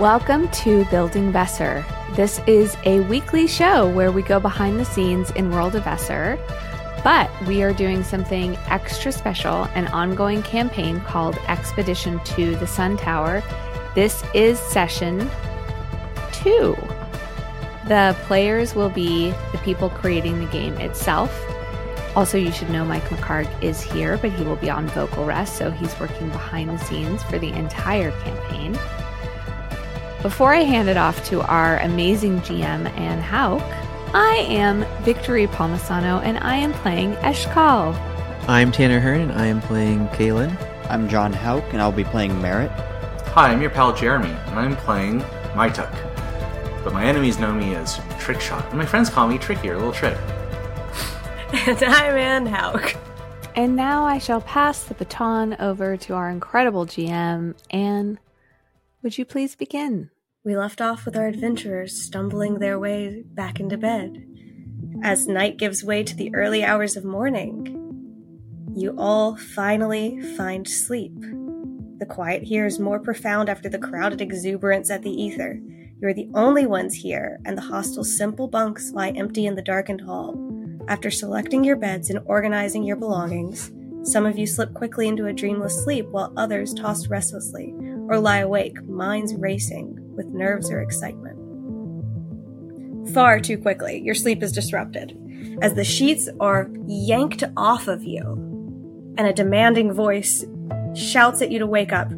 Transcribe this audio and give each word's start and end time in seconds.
Welcome 0.00 0.48
to 0.48 0.84
Building 0.86 1.32
Vesser. 1.32 1.84
This 2.16 2.40
is 2.48 2.76
a 2.84 2.98
weekly 3.02 3.46
show 3.46 3.88
where 3.88 4.10
we 4.10 4.22
go 4.22 4.40
behind 4.40 4.80
the 4.80 4.84
scenes 4.84 5.30
in 5.30 5.52
World 5.52 5.76
of 5.76 5.84
Vesser, 5.84 6.36
but 7.04 7.30
we 7.46 7.62
are 7.62 7.72
doing 7.72 8.02
something 8.02 8.56
extra 8.66 9.12
special 9.12 9.66
an 9.76 9.86
ongoing 9.88 10.42
campaign 10.42 11.00
called 11.02 11.38
Expedition 11.46 12.18
to 12.24 12.56
the 12.56 12.66
Sun 12.66 12.96
Tower. 12.96 13.40
This 13.94 14.24
is 14.34 14.58
session 14.58 15.30
two. 16.32 16.76
The 17.86 18.16
players 18.24 18.74
will 18.74 18.90
be 18.90 19.30
the 19.52 19.58
people 19.58 19.90
creating 19.90 20.40
the 20.40 20.50
game 20.50 20.74
itself. 20.78 21.32
Also, 22.16 22.36
you 22.36 22.50
should 22.50 22.70
know 22.70 22.84
Mike 22.84 23.08
McHargue 23.10 23.62
is 23.62 23.80
here, 23.80 24.18
but 24.18 24.32
he 24.32 24.42
will 24.42 24.56
be 24.56 24.70
on 24.70 24.88
vocal 24.88 25.24
rest, 25.24 25.56
so 25.56 25.70
he's 25.70 25.98
working 26.00 26.30
behind 26.30 26.68
the 26.68 26.78
scenes 26.78 27.22
for 27.22 27.38
the 27.38 27.52
entire 27.52 28.10
campaign. 28.22 28.76
Before 30.24 30.54
I 30.54 30.60
hand 30.60 30.88
it 30.88 30.96
off 30.96 31.22
to 31.26 31.42
our 31.42 31.76
amazing 31.80 32.40
GM, 32.40 32.90
Anne 32.98 33.20
Houck, 33.20 33.60
I 34.14 34.36
am 34.48 34.86
Victory 35.02 35.46
Palmisano 35.46 36.22
and 36.22 36.38
I 36.38 36.56
am 36.56 36.72
playing 36.72 37.12
Eshkal. 37.16 37.94
I'm 38.48 38.72
Tanner 38.72 39.00
Hearne 39.00 39.20
and 39.20 39.32
I 39.32 39.44
am 39.44 39.60
playing 39.60 40.08
Kaylin. 40.08 40.56
I'm 40.88 41.10
Jon 41.10 41.30
Houck 41.34 41.62
and 41.74 41.82
I'll 41.82 41.92
be 41.92 42.04
playing 42.04 42.40
Merritt. 42.40 42.70
Hi, 42.70 43.52
I'm 43.52 43.60
your 43.60 43.68
pal 43.68 43.94
Jeremy, 43.94 44.30
and 44.30 44.58
I'm 44.58 44.76
playing 44.76 45.20
Mytuk. 45.52 45.92
But 46.82 46.94
my 46.94 47.04
enemies 47.04 47.38
know 47.38 47.52
me 47.52 47.74
as 47.74 47.98
Trickshot, 48.18 48.66
and 48.70 48.78
my 48.78 48.86
friends 48.86 49.10
call 49.10 49.28
me 49.28 49.36
Tricky 49.36 49.68
or 49.68 49.76
Little 49.76 49.92
Trick. 49.92 50.16
And 51.66 51.82
I'm 51.84 52.16
Anne 52.16 52.46
Houck. 52.46 52.96
And 53.54 53.76
now 53.76 54.06
I 54.06 54.16
shall 54.16 54.40
pass 54.40 54.84
the 54.84 54.94
baton 54.94 55.54
over 55.60 55.98
to 55.98 56.14
our 56.14 56.30
incredible 56.30 56.86
GM, 56.86 57.56
Anne. 57.68 58.18
Would 59.02 59.18
you 59.18 59.26
please 59.26 59.54
begin? 59.54 60.08
We 60.44 60.58
left 60.58 60.82
off 60.82 61.06
with 61.06 61.16
our 61.16 61.26
adventurers 61.26 61.98
stumbling 61.98 62.58
their 62.58 62.78
way 62.78 63.22
back 63.32 63.60
into 63.60 63.78
bed. 63.78 64.26
As 65.02 65.26
night 65.26 65.56
gives 65.56 65.82
way 65.82 66.02
to 66.02 66.14
the 66.14 66.34
early 66.34 66.62
hours 66.62 66.98
of 66.98 67.04
morning, 67.04 67.80
you 68.76 68.94
all 68.98 69.36
finally 69.36 70.20
find 70.36 70.68
sleep. 70.68 71.18
The 71.98 72.04
quiet 72.06 72.42
here 72.42 72.66
is 72.66 72.78
more 72.78 73.00
profound 73.00 73.48
after 73.48 73.70
the 73.70 73.78
crowded 73.78 74.20
exuberance 74.20 74.90
at 74.90 75.00
the 75.00 75.26
Aether. 75.26 75.62
You 76.02 76.08
are 76.08 76.12
the 76.12 76.28
only 76.34 76.66
ones 76.66 76.94
here, 76.94 77.38
and 77.46 77.56
the 77.56 77.62
hostel's 77.62 78.14
simple 78.14 78.46
bunks 78.46 78.92
lie 78.92 79.12
empty 79.12 79.46
in 79.46 79.54
the 79.54 79.62
darkened 79.62 80.02
hall. 80.02 80.36
After 80.88 81.10
selecting 81.10 81.64
your 81.64 81.76
beds 81.76 82.10
and 82.10 82.20
organizing 82.26 82.82
your 82.82 82.96
belongings, 82.96 83.72
some 84.02 84.26
of 84.26 84.36
you 84.36 84.46
slip 84.46 84.74
quickly 84.74 85.08
into 85.08 85.24
a 85.24 85.32
dreamless 85.32 85.82
sleep 85.82 86.06
while 86.08 86.34
others 86.36 86.74
toss 86.74 87.06
restlessly 87.06 87.74
or 88.10 88.18
lie 88.18 88.40
awake, 88.40 88.82
minds 88.82 89.34
racing 89.36 90.03
with 90.16 90.26
nerves 90.26 90.70
or 90.70 90.80
excitement. 90.80 91.38
Far 93.12 93.38
too 93.40 93.58
quickly, 93.58 94.00
your 94.00 94.14
sleep 94.14 94.42
is 94.42 94.52
disrupted 94.52 95.18
as 95.60 95.74
the 95.74 95.84
sheets 95.84 96.28
are 96.40 96.70
yanked 96.86 97.44
off 97.56 97.86
of 97.86 98.02
you, 98.02 98.22
and 99.16 99.26
a 99.26 99.32
demanding 99.32 99.92
voice 99.92 100.44
shouts 100.94 101.42
at 101.42 101.50
you 101.50 101.58
to 101.58 101.66
wake 101.66 101.92
up. 101.92 102.08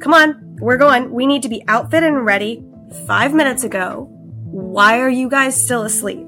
Come 0.00 0.14
on, 0.14 0.56
we're 0.60 0.76
going. 0.76 1.10
We 1.12 1.26
need 1.26 1.42
to 1.42 1.48
be 1.48 1.62
outfitted 1.68 2.10
and 2.10 2.26
ready 2.26 2.64
five 3.06 3.32
minutes 3.32 3.64
ago. 3.64 4.08
Why 4.44 4.98
are 5.00 5.10
you 5.10 5.28
guys 5.28 5.60
still 5.60 5.82
asleep? 5.82 6.26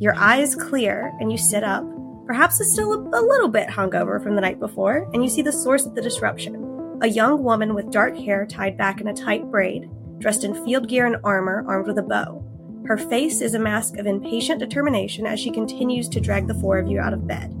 Your 0.00 0.14
eyes 0.16 0.54
clear 0.54 1.12
and 1.20 1.30
you 1.30 1.36
sit 1.36 1.64
up. 1.64 1.84
Perhaps 2.26 2.60
it's 2.60 2.72
still 2.72 2.92
a, 2.92 2.98
a 2.98 3.22
little 3.22 3.48
bit 3.48 3.68
hungover 3.68 4.22
from 4.22 4.34
the 4.34 4.40
night 4.40 4.60
before, 4.60 5.10
and 5.12 5.22
you 5.22 5.28
see 5.28 5.42
the 5.42 5.52
source 5.52 5.84
of 5.84 5.94
the 5.94 6.02
disruption. 6.02 6.98
A 7.02 7.08
young 7.08 7.42
woman 7.42 7.74
with 7.74 7.90
dark 7.90 8.16
hair 8.16 8.46
tied 8.46 8.76
back 8.76 9.00
in 9.00 9.08
a 9.08 9.14
tight 9.14 9.50
braid, 9.50 9.90
dressed 10.18 10.44
in 10.44 10.64
field 10.64 10.88
gear 10.88 11.06
and 11.06 11.16
armor, 11.24 11.64
armed 11.66 11.86
with 11.86 11.98
a 11.98 12.02
bow. 12.02 12.44
Her 12.86 12.96
face 12.96 13.40
is 13.40 13.54
a 13.54 13.58
mask 13.58 13.96
of 13.98 14.06
impatient 14.06 14.60
determination 14.60 15.26
as 15.26 15.38
she 15.38 15.50
continues 15.50 16.08
to 16.08 16.20
drag 16.20 16.46
the 16.46 16.54
four 16.54 16.78
of 16.78 16.88
you 16.88 17.00
out 17.00 17.12
of 17.12 17.26
bed. 17.26 17.54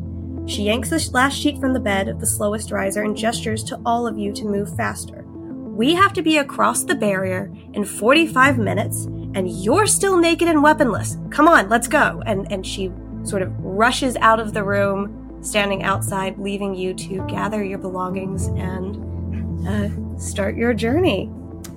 She 0.46 0.62
yanks 0.62 0.88
the 0.88 1.10
last 1.12 1.34
sheet 1.34 1.60
from 1.60 1.74
the 1.74 1.80
bed 1.80 2.08
of 2.08 2.20
the 2.20 2.26
slowest 2.26 2.70
riser 2.70 3.02
and 3.02 3.14
gestures 3.14 3.62
to 3.64 3.78
all 3.84 4.06
of 4.06 4.18
you 4.18 4.32
to 4.32 4.46
move 4.46 4.74
faster. 4.76 5.24
We 5.26 5.94
have 5.94 6.14
to 6.14 6.22
be 6.22 6.38
across 6.38 6.84
the 6.84 6.94
barrier 6.94 7.54
in 7.74 7.84
45 7.84 8.58
minutes, 8.58 9.04
and 9.04 9.48
you're 9.48 9.86
still 9.86 10.16
naked 10.16 10.48
and 10.48 10.62
weaponless. 10.62 11.18
Come 11.30 11.46
on, 11.46 11.68
let's 11.68 11.86
go. 11.86 12.22
And, 12.24 12.50
and 12.50 12.66
she 12.66 12.90
sort 13.24 13.42
of 13.42 13.52
rushes 13.58 14.16
out 14.16 14.40
of 14.40 14.54
the 14.54 14.64
room, 14.64 15.38
standing 15.42 15.82
outside, 15.82 16.38
leaving 16.38 16.74
you 16.74 16.94
to 16.94 17.26
gather 17.26 17.62
your 17.62 17.78
belongings 17.78 18.46
and 18.46 19.68
uh, 19.68 20.18
start 20.18 20.56
your 20.56 20.72
journey. 20.72 21.30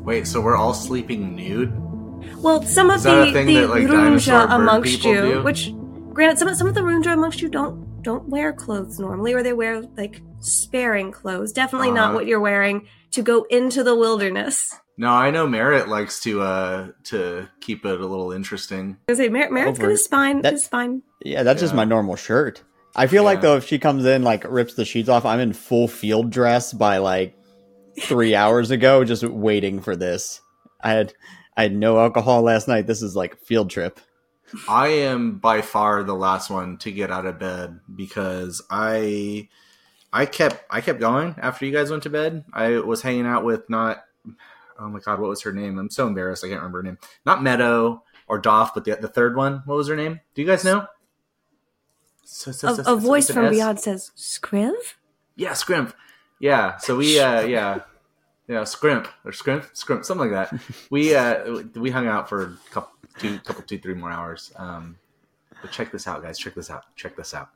Wait, 0.03 0.27
so 0.27 0.41
we're 0.41 0.55
all 0.57 0.73
sleeping 0.73 1.35
nude? 1.35 1.71
Well, 2.37 2.63
some 2.63 2.89
of 2.89 2.97
Is 2.97 3.03
that 3.03 3.21
a 3.21 3.25
the, 3.25 3.31
thing 3.33 3.47
the 3.47 3.53
that, 3.61 3.69
like, 3.69 3.83
Runja 3.83 4.49
amongst 4.55 5.03
you, 5.03 5.13
do? 5.21 5.43
which 5.43 5.71
granted, 6.13 6.37
some 6.39 6.47
of 6.47 6.55
some 6.57 6.67
of 6.67 6.73
the 6.73 6.81
Runja 6.81 7.13
amongst 7.13 7.41
you 7.41 7.49
don't 7.49 7.89
don't 8.03 8.27
wear 8.29 8.51
clothes 8.51 8.99
normally, 8.99 9.33
or 9.33 9.43
they 9.43 9.53
wear 9.53 9.81
like 9.81 10.21
sparing 10.39 11.11
clothes. 11.11 11.51
Definitely 11.51 11.91
not 11.91 12.05
Uh-huh. 12.09 12.15
what 12.15 12.25
you're 12.27 12.39
wearing 12.39 12.87
to 13.11 13.21
go 13.21 13.43
into 13.49 13.83
the 13.83 13.95
wilderness. 13.95 14.75
No, 14.97 15.09
I 15.09 15.29
know 15.31 15.47
Merritt 15.47 15.87
likes 15.87 16.19
to 16.21 16.41
uh 16.41 16.87
to 17.05 17.47
keep 17.59 17.85
it 17.85 18.01
a 18.01 18.05
little 18.05 18.31
interesting. 18.31 18.97
I 19.07 19.11
was 19.11 19.17
gonna 19.19 19.27
say 19.27 19.31
Mer- 19.31 19.51
Merritt's 19.51 19.77
Over 19.77 19.81
got 19.81 19.87
it. 19.87 19.91
his 19.91 20.03
spine. 20.03 20.41
That- 20.41 20.53
his 20.53 20.63
spine. 20.63 21.03
Yeah, 21.23 21.43
that's 21.43 21.61
just 21.61 21.75
my 21.75 21.85
normal 21.85 22.15
shirt. 22.15 22.63
I 22.95 23.07
feel 23.07 23.23
like 23.23 23.41
though 23.41 23.55
if 23.55 23.65
she 23.67 23.77
comes 23.79 24.05
in 24.05 24.23
like 24.23 24.43
rips 24.49 24.73
the 24.73 24.83
sheets 24.85 25.09
off, 25.09 25.25
I'm 25.25 25.39
in 25.39 25.53
full 25.53 25.87
field 25.87 26.29
dress 26.31 26.73
by 26.73 26.97
like 26.97 27.35
three 27.99 28.35
hours 28.35 28.71
ago, 28.71 29.03
just 29.03 29.23
waiting 29.23 29.81
for 29.81 29.95
this. 29.95 30.41
I 30.81 30.91
had 30.91 31.13
I 31.57 31.63
had 31.63 31.75
no 31.75 31.99
alcohol 31.99 32.41
last 32.41 32.67
night. 32.67 32.87
This 32.87 33.01
is 33.01 33.15
like 33.15 33.37
field 33.37 33.69
trip. 33.69 33.99
I 34.67 34.87
am 34.87 35.37
by 35.37 35.61
far 35.61 36.03
the 36.03 36.13
last 36.15 36.49
one 36.49 36.77
to 36.79 36.91
get 36.91 37.09
out 37.11 37.25
of 37.25 37.39
bed 37.39 37.79
because 37.95 38.61
I 38.69 39.47
I 40.11 40.25
kept 40.25 40.63
I 40.69 40.81
kept 40.81 40.99
going 40.99 41.35
after 41.37 41.65
you 41.65 41.71
guys 41.71 41.89
went 41.89 42.03
to 42.03 42.09
bed. 42.09 42.43
I 42.51 42.79
was 42.79 43.01
hanging 43.01 43.25
out 43.25 43.43
with 43.45 43.69
not 43.69 44.03
oh 44.79 44.89
my 44.89 44.99
god, 44.99 45.19
what 45.19 45.29
was 45.29 45.41
her 45.43 45.53
name? 45.53 45.77
I'm 45.77 45.89
so 45.89 46.07
embarrassed. 46.07 46.43
I 46.43 46.47
can't 46.47 46.59
remember 46.59 46.79
her 46.79 46.83
name. 46.83 46.97
Not 47.25 47.43
Meadow 47.43 48.03
or 48.27 48.39
Doff, 48.39 48.73
but 48.73 48.83
the 48.85 48.95
the 48.95 49.07
third 49.07 49.35
one. 49.37 49.61
What 49.65 49.75
was 49.77 49.87
her 49.87 49.95
name? 49.95 50.19
Do 50.35 50.41
you 50.41 50.47
guys 50.47 50.63
know? 50.65 50.87
So- 52.23 52.51
so- 52.51 52.69
A, 52.69 52.75
so- 52.75 52.81
a 52.81 52.85
so- 52.85 52.95
voice 52.97 53.29
from 53.29 53.45
S? 53.45 53.51
beyond 53.51 53.79
says, 53.79 54.11
"Scriv." 54.17 54.73
Yeah, 55.35 55.53
Scrimp. 55.53 55.93
Yeah, 56.41 56.77
so 56.77 56.97
we 56.97 57.19
uh 57.19 57.41
yeah. 57.45 57.81
Yeah, 58.47 58.65
Scrimp 58.65 59.07
or 59.23 59.31
Scrimp, 59.31 59.65
Scrimp, 59.73 60.03
something 60.03 60.29
like 60.29 60.49
that. 60.49 60.61
We 60.89 61.15
uh 61.15 61.63
we 61.75 61.89
hung 61.89 62.07
out 62.07 62.27
for 62.27 62.43
a 62.43 62.57
couple 62.71 62.91
two 63.17 63.39
couple 63.39 63.63
two 63.63 63.79
three 63.79 63.93
more 63.93 64.11
hours. 64.11 64.51
Um 64.57 64.97
but 65.61 65.71
check 65.71 65.91
this 65.91 66.07
out, 66.07 66.23
guys. 66.23 66.37
Check 66.37 66.55
this 66.55 66.69
out. 66.69 66.83
Check 66.95 67.15
this 67.15 67.33
out. 67.33 67.49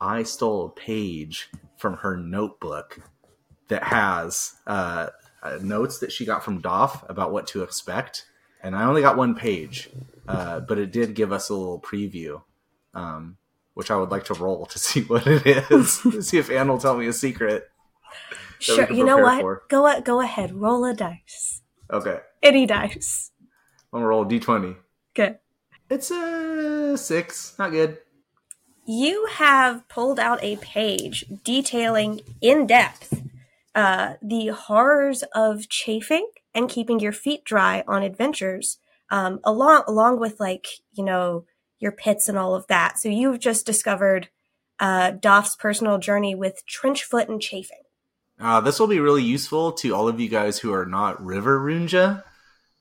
I 0.00 0.22
stole 0.22 0.66
a 0.66 0.70
page 0.70 1.50
from 1.76 1.94
her 1.98 2.16
notebook 2.16 3.00
that 3.68 3.82
has 3.84 4.56
uh, 4.66 5.08
uh, 5.42 5.58
notes 5.60 5.98
that 5.98 6.12
she 6.12 6.24
got 6.24 6.44
from 6.44 6.60
Doff 6.60 7.08
about 7.08 7.32
what 7.32 7.46
to 7.48 7.62
expect, 7.62 8.26
and 8.62 8.74
I 8.74 8.84
only 8.84 9.02
got 9.02 9.16
one 9.16 9.34
page, 9.34 9.90
uh, 10.26 10.60
but 10.60 10.78
it 10.78 10.90
did 10.90 11.14
give 11.14 11.32
us 11.32 11.50
a 11.50 11.54
little 11.54 11.80
preview, 11.80 12.42
um, 12.94 13.36
which 13.74 13.90
I 13.90 13.96
would 13.96 14.10
like 14.10 14.24
to 14.24 14.34
roll 14.34 14.66
to 14.66 14.78
see 14.78 15.02
what 15.06 15.26
it 15.26 15.46
is. 15.70 16.00
to 16.00 16.22
see 16.22 16.38
if 16.38 16.50
Anne 16.50 16.68
will 16.68 16.78
tell 16.78 16.96
me 16.96 17.06
a 17.06 17.12
secret. 17.12 17.70
Sure. 18.60 18.90
You 18.92 19.04
know 19.04 19.18
what? 19.18 19.40
for. 19.40 19.62
Go 19.68 19.86
a- 19.86 20.00
go 20.00 20.20
ahead. 20.20 20.54
Roll 20.54 20.84
a 20.84 20.94
dice. 20.94 21.62
Okay, 21.92 22.20
Any 22.42 22.66
dice. 22.66 23.32
I'm 23.92 23.98
gonna 23.98 24.06
roll 24.06 24.22
a 24.22 24.26
d20. 24.26 24.76
Good. 25.14 25.38
It's 25.88 26.10
a 26.12 26.96
six. 26.96 27.54
Not 27.58 27.72
good. 27.72 27.98
you 28.86 29.26
have 29.32 29.88
pulled 29.88 30.18
out 30.20 30.42
a 30.42 30.56
page 30.56 31.24
detailing 31.44 32.20
in 32.40 32.66
depth 32.66 33.22
uh, 33.74 34.14
the 34.22 34.48
horrors 34.48 35.22
of 35.34 35.68
chafing 35.68 36.28
and 36.54 36.68
keeping 36.68 36.98
your 37.00 37.12
feet 37.12 37.44
dry 37.44 37.84
on 37.86 38.02
adventures, 38.02 38.78
um, 39.10 39.38
along 39.44 39.84
along 39.86 40.18
with 40.20 40.38
like 40.40 40.66
you 40.92 41.04
know 41.04 41.44
your 41.78 41.92
pits 41.92 42.28
and 42.28 42.36
all 42.38 42.54
of 42.54 42.66
that. 42.68 42.98
So 42.98 43.08
you've 43.08 43.38
just 43.40 43.64
discovered 43.66 44.28
uh, 44.80 45.12
Doff's 45.12 45.56
personal 45.56 45.98
journey 45.98 46.34
with 46.34 46.64
trench 46.66 47.04
foot 47.04 47.28
and 47.28 47.40
chafing. 47.40 47.82
Uh, 48.40 48.60
this 48.60 48.80
will 48.80 48.86
be 48.86 49.00
really 49.00 49.22
useful 49.22 49.72
to 49.72 49.94
all 49.94 50.08
of 50.08 50.18
you 50.18 50.28
guys 50.28 50.58
who 50.58 50.72
are 50.72 50.86
not 50.86 51.22
River 51.24 51.60
Runja, 51.60 52.24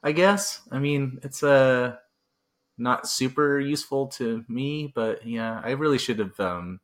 I 0.01 0.13
guess. 0.13 0.61
I 0.71 0.79
mean, 0.79 1.19
it's 1.23 1.43
uh, 1.43 1.97
not 2.77 3.07
super 3.07 3.59
useful 3.59 4.07
to 4.07 4.45
me, 4.47 4.91
but 4.93 5.27
yeah, 5.27 5.59
I 5.63 5.71
really 5.71 5.97
should 5.97 6.19
have. 6.19 6.39
Um, 6.39 6.79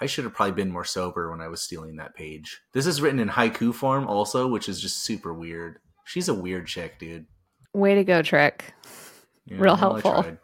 I 0.00 0.06
should 0.06 0.24
have 0.24 0.34
probably 0.34 0.52
been 0.52 0.70
more 0.70 0.84
sober 0.84 1.30
when 1.30 1.40
I 1.40 1.48
was 1.48 1.62
stealing 1.62 1.96
that 1.96 2.14
page. 2.14 2.60
This 2.72 2.86
is 2.86 3.00
written 3.00 3.18
in 3.18 3.28
haiku 3.28 3.72
form, 3.74 4.06
also, 4.06 4.46
which 4.46 4.68
is 4.68 4.80
just 4.80 5.02
super 5.02 5.32
weird. 5.32 5.78
She's 6.04 6.28
a 6.28 6.34
weird 6.34 6.66
chick, 6.66 6.98
dude. 6.98 7.26
Way 7.72 7.94
to 7.96 8.04
go, 8.04 8.22
Trick. 8.22 8.74
Yeah, 9.46 9.56
Real 9.56 9.64
well, 9.64 9.76
helpful. 9.76 10.12
I, 10.12 10.22
tried. 10.22 10.38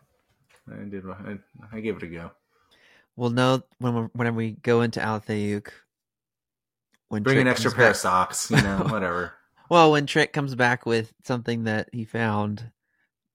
I 0.70 0.84
did. 0.84 1.04
I, 1.08 1.38
I 1.72 1.80
gave 1.80 1.96
it 1.96 2.02
a 2.02 2.06
go. 2.06 2.30
Well, 3.16 3.30
no, 3.30 3.62
when 3.78 3.94
we 3.94 4.00
when 4.14 4.34
we 4.34 4.50
go 4.62 4.80
into 4.80 5.00
Althayuk, 5.00 5.68
when 7.12 7.22
Bring 7.22 7.36
an 7.36 7.46
extra 7.46 7.70
pair 7.70 7.88
back- 7.88 7.90
of 7.90 7.96
socks, 7.98 8.50
you 8.50 8.56
know, 8.62 8.78
whatever. 8.88 9.34
Well, 9.68 9.92
when 9.92 10.06
Trick 10.06 10.32
comes 10.32 10.54
back 10.54 10.86
with 10.86 11.12
something 11.24 11.64
that 11.64 11.90
he 11.92 12.06
found, 12.06 12.70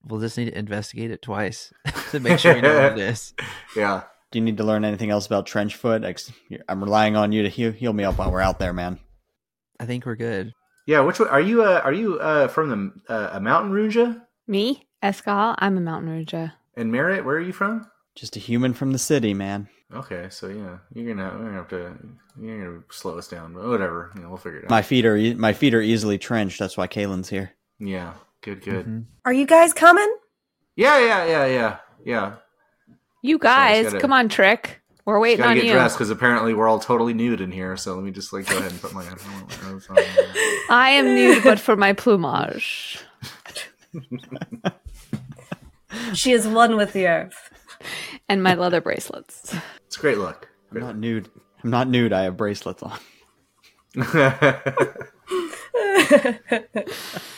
we'll 0.03 0.19
just 0.19 0.35
need 0.35 0.45
to 0.45 0.57
investigate 0.57 1.11
it 1.11 1.21
twice 1.21 1.71
to 2.09 2.19
make 2.19 2.39
sure 2.39 2.55
we 2.55 2.61
know 2.61 2.73
what 2.81 2.93
it 2.93 2.97
is. 3.11 3.35
Yeah. 3.75 4.01
Do 4.31 4.39
you 4.39 4.45
need 4.45 4.57
to 4.57 4.63
learn 4.63 4.83
anything 4.83 5.11
else 5.11 5.27
about 5.27 5.45
Trenchfoot? 5.45 6.03
Ex- 6.03 6.31
I'm 6.67 6.83
relying 6.83 7.15
on 7.15 7.31
you 7.31 7.43
to 7.43 7.49
heal, 7.49 7.71
heal 7.71 7.93
me 7.93 8.03
up 8.03 8.17
while 8.17 8.31
we're 8.31 8.41
out 8.41 8.57
there, 8.57 8.73
man. 8.73 8.97
I 9.79 9.85
think 9.85 10.07
we're 10.07 10.15
good. 10.15 10.53
Yeah. 10.87 11.01
Which 11.01 11.19
one, 11.19 11.29
are 11.29 11.39
you? 11.39 11.61
Uh, 11.63 11.81
are 11.83 11.93
you 11.93 12.17
uh, 12.19 12.47
from 12.47 12.69
the 13.07 13.13
uh, 13.13 13.29
a 13.33 13.39
mountain 13.39 13.71
Runja? 13.73 14.23
Me, 14.47 14.87
Escal, 15.03 15.53
I'm 15.59 15.77
a 15.77 15.81
mountain 15.81 16.09
Runja. 16.25 16.53
And 16.75 16.91
Merritt, 16.91 17.23
where 17.25 17.35
are 17.35 17.41
you 17.41 17.53
from? 17.53 17.87
Just 18.17 18.35
a 18.35 18.39
human 18.39 18.73
from 18.73 18.91
the 18.93 18.97
city, 18.97 19.33
man. 19.35 19.69
Okay, 19.93 20.27
so 20.31 20.47
yeah, 20.47 20.79
you're 20.93 21.13
gonna, 21.15 21.31
we're 21.37 21.45
gonna 21.45 21.53
have 21.53 21.67
to 21.69 21.95
you're 22.41 22.65
gonna 22.65 22.83
slow 22.89 23.17
us 23.17 23.27
down, 23.27 23.53
but 23.53 23.67
whatever. 23.67 24.11
You 24.15 24.21
know, 24.23 24.29
we'll 24.29 24.37
figure 24.37 24.59
it 24.59 24.63
out. 24.65 24.71
My 24.71 24.81
feet 24.81 25.05
are 25.05 25.15
e- 25.15 25.35
my 25.35 25.53
feet 25.53 25.73
are 25.75 25.81
easily 25.81 26.17
trenched. 26.17 26.57
That's 26.59 26.75
why 26.75 26.87
Kalen's 26.87 27.29
here. 27.29 27.51
yeah, 27.79 28.13
good, 28.41 28.61
good. 28.63 28.85
Mhm. 28.87 29.05
Are 29.23 29.31
you 29.33 29.45
guys 29.45 29.71
coming? 29.73 30.11
Yeah, 30.75 30.97
yeah, 30.99 31.25
yeah, 31.25 31.45
yeah, 31.45 31.77
yeah. 32.03 32.33
You 33.21 33.37
guys, 33.37 33.85
it's 33.85 33.93
gotta- 33.93 34.01
come 34.01 34.13
on, 34.13 34.29
Trick. 34.29 34.81
We're 35.05 35.19
waiting 35.19 35.37
Gotta 35.37 35.51
on 35.51 35.55
get 35.57 35.65
you. 35.67 35.71
dressed 35.73 35.95
because 35.95 36.09
apparently 36.09 36.53
we're 36.53 36.67
all 36.67 36.79
totally 36.79 37.13
nude 37.13 37.39
in 37.39 37.51
here. 37.51 37.77
So 37.77 37.93
let 37.95 38.03
me 38.03 38.11
just 38.11 38.33
like 38.33 38.45
go 38.49 38.57
ahead 38.57 38.71
and 38.71 38.81
put 38.81 38.93
my. 38.93 39.03
clothes 39.03 39.87
on. 39.89 39.97
I 40.69 40.89
am 40.89 41.05
nude, 41.15 41.43
but 41.43 41.59
for 41.61 41.77
my 41.77 41.93
plumage 41.93 42.99
She 46.13 46.31
is 46.33 46.45
one 46.47 46.75
with 46.75 46.91
the 46.93 47.07
earth. 47.07 47.51
and 48.29 48.43
my 48.43 48.55
leather 48.55 48.81
bracelets. 48.81 49.55
It's 49.85 49.97
a 49.97 49.99
great 49.99 50.17
look. 50.17 50.47
I'm 50.69 50.73
Great 50.79 50.85
not 50.85 50.97
nude. 50.97 51.29
I'm 51.63 51.69
not 51.69 51.87
nude. 51.87 52.13
I 52.13 52.23
have 52.23 52.37
bracelets 52.37 52.83
on. 52.83 52.99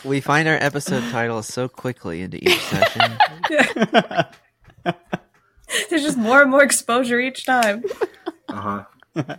We 0.06 0.21
find 0.21 0.47
our 0.47 0.56
episode 0.56 1.01
titles 1.12 1.47
so 1.47 1.68
quickly 1.68 2.21
into 2.21 2.38
each 2.38 2.59
session. 2.59 3.18
There's 5.89 6.03
just 6.03 6.18
more 6.18 6.41
and 6.41 6.50
more 6.50 6.63
exposure 6.63 7.19
each 7.19 7.45
time. 7.45 7.83
uh 8.47 8.83
huh. 9.15 9.36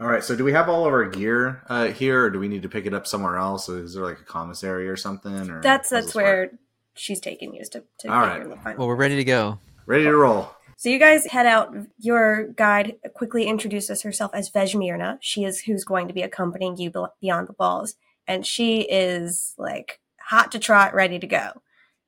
all 0.00 0.06
right. 0.06 0.24
So 0.24 0.34
do 0.34 0.44
we 0.44 0.52
have 0.52 0.68
all 0.68 0.86
of 0.86 0.92
our 0.92 1.04
gear 1.04 1.62
uh, 1.68 1.86
here, 1.88 2.24
or 2.24 2.30
do 2.30 2.38
we 2.38 2.48
need 2.48 2.62
to 2.62 2.68
pick 2.68 2.86
it 2.86 2.94
up 2.94 3.06
somewhere 3.06 3.36
else? 3.36 3.68
Is 3.68 3.94
there 3.94 4.04
like 4.04 4.20
a 4.20 4.24
commissary 4.24 4.88
or 4.88 4.96
something? 4.96 5.50
Or 5.50 5.60
That's 5.60 5.90
how's 5.90 5.90
that's 5.90 6.06
this 6.06 6.14
where 6.14 6.42
work? 6.42 6.52
She's 6.94 7.20
taking 7.20 7.54
you 7.54 7.64
to, 7.64 7.82
to 7.98 8.08
All 8.12 8.20
get 8.26 8.28
right. 8.38 8.46
your 8.46 8.56
final. 8.56 8.78
well, 8.78 8.88
we're 8.88 8.96
ready 8.96 9.16
to 9.16 9.24
go. 9.24 9.58
ready 9.86 10.04
to 10.04 10.14
roll. 10.16 10.50
So 10.76 10.88
you 10.88 10.98
guys 10.98 11.26
head 11.26 11.46
out. 11.46 11.74
Your 11.98 12.48
guide 12.48 12.96
quickly 13.14 13.44
introduces 13.44 14.02
herself 14.02 14.32
as 14.34 14.50
Vejmirna. 14.50 15.18
She 15.20 15.44
is 15.44 15.60
who's 15.60 15.84
going 15.84 16.08
to 16.08 16.14
be 16.14 16.22
accompanying 16.22 16.76
you 16.76 16.90
beyond 17.20 17.48
the 17.48 17.52
balls, 17.52 17.94
and 18.26 18.44
she 18.44 18.82
is 18.82 19.54
like 19.56 20.00
hot 20.20 20.52
to 20.52 20.58
trot, 20.58 20.94
ready 20.94 21.18
to 21.18 21.26
go. 21.26 21.50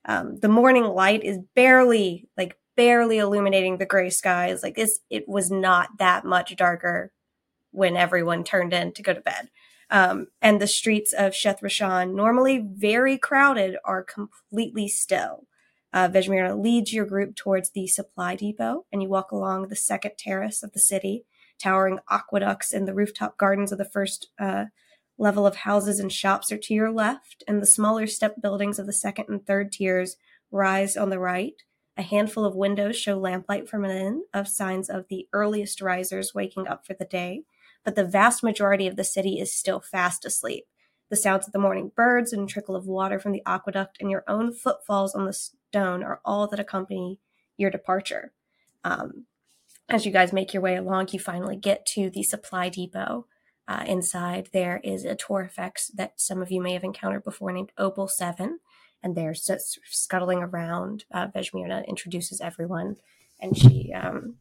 Um, 0.05 0.39
the 0.41 0.49
morning 0.49 0.85
light 0.85 1.23
is 1.25 1.39
barely, 1.55 2.29
like 2.37 2.57
barely 2.77 3.19
illuminating 3.19 3.79
the 3.79 3.87
gray 3.87 4.11
skies. 4.11 4.63
Like 4.63 4.75
this, 4.75 5.01
it 5.11 5.29
was 5.29 5.51
not 5.51 5.99
that 5.99 6.25
much 6.25 6.55
darker 6.57 7.13
when 7.71 7.97
everyone 7.97 8.43
turned 8.45 8.73
in 8.73 8.93
to 8.93 9.03
go 9.03 9.15
to 9.15 9.21
bed. 9.21 9.49
Um, 9.91 10.29
and 10.43 10.61
the 10.61 10.67
streets 10.67 11.13
of 11.13 11.33
Sheth 11.33 11.61
Rashan, 11.61 12.15
normally 12.15 12.59
very 12.59 13.19
crowded, 13.19 13.77
are 13.85 14.03
completely 14.03 14.89
still. 14.89 15.47
Uh, 15.93 16.09
Vejmirna 16.09 16.61
leads 16.61 16.93
your 16.93 17.07
group 17.07 17.37
towards 17.37 17.71
the 17.71 17.87
supply 17.87 18.35
depot, 18.35 18.85
and 18.93 19.03
you 19.03 19.09
walk 19.09 19.31
along 19.31 19.69
the 19.69 19.77
second 19.77 20.13
terrace 20.19 20.63
of 20.63 20.73
the 20.73 20.81
city. 20.81 21.25
Towering 21.59 22.01
aqueducts 22.11 22.73
and 22.73 22.87
the 22.87 22.95
rooftop 22.95 23.39
gardens 23.39 23.73
of 23.73 23.79
the 23.79 23.85
first 23.85 24.29
uh, 24.39 24.67
level 25.17 25.47
of 25.47 25.57
houses 25.57 25.99
and 25.99 26.13
shops 26.13 26.53
are 26.53 26.59
to 26.59 26.75
your 26.75 26.91
left, 26.91 27.45
and 27.49 27.63
the 27.63 27.67
smaller 27.67 28.07
step 28.07 28.43
buildings 28.43 28.79
of 28.79 28.87
the 28.87 28.93
second 28.93 29.27
and 29.29 29.47
third 29.47 29.73
tiers 29.73 30.17
rise 30.51 30.97
on 30.97 31.11
the 31.11 31.19
right. 31.19 31.63
A 31.97 32.03
handful 32.03 32.45
of 32.45 32.55
windows 32.55 32.97
show 32.97 33.19
lamplight 33.19 33.69
from 33.69 33.83
within, 33.83 34.25
of 34.35 34.49
signs 34.49 34.91
of 34.91 35.07
the 35.09 35.29
earliest 35.33 35.81
risers 35.81 36.35
waking 36.35 36.69
up 36.69 36.85
for 36.87 36.93
the 36.93 37.07
day, 37.07 37.45
but 37.87 37.95
the 37.95 38.05
vast 38.05 38.43
majority 38.43 38.89
of 38.89 38.97
the 38.97 39.05
city 39.05 39.39
is 39.39 39.57
still 39.57 39.81
fast 39.81 40.25
asleep. 40.25 40.65
The 41.09 41.15
sounds 41.17 41.47
of 41.47 41.53
the 41.53 41.61
morning 41.61 41.93
birds 41.95 42.33
and 42.33 42.49
trickle 42.49 42.75
of 42.75 42.85
water 42.85 43.21
from 43.21 43.31
the 43.31 43.45
aqueduct 43.47 43.99
and 44.01 44.11
your 44.11 44.25
own 44.27 44.53
footfalls 44.53 45.15
on 45.15 45.25
the 45.25 45.33
stone 45.33 46.03
are 46.03 46.21
all 46.25 46.49
that 46.49 46.59
accompany 46.59 47.21
your 47.57 47.71
departure. 47.71 48.33
Um, 48.83 49.27
as 49.89 50.05
you 50.05 50.11
guys 50.11 50.33
make 50.33 50.53
your 50.53 50.65
way 50.65 50.75
along, 50.75 51.11
you 51.13 51.21
finally 51.21 51.55
get 51.55 51.87
to 51.87 52.11
the 52.11 52.25
supply 52.25 52.69
depot. 52.69 53.27
Uh, 53.69 53.85
inside, 53.87 54.49
there 54.53 54.81
is 54.83 55.05
a 55.05 55.15
Torfex 55.15 55.93
that 55.95 56.21
some 56.21 56.43
of 56.43 56.51
you 56.51 56.61
may 56.61 56.73
have 56.73 56.85
encountered 56.85 57.23
before 57.23 57.53
named 57.53 57.71
Opal 57.79 58.09
7, 58.09 58.59
and 59.01 59.15
they're 59.15 59.35
scuttling 59.35 60.39
around. 60.39 61.05
Uh, 61.13 61.29
Vejmirna 61.29 61.87
introduces 61.87 62.41
everyone, 62.41 62.97
and 63.41 63.57
she 63.57 63.93
um, 63.93 64.37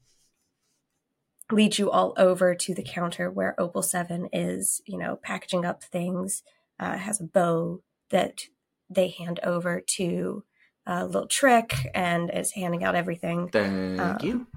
leads 1.52 1.78
you 1.78 1.92
all 1.92 2.14
over 2.18 2.56
to 2.56 2.74
the 2.74 2.84
counter 2.84 3.30
where 3.30 3.60
Opal 3.60 3.84
7 3.84 4.30
is, 4.34 4.82
you 4.86 4.98
know, 4.98 5.18
packaging 5.18 5.66
up 5.66 5.84
things, 5.84 6.44
uh, 6.80 6.98
has 6.98 7.20
a 7.22 7.26
bow 7.26 7.82
that 8.10 8.42
they 8.90 9.10
hand 9.10 9.40
over 9.44 9.80
to 9.82 10.44
uh, 10.88 11.06
Little 11.06 11.28
Trick 11.28 11.76
and 11.94 12.30
is 12.34 12.52
handing 12.54 12.84
out 12.84 12.96
everything. 12.96 13.50
Thank 13.50 14.00
Um, 14.00 14.18
you. 14.22 14.48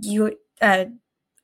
You, 0.00 0.38
uh, 0.60 0.86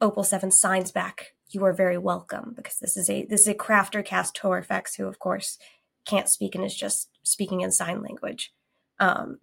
Opal 0.00 0.24
7 0.24 0.50
signs 0.50 0.90
back, 0.90 1.34
you 1.50 1.64
are 1.64 1.72
very 1.72 1.98
welcome 1.98 2.52
because 2.56 2.78
this 2.78 2.96
is 2.96 3.08
a, 3.08 3.24
this 3.26 3.42
is 3.42 3.48
a 3.48 3.54
crafter 3.54 4.04
cast 4.04 4.36
Torfex 4.36 4.96
who, 4.96 5.06
of 5.06 5.18
course, 5.18 5.58
can't 6.04 6.28
speak 6.28 6.54
and 6.54 6.64
is 6.64 6.74
just 6.74 7.08
speaking 7.22 7.60
in 7.60 7.70
sign 7.72 8.02
language. 8.02 8.52
Um, 8.98 9.38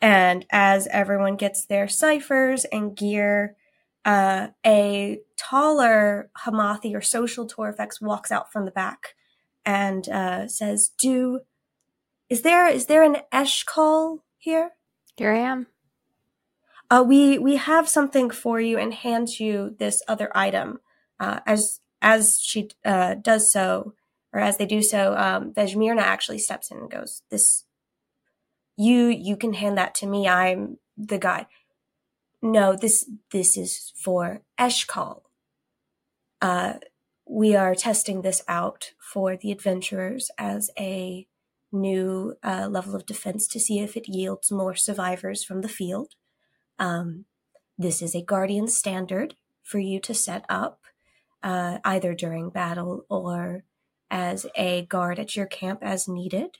and 0.00 0.46
as 0.50 0.86
everyone 0.88 1.36
gets 1.36 1.66
their 1.66 1.88
ciphers 1.88 2.64
and 2.66 2.96
gear, 2.96 3.56
uh, 4.04 4.48
a 4.66 5.20
taller 5.36 6.30
Hamathi 6.44 6.94
or 6.94 7.00
social 7.00 7.46
Torfex 7.46 8.00
walks 8.00 8.32
out 8.32 8.52
from 8.52 8.64
the 8.64 8.70
back 8.70 9.14
and 9.64 10.08
uh, 10.08 10.48
says, 10.48 10.90
"Do 10.98 11.40
is 12.28 12.42
there 12.42 12.66
is 12.68 12.86
there 12.86 13.02
an 13.02 13.18
Esh 13.32 13.64
call 13.64 14.24
here? 14.38 14.72
Here 15.16 15.32
I 15.32 15.38
am. 15.38 15.66
Uh, 16.90 17.04
we 17.06 17.38
we 17.38 17.56
have 17.56 17.88
something 17.88 18.30
for 18.30 18.60
you," 18.60 18.78
and 18.78 18.94
hands 18.94 19.38
you 19.38 19.76
this 19.78 20.02
other 20.08 20.30
item. 20.34 20.80
Uh, 21.18 21.40
as 21.46 21.80
as 22.00 22.40
she 22.40 22.70
uh, 22.84 23.14
does 23.14 23.52
so, 23.52 23.94
or 24.32 24.40
as 24.40 24.56
they 24.56 24.66
do 24.66 24.82
so, 24.82 25.14
um, 25.16 25.52
Vejmirna 25.52 26.00
actually 26.00 26.38
steps 26.38 26.70
in 26.70 26.78
and 26.78 26.90
goes, 26.90 27.22
"This 27.30 27.64
you 28.76 29.08
you 29.08 29.36
can 29.36 29.52
hand 29.52 29.76
that 29.76 29.94
to 29.96 30.06
me. 30.06 30.26
I'm 30.26 30.78
the 30.96 31.18
guy." 31.18 31.46
No, 32.42 32.74
this 32.74 33.08
this 33.30 33.56
is 33.56 33.92
for 33.96 34.42
Eshkol. 34.58 35.22
Uh, 36.40 36.74
we 37.26 37.54
are 37.54 37.74
testing 37.74 38.22
this 38.22 38.42
out 38.48 38.92
for 38.98 39.36
the 39.36 39.52
adventurers 39.52 40.30
as 40.38 40.70
a 40.78 41.26
new 41.70 42.34
uh, 42.42 42.66
level 42.68 42.96
of 42.96 43.06
defense 43.06 43.46
to 43.48 43.60
see 43.60 43.80
if 43.80 43.96
it 43.96 44.08
yields 44.08 44.50
more 44.50 44.74
survivors 44.74 45.44
from 45.44 45.60
the 45.60 45.68
field. 45.68 46.14
Um, 46.78 47.26
this 47.78 48.02
is 48.02 48.14
a 48.14 48.22
guardian 48.22 48.68
standard 48.68 49.34
for 49.62 49.78
you 49.78 50.00
to 50.00 50.14
set 50.14 50.44
up 50.48 50.80
uh, 51.42 51.78
either 51.84 52.14
during 52.14 52.50
battle 52.50 53.04
or 53.08 53.64
as 54.10 54.46
a 54.56 54.86
guard 54.86 55.18
at 55.18 55.36
your 55.36 55.46
camp 55.46 55.80
as 55.82 56.08
needed. 56.08 56.58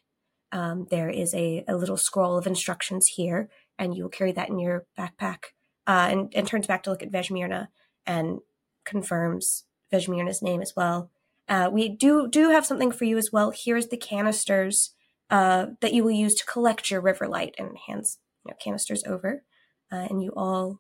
Um, 0.53 0.87
there 0.91 1.11
is 1.11 1.35
a, 1.35 1.65
a 1.67 1.77
little 1.77 1.97
scroll 1.97 2.37
of 2.37 2.47
instructions 2.47 3.09
here, 3.09 3.49
and 3.79 3.97
you 3.97 4.05
will 4.05 4.11
carry 4.11 4.33
that 4.33 4.49
in 4.49 4.59
your 4.59 4.87
backpack. 4.99 5.53
Uh, 5.91 6.07
and, 6.09 6.33
and 6.37 6.47
turns 6.47 6.69
back 6.69 6.85
to 6.85 6.91
look 6.91 7.03
at 7.03 7.11
Vejmirna 7.11 7.67
and 8.07 8.39
confirms 8.85 9.65
Vejmirna's 9.93 10.41
name 10.41 10.63
as 10.63 10.75
well. 10.77 11.11
Uh, 11.49 11.69
we 11.73 11.89
do 11.89 12.29
do 12.29 12.51
have 12.51 12.65
something 12.65 12.93
for 12.93 13.07
you 13.07 13.19
as 13.19 13.33
well. 13.33 13.51
Here's 13.53 13.89
the 13.89 13.97
canisters 13.97 14.95
uh, 15.31 15.67
that 15.81 15.93
you 15.93 16.05
will 16.05 16.13
use 16.13 16.37
to 16.37 16.47
collect 16.47 16.93
your 16.93 17.01
river 17.01 17.27
light, 17.27 17.57
and 17.59 17.77
hands 17.89 18.19
you 18.47 18.53
know, 18.53 18.57
canisters 18.63 19.03
over, 19.05 19.43
uh, 19.91 20.07
and 20.09 20.23
you 20.23 20.33
all 20.37 20.79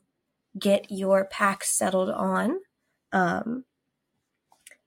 get 0.57 0.87
your 0.91 1.25
packs 1.25 1.77
settled 1.77 2.11
on. 2.11 2.61
Um, 3.11 3.65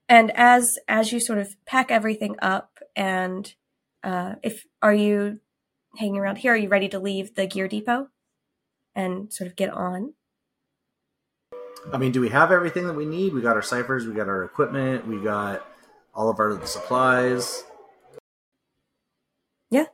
and 0.08 0.32
as 0.34 0.78
as 0.88 1.12
you 1.12 1.20
sort 1.20 1.38
of 1.38 1.54
pack 1.66 1.90
everything 1.90 2.36
up, 2.40 2.78
and 2.96 3.54
uh, 4.02 4.36
if 4.42 4.64
are 4.80 4.94
you 4.94 5.40
hanging 5.98 6.16
around 6.16 6.36
here? 6.36 6.54
Are 6.54 6.56
you 6.56 6.70
ready 6.70 6.88
to 6.88 6.98
leave 6.98 7.34
the 7.34 7.46
gear 7.46 7.68
depot 7.68 8.08
and 8.94 9.32
sort 9.32 9.48
of 9.48 9.56
get 9.56 9.70
on? 9.70 10.14
I 11.92 11.98
mean, 11.98 12.12
do 12.12 12.20
we 12.20 12.30
have 12.30 12.50
everything 12.50 12.86
that 12.86 12.94
we 12.94 13.04
need? 13.04 13.34
We 13.34 13.42
got 13.42 13.56
our 13.56 13.62
ciphers, 13.62 14.06
we 14.06 14.14
got 14.14 14.28
our 14.28 14.44
equipment, 14.44 15.06
we 15.06 15.18
got 15.20 15.66
all 16.14 16.30
of 16.30 16.38
our 16.38 16.64
supplies. 16.66 17.64
Yeah. 19.70 19.86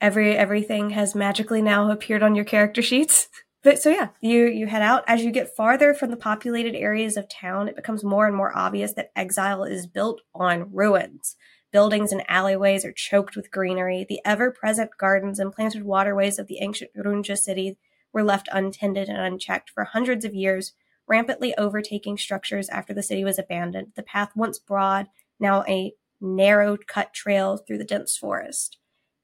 Every 0.00 0.36
everything 0.36 0.90
has 0.90 1.14
magically 1.14 1.62
now 1.62 1.90
appeared 1.90 2.22
on 2.22 2.34
your 2.34 2.44
character 2.44 2.82
sheets. 2.82 3.28
but 3.62 3.80
so 3.80 3.90
yeah, 3.90 4.08
you 4.20 4.46
you 4.46 4.66
head 4.66 4.82
out 4.82 5.04
as 5.06 5.22
you 5.22 5.30
get 5.30 5.54
farther 5.56 5.94
from 5.94 6.10
the 6.10 6.16
populated 6.16 6.74
areas 6.74 7.16
of 7.16 7.28
town. 7.28 7.68
It 7.68 7.76
becomes 7.76 8.04
more 8.04 8.26
and 8.26 8.36
more 8.36 8.56
obvious 8.56 8.92
that 8.94 9.12
exile 9.16 9.64
is 9.64 9.86
built 9.86 10.20
on 10.34 10.72
ruins. 10.72 11.36
Buildings 11.70 12.12
and 12.12 12.22
alleyways 12.28 12.84
are 12.84 12.92
choked 12.92 13.34
with 13.34 13.50
greenery. 13.50 14.04
The 14.06 14.20
ever-present 14.26 14.90
gardens 14.98 15.38
and 15.38 15.50
planted 15.50 15.84
waterways 15.84 16.38
of 16.38 16.46
the 16.46 16.58
ancient 16.60 16.90
Runja 16.94 17.38
city 17.38 17.78
were 18.12 18.22
left 18.22 18.48
untended 18.52 19.08
and 19.08 19.18
unchecked 19.18 19.70
for 19.70 19.84
hundreds 19.84 20.24
of 20.24 20.34
years, 20.34 20.72
rampantly 21.06 21.54
overtaking 21.56 22.16
structures 22.18 22.68
after 22.68 22.94
the 22.94 23.02
city 23.02 23.24
was 23.24 23.38
abandoned. 23.38 23.92
The 23.96 24.02
path 24.02 24.30
once 24.34 24.58
broad, 24.58 25.08
now 25.40 25.64
a 25.68 25.94
narrow 26.20 26.76
cut 26.86 27.12
trail 27.12 27.56
through 27.56 27.78
the 27.78 27.84
dense 27.84 28.16
forest. 28.16 28.78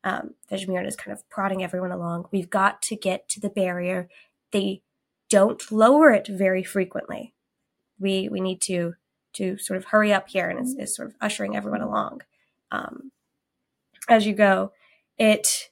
Um, 0.04 0.34
Vejmirna 0.50 0.86
is 0.86 0.96
kind 0.96 1.16
of 1.16 1.28
prodding 1.28 1.62
everyone 1.62 1.92
along. 1.92 2.26
We've 2.30 2.50
got 2.50 2.82
to 2.82 2.96
get 2.96 3.28
to 3.30 3.40
the 3.40 3.50
barrier. 3.50 4.08
They 4.52 4.82
don't 5.28 5.70
lower 5.70 6.10
it 6.10 6.26
very 6.26 6.62
frequently. 6.62 7.34
We 7.98 8.28
we 8.28 8.40
need 8.40 8.60
to 8.62 8.94
to 9.34 9.58
sort 9.58 9.76
of 9.76 9.86
hurry 9.86 10.12
up 10.12 10.28
here, 10.28 10.48
and 10.48 10.80
is 10.80 10.96
sort 10.96 11.08
of 11.08 11.14
ushering 11.20 11.56
everyone 11.56 11.82
along 11.82 12.22
um, 12.70 13.12
as 14.08 14.26
you 14.26 14.34
go. 14.34 14.72
It 15.18 15.70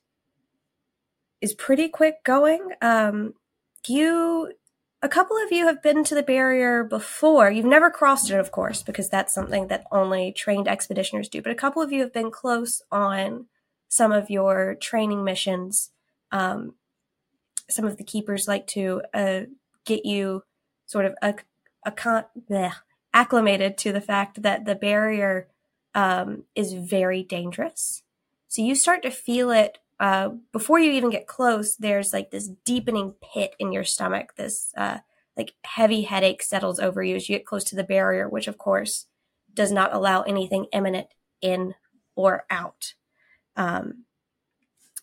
is 1.40 1.55
pretty 1.55 1.88
quick 1.88 2.25
going. 2.25 2.71
Um, 2.81 3.35
you, 3.87 4.52
a 5.02 5.09
couple 5.09 5.37
of 5.37 5.52
you 5.52 5.66
have 5.66 5.83
been 5.83 6.05
to 6.05 6.14
the 6.14 6.23
barrier 6.23 6.83
before. 6.83 7.50
You've 7.50 7.64
never 7.64 7.90
crossed 7.90 8.31
it, 8.31 8.38
of 8.38 8.50
course, 8.50 8.83
because 8.83 9.09
that's 9.09 9.35
something 9.35 9.69
that 9.69 9.87
only 9.93 10.33
trained 10.33 10.66
expeditioners 10.66 11.31
do. 11.31 11.43
But 11.43 11.52
a 11.52 11.57
couple 11.57 11.83
of 11.83 11.93
you 11.93 12.00
have 12.00 12.12
been 12.12 12.31
close 12.31 12.83
on 12.90 13.47
some 13.88 14.12
of 14.12 14.31
your 14.31 14.75
training 14.81 15.25
missions. 15.25 15.90
Um, 16.33 16.75
some 17.69 17.85
of 17.85 17.97
the 17.97 18.05
keepers 18.05 18.49
like 18.49 18.66
to 18.69 19.02
uh, 19.14 19.40
get 19.85 20.05
you 20.05 20.43
sort 20.87 21.05
of 21.05 21.14
a, 21.23 21.35
a 21.85 21.93
con- 21.93 22.25
bleh, 22.50 22.73
acclimated 23.12 23.78
to 23.78 23.93
the 23.93 24.00
fact 24.00 24.43
that 24.43 24.64
the 24.64 24.75
barrier 24.75 25.49
um, 25.95 26.45
is 26.55 26.73
very 26.75 27.23
dangerous. 27.23 28.02
So 28.49 28.62
you 28.62 28.75
start 28.75 29.02
to 29.02 29.11
feel 29.11 29.50
it 29.50 29.78
uh, 29.99 30.31
before 30.53 30.79
you 30.79 30.93
even 30.93 31.11
get 31.11 31.26
close. 31.26 31.76
There's 31.76 32.12
like 32.12 32.31
this 32.31 32.49
deepening 32.65 33.15
pit 33.33 33.55
in 33.59 33.73
your 33.73 33.85
stomach. 33.85 34.35
This 34.37 34.73
uh, 34.76 34.99
like 35.37 35.55
heavy 35.65 36.03
headache 36.03 36.43
settles 36.43 36.79
over 36.79 37.03
you 37.03 37.17
as 37.17 37.29
you 37.29 37.37
get 37.37 37.47
close 37.47 37.65
to 37.65 37.76
the 37.76 37.85
barrier, 37.85 38.29
which 38.29 38.49
of 38.49 38.59
course 38.59 39.07
does 39.53 39.73
not 39.73 39.95
allow 39.95 40.23
anything 40.23 40.67
imminent 40.73 41.09
in 41.41 41.75
or 42.15 42.45
out. 42.50 42.95
Um, 43.57 44.05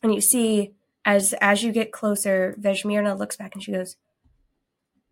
and 0.01 0.13
you 0.13 0.21
see 0.21 0.73
as 1.05 1.33
as 1.41 1.63
you 1.63 1.71
get 1.71 1.91
closer, 1.91 2.55
Vejmirna 2.59 3.17
looks 3.17 3.35
back 3.35 3.55
and 3.55 3.63
she 3.63 3.71
goes, 3.71 3.97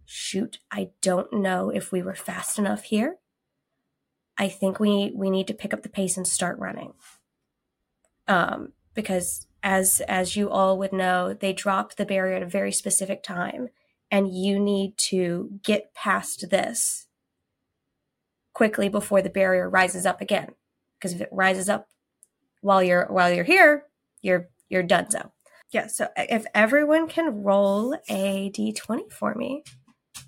"Shoot, 0.05 0.59
I 0.71 0.91
don't 1.01 1.31
know 1.33 1.69
if 1.69 1.91
we 1.91 2.01
were 2.01 2.15
fast 2.15 2.59
enough 2.59 2.83
here. 2.83 3.17
I 4.37 4.47
think 4.47 4.79
we 4.79 5.11
we 5.15 5.29
need 5.29 5.47
to 5.47 5.53
pick 5.53 5.73
up 5.73 5.83
the 5.83 5.89
pace 5.89 6.17
and 6.17 6.27
start 6.27 6.59
running. 6.59 6.93
Um, 8.27 8.73
because 8.93 9.47
as 9.63 10.01
as 10.07 10.35
you 10.35 10.49
all 10.49 10.77
would 10.77 10.93
know, 10.93 11.33
they 11.33 11.53
drop 11.53 11.95
the 11.95 12.05
barrier 12.05 12.35
at 12.35 12.43
a 12.43 12.47
very 12.47 12.71
specific 12.71 13.23
time, 13.23 13.69
and 14.09 14.33
you 14.33 14.59
need 14.59 14.97
to 14.97 15.49
get 15.63 15.93
past 15.93 16.49
this 16.49 17.07
quickly 18.53 18.89
before 18.89 19.21
the 19.21 19.29
barrier 19.29 19.69
rises 19.69 20.05
up 20.05 20.21
again. 20.21 20.49
Because 20.97 21.13
if 21.13 21.21
it 21.21 21.29
rises 21.31 21.69
up 21.69 21.87
while 22.61 22.83
you're 22.83 23.07
while 23.07 23.31
you're 23.31 23.43
here, 23.43 23.85
you're 24.21 24.49
you're 24.69 24.83
done. 24.83 25.09
So 25.11 25.31
yeah. 25.71 25.87
So 25.87 26.07
if 26.17 26.45
everyone 26.53 27.07
can 27.07 27.43
roll 27.43 27.95
a 28.09 28.51
d20 28.51 29.11
for 29.11 29.35
me, 29.35 29.63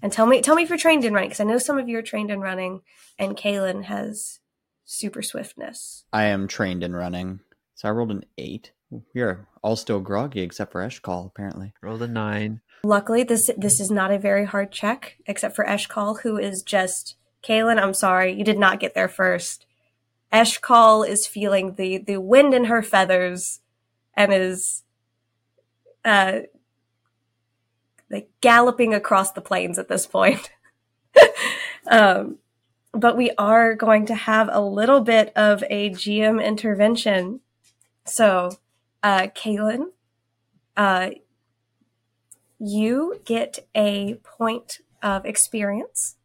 and 0.01 0.11
tell 0.11 0.25
me 0.25 0.41
tell 0.41 0.55
me 0.55 0.63
if 0.63 0.69
you're 0.69 0.77
trained 0.77 1.05
in 1.05 1.13
running, 1.13 1.29
because 1.29 1.39
I 1.39 1.45
know 1.45 1.57
some 1.57 1.77
of 1.77 1.89
you 1.89 1.97
are 1.97 2.03
trained 2.03 2.31
in 2.31 2.39
running, 2.39 2.81
and 3.17 3.37
Kaylin 3.37 3.85
has 3.85 4.39
super 4.85 5.21
swiftness. 5.21 6.05
I 6.11 6.25
am 6.25 6.47
trained 6.47 6.83
in 6.83 6.95
running, 6.95 7.39
so 7.75 7.87
I 7.87 7.91
rolled 7.91 8.11
an 8.11 8.25
eight. 8.37 8.71
We 9.13 9.21
are 9.21 9.47
all 9.61 9.75
still 9.75 9.99
groggy 9.99 10.41
except 10.41 10.71
for 10.71 10.81
Eshkol, 10.81 11.27
apparently. 11.27 11.73
Rolled 11.81 12.01
a 12.01 12.07
nine. 12.07 12.61
Luckily, 12.83 13.23
this 13.23 13.49
this 13.57 13.79
is 13.79 13.89
not 13.89 14.11
a 14.11 14.19
very 14.19 14.45
hard 14.45 14.71
check, 14.71 15.17
except 15.25 15.55
for 15.55 15.65
Eshkol, 15.65 16.21
who 16.21 16.37
is 16.37 16.61
just 16.63 17.15
Kaylin. 17.43 17.81
I'm 17.81 17.93
sorry, 17.93 18.33
you 18.33 18.43
did 18.43 18.59
not 18.59 18.79
get 18.79 18.93
there 18.93 19.07
first. 19.07 19.65
Eshkol 20.31 21.07
is 21.07 21.27
feeling 21.27 21.75
the 21.75 21.97
the 21.97 22.19
wind 22.19 22.53
in 22.53 22.65
her 22.65 22.81
feathers, 22.81 23.61
and 24.15 24.33
is 24.33 24.83
uh 26.03 26.41
like 28.11 28.29
galloping 28.41 28.93
across 28.93 29.31
the 29.31 29.41
plains 29.41 29.79
at 29.79 29.87
this 29.87 30.05
point. 30.05 30.51
um, 31.89 32.37
but 32.91 33.17
we 33.17 33.31
are 33.37 33.73
going 33.73 34.05
to 34.05 34.15
have 34.15 34.49
a 34.51 34.61
little 34.61 35.01
bit 35.01 35.33
of 35.35 35.63
a 35.69 35.89
GM 35.89 36.43
intervention. 36.43 37.39
So, 38.05 38.51
uh, 39.03 39.27
Kaylin, 39.35 39.87
uh, 40.75 41.11
you 42.57 43.21
get 43.25 43.59
a 43.75 44.15
point 44.15 44.79
of 45.01 45.25
experience, 45.25 46.15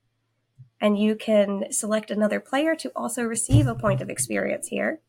and 0.81 0.97
you 0.97 1.17
can 1.17 1.73
select 1.73 2.11
another 2.11 2.39
player 2.39 2.77
to 2.77 2.93
also 2.95 3.25
receive 3.25 3.67
a 3.67 3.75
point 3.75 4.01
of 4.01 4.09
experience 4.09 4.69
here, 4.69 5.01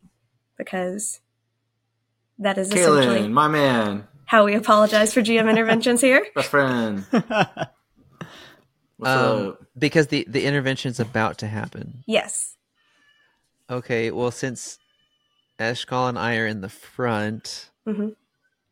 because 0.58 1.22
that 2.40 2.58
is 2.58 2.72
essentially 2.72 3.20
Kaylin, 3.20 3.32
my 3.32 3.48
man, 3.48 4.08
how 4.26 4.46
we 4.46 4.56
apologize 4.56 5.14
for 5.14 5.22
GM 5.22 5.50
interventions 5.50 6.02
here. 6.02 6.26
best 6.36 6.50
friend. 6.50 7.06
What's 8.98 9.12
Um, 9.16 9.58
because 9.78 10.08
the 10.08 10.26
the 10.28 10.44
intervention's 10.44 11.00
about 11.00 11.38
to 11.38 11.48
happen. 11.48 12.04
Yes. 12.06 12.58
Okay, 13.70 14.12
well 14.12 14.32
since 14.32 14.80
Eshkol 15.60 16.10
and 16.10 16.18
I 16.18 16.38
are 16.38 16.48
in 16.48 16.62
the 16.62 16.70
front, 16.70 17.70
hmm 17.86 18.10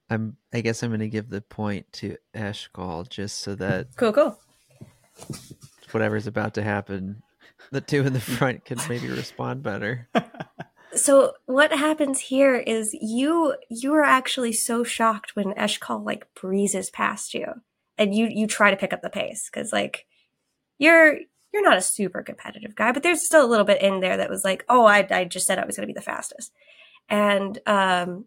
I'm 0.10 0.38
I 0.54 0.62
guess 0.62 0.84
I'm 0.84 0.92
gonna 0.92 1.08
give 1.10 1.30
the 1.30 1.42
point 1.42 1.92
to 1.94 2.18
Eshkol 2.34 3.10
just 3.10 3.40
so 3.40 3.56
that 3.56 3.96
Cool, 3.98 4.14
cool. 4.14 4.40
whatever's 5.92 6.28
about 6.28 6.54
to 6.54 6.64
happen, 6.64 7.22
the 7.72 7.82
two 7.82 8.06
in 8.06 8.14
the 8.14 8.20
front 8.38 8.66
can 8.66 8.78
maybe 8.90 9.08
respond 9.08 9.64
better. 9.64 10.08
So 10.96 11.34
what 11.46 11.72
happens 11.72 12.20
here 12.20 12.56
is 12.56 12.94
you 12.94 13.56
you 13.70 13.94
are 13.94 14.04
actually 14.04 14.54
so 14.54 14.86
shocked 14.86 15.36
when 15.36 15.54
Eshkol 15.54 16.04
like 16.04 16.34
breezes 16.34 16.90
past 16.90 17.34
you, 17.34 17.46
and 17.98 18.16
you 18.16 18.28
you 18.28 18.48
try 18.48 18.72
to 18.72 18.78
pick 18.78 18.94
up 18.94 19.02
the 19.02 19.10
pace 19.10 19.50
because 19.52 19.74
like 19.74 20.06
you're 20.80 21.20
you're 21.58 21.68
not 21.68 21.78
a 21.78 21.82
super 21.82 22.22
competitive 22.22 22.76
guy, 22.76 22.92
but 22.92 23.02
there's 23.02 23.26
still 23.26 23.44
a 23.44 23.50
little 23.50 23.66
bit 23.66 23.82
in 23.82 24.00
there 24.00 24.16
that 24.18 24.30
was 24.30 24.44
like, 24.44 24.64
oh, 24.70 24.86
I 24.86 25.08
I 25.10 25.26
just 25.26 25.48
said 25.48 25.58
I 25.58 25.66
was 25.66 25.76
going 25.76 25.88
to 25.88 25.94
be 25.94 25.98
the 25.98 26.02
fastest, 26.02 26.54
and 27.10 27.58
um, 27.66 28.26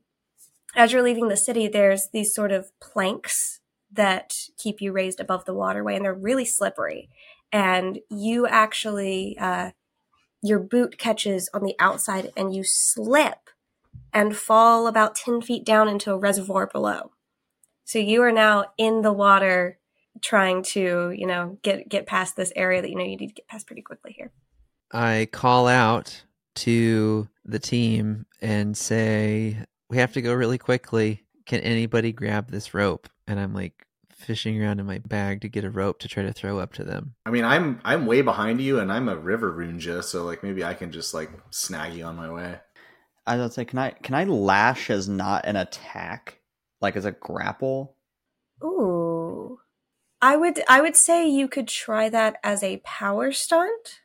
as 0.75 0.93
you're 0.93 1.03
leaving 1.03 1.29
the 1.29 1.37
city, 1.37 1.69
there's 1.69 2.09
these 2.13 2.35
sort 2.35 2.51
of 2.51 2.73
planks 2.81 3.61
that 3.93 4.35
keep 4.59 4.81
you 4.81 4.91
raised 4.91 5.21
above 5.21 5.45
the 5.45 5.55
waterway, 5.55 5.95
and 5.95 6.05
they're 6.05 6.15
really 6.15 6.45
slippery, 6.45 7.09
and 7.53 8.01
you 8.11 8.47
actually. 8.47 9.39
Uh, 9.39 9.71
your 10.43 10.59
boot 10.59 10.97
catches 10.97 11.51
on 11.53 11.65
the 11.65 11.75
outside 11.79 12.33
and 12.35 12.55
you 12.57 12.65
slip 12.65 13.51
and 14.11 14.35
fall 14.35 14.87
about 14.87 15.15
10 15.15 15.43
feet 15.43 15.67
down 15.67 15.87
into 15.87 16.11
a 16.13 16.19
reservoir 16.19 16.67
below. 16.67 17.13
So 17.85 17.99
you 17.99 18.23
are 18.23 18.33
now 18.33 18.67
in 18.79 19.03
the 19.03 19.13
water 19.13 19.80
trying 20.23 20.63
to, 20.63 21.11
you 21.11 21.27
know, 21.27 21.59
get 21.63 21.89
get 21.89 22.07
past 22.07 22.37
this 22.37 22.53
area 22.57 22.83
that 22.83 22.91
you 22.91 22.97
know 22.97 23.05
you 23.05 23.17
need 23.17 23.29
to 23.29 23.35
get 23.35 23.49
past 23.49 23.67
pretty 23.67 23.83
quickly 23.83 24.13
here. 24.17 24.33
I 24.93 25.29
call 25.31 25.69
out 25.69 26.25
to 26.57 27.29
the 27.45 27.59
team 27.59 28.27
and 28.41 28.77
say, 28.77 29.59
"We 29.89 29.99
have 29.99 30.13
to 30.15 30.23
go 30.23 30.35
really 30.35 30.59
quickly. 30.59 31.25
Can 31.47 31.61
anybody 31.61 32.13
grab 32.13 32.51
this 32.51 32.75
rope?" 32.75 33.09
And 33.27 33.39
I'm 33.39 33.55
like 33.55 33.87
fishing 34.21 34.63
around 34.63 34.79
in 34.81 34.87
my 34.87 34.99
bag 34.99 35.41
to 35.41 35.49
get 35.49 35.65
a 35.65 35.71
rope 35.71 35.99
to 36.01 36.09
try 36.09 36.23
to 36.23 36.33
throw 36.33 36.59
up 36.59 36.73
to 36.75 36.85
them. 36.85 37.15
I 37.27 37.31
mean, 37.31 37.45
I'm 37.45 37.81
I'm 37.85 38.07
way 38.07 38.23
behind 38.23 38.61
you, 38.61 38.79
and 38.79 38.93
I'm 38.93 39.09
a 39.09 39.17
river 39.17 39.53
runja, 39.53 40.05
so 40.05 40.25
like 40.25 40.43
maybe 40.43 40.65
I 40.65 40.75
can 40.75 40.93
just 40.93 41.15
like 41.15 41.31
snag 41.51 41.95
you 41.95 42.05
on 42.05 42.17
my 42.17 42.31
way. 42.31 42.59
I 43.27 43.37
was 43.37 43.41
about 43.41 43.49
to 43.49 43.55
say, 43.55 43.65
can 43.65 43.79
I 43.79 43.91
can 43.91 44.15
I 44.15 44.25
lash 44.25 44.91
as 44.91 45.09
not 45.09 45.47
an 45.47 45.57
attack, 45.57 46.41
like 46.81 46.97
as 46.97 47.05
a 47.05 47.13
grapple? 47.13 47.97
Ooh. 48.63 49.59
I 50.23 50.37
would 50.37 50.61
I 50.69 50.81
would 50.81 50.97
say 50.97 51.29
you 51.29 51.49
could 51.49 51.69
try 51.69 52.09
that 52.09 52.37
as 52.43 52.63
a 52.63 52.79
power 52.85 53.33
stunt 53.33 54.01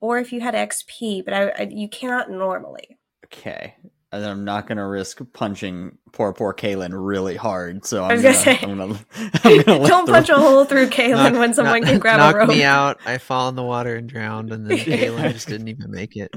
or 0.00 0.18
if 0.18 0.32
you 0.32 0.40
had 0.40 0.54
XP, 0.54 1.24
but 1.24 1.34
I, 1.34 1.48
I 1.50 1.68
you 1.70 1.88
cannot 1.88 2.30
normally. 2.30 2.98
Okay, 3.26 3.74
and 4.12 4.24
I'm 4.24 4.44
not 4.44 4.66
gonna 4.68 4.86
risk 4.88 5.20
punching 5.32 5.98
poor 6.12 6.32
poor 6.32 6.54
Kaylin 6.54 6.90
really 6.92 7.34
hard. 7.36 7.84
So 7.84 8.04
I'm 8.04 8.12
I 8.12 8.14
was 8.14 8.22
gonna, 8.22 8.34
gonna 8.34 8.44
say- 8.44 8.58
I'm 8.62 8.78
gonna, 8.78 9.00
I'm 9.44 9.62
gonna 9.62 9.86
Don't 9.88 10.06
the- 10.06 10.12
punch 10.12 10.28
a 10.28 10.36
hole 10.36 10.64
through 10.64 10.86
Kaylin 10.88 11.32
Knock- 11.32 11.40
when 11.40 11.54
someone 11.54 11.80
knock- 11.80 11.90
can 11.90 11.98
grab 11.98 12.18
knock 12.18 12.34
a 12.34 12.38
rope. 12.38 12.48
me 12.48 12.62
out. 12.62 12.98
I 13.04 13.18
fall 13.18 13.48
in 13.48 13.56
the 13.56 13.62
water 13.64 13.96
and 13.96 14.08
drowned, 14.08 14.52
and 14.52 14.66
then 14.66 14.76
Yeah. 14.86 14.96
Kaylin 14.96 15.32
just 15.32 15.48
didn't 15.48 15.68
even 15.68 15.90
make 15.90 16.16
it 16.16 16.30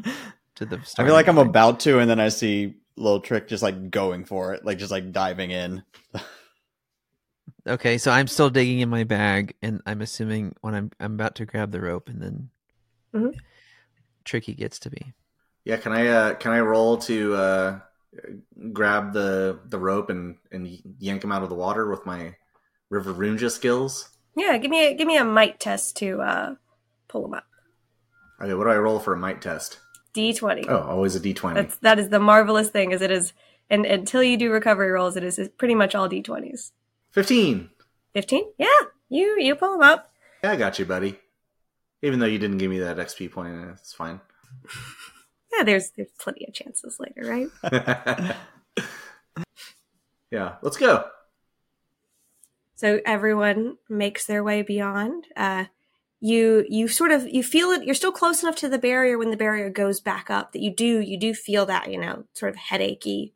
to 0.55 0.65
the. 0.65 0.77
I 0.97 1.05
feel 1.05 1.13
like 1.13 1.27
I'm 1.27 1.37
about 1.37 1.79
to, 1.81 1.99
and 1.99 2.09
then 2.09 2.19
I 2.19 2.29
see 2.29 2.75
little 2.97 3.21
trick 3.21 3.47
just 3.47 3.63
like 3.63 3.89
going 3.91 4.25
for 4.25 4.53
it, 4.53 4.65
like 4.65 4.77
just 4.79 4.91
like 4.91 5.11
diving 5.11 5.51
in. 5.51 5.83
Okay, 7.67 7.97
so 7.97 8.11
I'm 8.11 8.27
still 8.27 8.49
digging 8.49 8.79
in 8.79 8.89
my 8.89 9.03
bag, 9.03 9.55
and 9.61 9.81
I'm 9.85 10.01
assuming 10.01 10.55
when 10.61 10.73
I'm 10.73 10.91
I'm 10.99 11.13
about 11.13 11.35
to 11.35 11.45
grab 11.45 11.71
the 11.71 11.81
rope, 11.81 12.09
and 12.09 12.21
then 12.21 12.49
Mhm. 13.13 13.35
Tricky 14.23 14.53
gets 14.53 14.79
to 14.79 14.89
me. 14.89 15.13
Yeah, 15.63 15.77
can 15.77 15.91
I 15.91 16.07
uh 16.07 16.33
can 16.35 16.53
I 16.53 16.59
roll 16.59 16.97
to 16.97 17.33
uh 17.35 17.79
grab 18.73 19.13
the 19.13 19.59
the 19.65 19.79
rope 19.79 20.09
and 20.09 20.37
and 20.51 20.67
yank 20.99 21.23
him 21.23 21.31
out 21.31 21.43
of 21.43 21.49
the 21.49 21.55
water 21.55 21.89
with 21.89 22.05
my 22.05 22.35
River 22.89 23.13
Runja 23.13 23.51
skills? 23.51 24.09
Yeah, 24.35 24.57
give 24.57 24.71
me 24.71 24.87
a 24.87 24.93
give 24.95 25.07
me 25.07 25.17
a 25.17 25.23
might 25.23 25.59
test 25.59 25.97
to 25.97 26.21
uh, 26.21 26.55
pull 27.07 27.25
him 27.25 27.33
up. 27.33 27.45
Okay, 28.41 28.53
what 28.53 28.63
do 28.63 28.69
I 28.71 28.77
roll 28.77 28.99
for 28.99 29.13
a 29.13 29.17
might 29.17 29.41
test? 29.41 29.79
D 30.13 30.33
twenty. 30.33 30.67
Oh, 30.67 30.79
always 30.81 31.15
a 31.15 31.19
D 31.19 31.33
twenty. 31.33 31.61
That's 31.61 31.75
that 31.77 31.99
is 31.99 32.09
the 32.09 32.19
marvelous 32.19 32.69
thing, 32.69 32.91
is 32.91 33.01
it 33.01 33.11
is, 33.11 33.33
and 33.69 33.85
until 33.85 34.23
you 34.23 34.35
do 34.37 34.51
recovery 34.51 34.89
rolls, 34.91 35.15
it 35.15 35.23
is 35.23 35.39
pretty 35.57 35.75
much 35.75 35.95
all 35.95 36.07
D 36.07 36.21
twenties. 36.21 36.71
Fifteen. 37.11 37.69
Fifteen? 38.13 38.45
Yeah, 38.57 38.67
you 39.09 39.37
you 39.39 39.55
pull 39.55 39.73
them 39.73 39.81
up. 39.81 40.11
Yeah, 40.43 40.51
I 40.51 40.55
got 40.55 40.79
you, 40.79 40.85
buddy. 40.85 41.19
Even 42.01 42.19
though 42.19 42.25
you 42.25 42.39
didn't 42.39 42.57
give 42.57 42.71
me 42.71 42.79
that 42.79 42.97
XP 42.97 43.31
point, 43.31 43.53
it's 43.73 43.93
fine. 43.93 44.19
Yeah, 45.53 45.63
there's 45.63 45.91
there's 45.91 46.11
plenty 46.17 46.45
of 46.47 46.53
chances 46.53 46.97
later, 46.97 47.23
right? 47.29 48.35
yeah, 50.31 50.55
let's 50.61 50.77
go. 50.77 51.05
So 52.75 53.01
everyone 53.05 53.77
makes 53.89 54.25
their 54.25 54.43
way 54.43 54.61
beyond. 54.61 55.27
Uh, 55.35 55.65
you 56.21 56.65
you 56.69 56.87
sort 56.87 57.11
of 57.11 57.27
you 57.27 57.43
feel 57.43 57.69
it. 57.71 57.83
You're 57.83 57.95
still 57.95 58.11
close 58.11 58.43
enough 58.43 58.55
to 58.57 58.69
the 58.69 58.77
barrier 58.79 59.17
when 59.17 59.29
the 59.29 59.37
barrier 59.37 59.69
goes 59.69 59.99
back 59.99 60.29
up 60.29 60.53
that 60.53 60.61
you 60.61 60.73
do 60.73 60.99
you 60.99 61.19
do 61.19 61.33
feel 61.33 61.65
that 61.65 61.91
you 61.91 61.99
know 61.99 62.23
sort 62.33 62.51
of 62.51 62.55
headachy, 62.55 63.33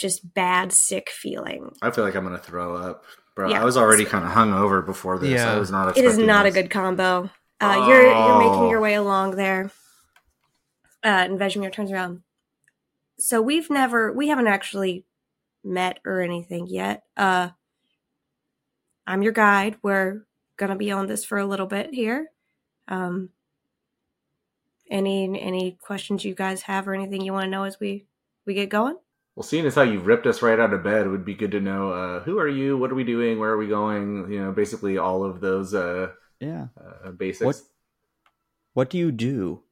just 0.00 0.34
bad 0.34 0.72
sick 0.72 1.10
feeling. 1.10 1.70
I 1.82 1.90
feel 1.90 2.04
like 2.04 2.14
I'm 2.14 2.24
gonna 2.24 2.38
throw 2.38 2.76
up, 2.76 3.04
bro. 3.36 3.50
Yeah. 3.50 3.60
I 3.60 3.64
was 3.64 3.76
already 3.76 4.04
kind 4.04 4.24
of 4.24 4.30
hung 4.32 4.52
over 4.52 4.82
before 4.82 5.18
this. 5.18 5.30
Yeah. 5.30 5.52
I 5.54 5.58
was 5.58 5.70
not. 5.70 5.88
It 5.96 5.98
is 5.98 6.04
expecting 6.14 6.26
not 6.26 6.46
a 6.46 6.50
good 6.50 6.70
combo. 6.70 7.30
Uh, 7.60 7.84
You're 7.86 8.02
you're 8.02 8.38
making 8.38 8.54
Oh. 8.54 8.70
your 8.70 8.80
way 8.80 8.94
along 8.94 9.36
there, 9.36 9.70
uh, 11.04 11.08
and 11.28 11.38
Vegemir 11.38 11.70
turns 11.72 11.92
around. 11.92 12.22
So 13.18 13.42
we've 13.42 13.68
never 13.68 14.12
we 14.12 14.28
haven't 14.28 14.46
actually 14.46 15.04
met 15.62 15.98
or 16.06 16.22
anything 16.22 16.66
yet. 16.68 17.02
Uh, 17.18 17.50
I'm 19.06 19.22
your 19.22 19.32
guide. 19.32 19.76
We're 19.82 20.24
gonna 20.56 20.76
be 20.76 20.90
on 20.90 21.06
this 21.06 21.22
for 21.24 21.36
a 21.38 21.44
little 21.46 21.66
bit 21.66 21.92
here. 21.92 22.30
Um, 22.88 23.28
any 24.90 25.38
any 25.40 25.72
questions 25.80 26.24
you 26.24 26.34
guys 26.34 26.62
have 26.62 26.88
or 26.88 26.94
anything 26.94 27.20
you 27.20 27.32
want 27.32 27.44
to 27.44 27.50
know 27.50 27.64
as 27.64 27.78
we 27.78 28.06
we 28.46 28.54
get 28.54 28.70
going? 28.70 28.96
Well, 29.40 29.46
seeing 29.46 29.64
as 29.64 29.74
how 29.74 29.80
you 29.88 30.00
ripped 30.00 30.26
us 30.26 30.42
right 30.42 30.60
out 30.60 30.74
of 30.74 30.82
bed, 30.84 31.06
it 31.06 31.08
would 31.08 31.24
be 31.24 31.32
good 31.32 31.52
to 31.52 31.60
know 31.60 31.92
uh, 31.92 32.20
who 32.20 32.38
are 32.38 32.46
you, 32.46 32.76
what 32.76 32.90
are 32.92 32.94
we 32.94 33.04
doing, 33.04 33.38
where 33.38 33.48
are 33.48 33.56
we 33.56 33.68
going? 33.68 34.30
You 34.30 34.38
know, 34.42 34.52
basically 34.52 34.98
all 34.98 35.24
of 35.24 35.40
those 35.40 35.72
uh, 35.72 36.08
Yeah. 36.40 36.66
uh, 36.78 37.12
basics. 37.12 37.46
What 37.46 37.56
What 38.74 38.90
do 38.90 38.98
you 38.98 39.10
do? 39.10 39.62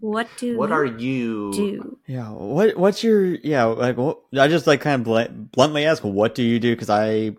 What 0.00 0.26
do 0.38 0.58
What 0.58 0.72
are 0.72 0.86
you? 0.86 1.52
do? 1.52 1.98
Yeah. 2.08 2.30
What 2.30 2.76
What's 2.76 3.04
your 3.04 3.24
yeah? 3.46 3.62
Like, 3.66 3.96
what, 3.96 4.22
I 4.36 4.48
just 4.48 4.66
like 4.66 4.80
kind 4.80 5.00
of 5.00 5.04
bl- 5.04 5.32
bluntly 5.54 5.84
ask, 5.86 6.02
what 6.02 6.34
do 6.34 6.42
you 6.42 6.58
do? 6.58 6.74
Because 6.74 6.90
I 6.90 7.36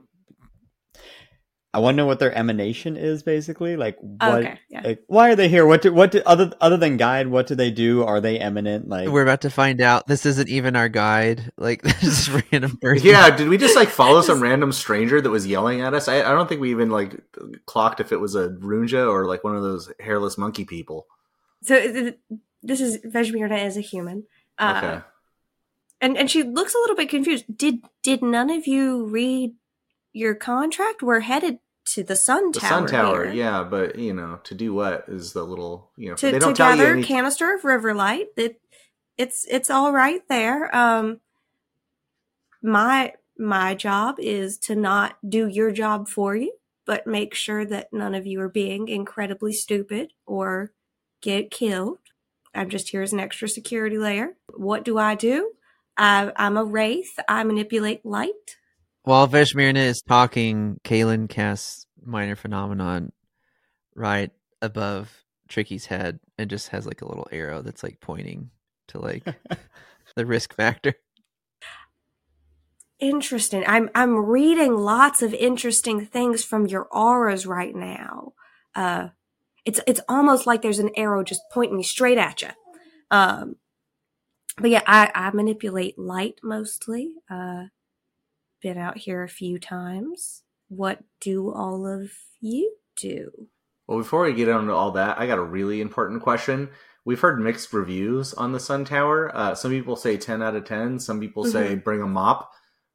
I 1.71 1.79
want 1.79 1.93
to 1.93 1.97
know 1.97 2.07
what 2.07 2.17
their 2.17 2.33
emanation 2.33 2.97
is, 2.97 3.21
basically. 3.21 3.77
Like, 3.77 3.97
what? 3.99 4.43
okay, 4.43 4.59
yeah. 4.69 4.81
Like, 4.83 5.03
why 5.05 5.29
are 5.29 5.35
they 5.35 5.49
here? 5.49 5.67
What 5.67 5.83
do, 5.83 5.93
what 5.93 6.09
do, 6.09 6.23
other 6.25 6.51
other 6.59 6.77
than 6.77 6.97
guide? 6.97 7.27
What 7.27 7.45
do 7.45 7.53
they 7.53 7.69
do? 7.69 8.03
Are 8.03 8.19
they 8.19 8.39
eminent? 8.39 8.89
Like, 8.89 9.09
We're 9.09 9.21
about 9.21 9.41
to 9.41 9.51
find 9.51 9.79
out. 9.79 10.07
This 10.07 10.25
isn't 10.25 10.49
even 10.49 10.75
our 10.75 10.89
guide. 10.89 11.51
Like 11.57 11.81
this 12.01 12.03
is 12.27 12.43
random 12.51 12.77
person. 12.77 13.05
Yeah, 13.07 13.29
did 13.35 13.49
we 13.49 13.57
just 13.59 13.75
like 13.75 13.89
follow 13.89 14.21
some 14.21 14.41
random 14.41 14.71
stranger 14.71 15.21
that 15.21 15.29
was 15.29 15.45
yelling 15.45 15.81
at 15.81 15.93
us? 15.93 16.07
I, 16.07 16.21
I 16.21 16.31
don't 16.31 16.49
think 16.49 16.59
we 16.59 16.71
even 16.71 16.89
like 16.89 17.21
clocked 17.67 17.99
if 17.99 18.11
it 18.11 18.19
was 18.19 18.33
a 18.33 18.49
Runja 18.49 19.07
or 19.07 19.27
like 19.27 19.43
one 19.43 19.55
of 19.55 19.61
those 19.61 19.91
hairless 19.99 20.39
monkey 20.39 20.65
people. 20.65 21.05
So 21.61 22.13
this 22.63 22.81
is 22.81 22.97
Vejmirna 23.05 23.59
as 23.59 23.77
a 23.77 23.81
human. 23.81 24.23
Uh, 24.57 24.81
Okay. 24.83 25.05
and 26.01 26.17
and 26.17 26.31
she 26.31 26.41
looks 26.41 26.73
a 26.73 26.79
little 26.79 26.95
bit 26.95 27.09
confused. 27.09 27.45
Did 27.55 27.85
did 28.01 28.23
none 28.23 28.49
of 28.49 28.65
you 28.65 29.05
read 29.05 29.53
your 30.13 30.35
contract? 30.35 31.01
We're 31.01 31.21
headed 31.21 31.59
to 31.93 32.03
the 32.03 32.15
Sun 32.15 32.51
The 32.51 32.59
Tower. 32.59 32.69
Sun 32.69 32.87
Tower, 32.87 33.25
here. 33.25 33.33
yeah, 33.33 33.63
but 33.63 33.97
you 33.97 34.13
know, 34.13 34.39
to 34.43 34.55
do 34.55 34.73
what 34.73 35.05
is 35.07 35.33
the 35.33 35.43
little 35.43 35.91
you 35.95 36.09
know 36.09 36.15
To, 36.15 36.31
they 36.31 36.39
don't 36.39 36.55
tell 36.55 36.75
you 36.75 36.83
any- 36.85 37.03
canister 37.03 37.53
of 37.53 37.61
Riverlight. 37.63 38.25
It, 38.37 38.61
it's 39.17 39.45
it's 39.49 39.69
all 39.69 39.91
right 39.91 40.21
there. 40.29 40.73
Um, 40.75 41.19
my 42.61 43.13
my 43.37 43.73
job 43.75 44.15
is 44.19 44.57
to 44.59 44.75
not 44.75 45.17
do 45.27 45.47
your 45.47 45.71
job 45.71 46.07
for 46.07 46.35
you, 46.35 46.53
but 46.85 47.07
make 47.07 47.33
sure 47.33 47.65
that 47.65 47.91
none 47.93 48.13
of 48.15 48.25
you 48.27 48.41
are 48.41 48.49
being 48.49 48.87
incredibly 48.87 49.53
stupid 49.53 50.11
or 50.25 50.71
get 51.21 51.49
killed. 51.51 51.99
I'm 52.53 52.69
just 52.69 52.89
here 52.89 53.01
as 53.01 53.13
an 53.13 53.19
extra 53.19 53.47
security 53.47 53.97
layer. 53.97 54.35
What 54.55 54.83
do 54.83 54.97
I 54.97 55.15
do? 55.15 55.51
I, 55.97 56.31
I'm 56.35 56.57
a 56.57 56.63
wraith. 56.65 57.19
I 57.27 57.43
manipulate 57.43 58.05
light. 58.05 58.57
While 59.03 59.27
Vejmirna 59.27 59.77
is 59.77 60.01
talking, 60.01 60.79
Kalen 60.83 61.29
casts 61.29 61.87
minor 62.03 62.35
phenomenon 62.35 63.11
right 63.95 64.31
above 64.61 65.23
Tricky's 65.47 65.85
head 65.85 66.19
and 66.37 66.49
just 66.49 66.69
has 66.69 66.85
like 66.85 67.01
a 67.01 67.07
little 67.07 67.27
arrow 67.31 67.61
that's 67.61 67.83
like 67.83 67.99
pointing 67.99 68.51
to 68.89 68.99
like 68.99 69.23
the 70.15 70.25
risk 70.25 70.53
factor. 70.53 70.93
Interesting. 72.99 73.63
I'm 73.65 73.89
I'm 73.95 74.25
reading 74.25 74.75
lots 74.75 75.21
of 75.21 75.33
interesting 75.33 76.05
things 76.05 76.43
from 76.43 76.67
your 76.67 76.87
auras 76.91 77.45
right 77.45 77.73
now. 77.73 78.33
Uh, 78.75 79.09
it's 79.63 79.79
it's 79.87 80.01
almost 80.09 80.45
like 80.45 80.61
there's 80.61 80.79
an 80.79 80.91
arrow 80.97 81.23
just 81.23 81.41
pointing 81.51 81.77
me 81.77 81.83
straight 81.83 82.17
at 82.17 82.41
you. 82.41 82.49
Um, 83.09 83.55
but 84.57 84.69
yeah, 84.69 84.83
I 84.85 85.11
I 85.15 85.31
manipulate 85.31 85.97
light 85.97 86.39
mostly. 86.43 87.13
Uh, 87.29 87.65
been 88.61 88.77
out 88.77 88.97
here 88.97 89.23
a 89.23 89.29
few 89.29 89.59
times. 89.59 90.43
What 90.67 91.03
do 91.19 91.51
all 91.51 91.87
of 91.87 92.11
you 92.39 92.75
do? 92.95 93.49
Well, 93.87 93.97
before 93.97 94.23
we 94.23 94.33
get 94.33 94.47
into 94.47 94.73
all 94.73 94.91
that, 94.91 95.19
I 95.19 95.25
got 95.25 95.39
a 95.39 95.43
really 95.43 95.81
important 95.81 96.21
question. 96.21 96.69
We've 97.05 97.19
heard 97.19 97.39
mixed 97.39 97.73
reviews 97.73 98.33
on 98.33 98.51
the 98.51 98.59
Sun 98.59 98.85
Tower. 98.85 99.35
Uh, 99.35 99.55
some 99.55 99.71
people 99.71 99.95
say 99.95 100.17
10 100.17 100.43
out 100.43 100.55
of 100.55 100.65
10. 100.65 100.99
Some 100.99 101.19
people 101.19 101.43
say 101.45 101.75
bring 101.75 102.01
a 102.01 102.07
mop 102.07 102.51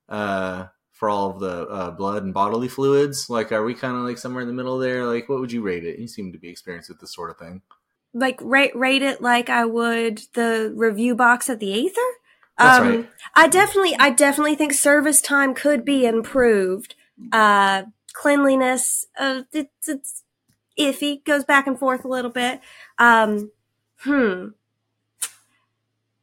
uh, 0.09 0.67
for 0.93 1.09
all 1.09 1.31
of 1.31 1.41
the 1.41 1.67
uh, 1.67 1.91
blood 1.91 2.23
and 2.23 2.33
bodily 2.33 2.69
fluids. 2.69 3.29
Like, 3.29 3.51
are 3.51 3.65
we 3.65 3.75
kind 3.75 3.97
of 3.97 4.03
like 4.05 4.19
somewhere 4.19 4.43
in 4.43 4.47
the 4.47 4.55
middle 4.55 4.79
there? 4.79 5.05
Like, 5.05 5.29
what 5.29 5.41
would 5.41 5.51
you 5.51 5.63
rate 5.63 5.85
it? 5.85 5.99
You 5.99 6.07
seem 6.07 6.33
to 6.33 6.39
be 6.39 6.49
experienced 6.49 6.91
with 6.91 7.01
this 7.01 7.13
sort 7.13 7.31
of 7.31 7.39
thing. 7.39 7.63
Like 8.13 8.39
rate 8.41 8.77
rate 8.77 9.03
it 9.03 9.21
like 9.21 9.51
I 9.51 9.65
would 9.65 10.23
the 10.35 10.73
review 10.77 11.17
box 11.17 11.51
at 11.51 11.59
the 11.59 11.73
Aether. 11.73 12.01
Um, 12.59 12.83
right. 12.83 13.11
I 13.35 13.49
definitely, 13.49 13.97
I 13.99 14.11
definitely 14.11 14.55
think 14.55 14.73
service 14.73 15.21
time 15.21 15.55
could 15.55 15.85
be 15.85 16.07
improved. 16.07 16.95
Uh, 17.33 17.85
cleanliness, 18.13 19.07
uh, 19.19 19.43
it's, 19.53 19.89
it's 19.89 20.25
iffy, 20.79 21.25
goes 21.25 21.45
back 21.45 21.67
and 21.67 21.79
forth 21.79 22.05
a 22.05 22.09
little 22.09 22.31
bit. 22.31 22.61
Um, 22.99 23.51
hmm. 23.99 24.49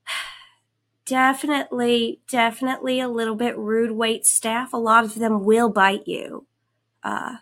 Definitely, 1.05 2.21
definitely 2.29 3.01
a 3.01 3.09
little 3.09 3.35
bit 3.35 3.57
rude 3.57 3.91
wait 3.91 4.25
staff. 4.25 4.71
A 4.71 4.77
lot 4.77 5.03
of 5.03 5.15
them 5.15 5.43
will 5.43 5.69
bite 5.69 6.07
you. 6.07 6.45
Uh, 7.03 7.37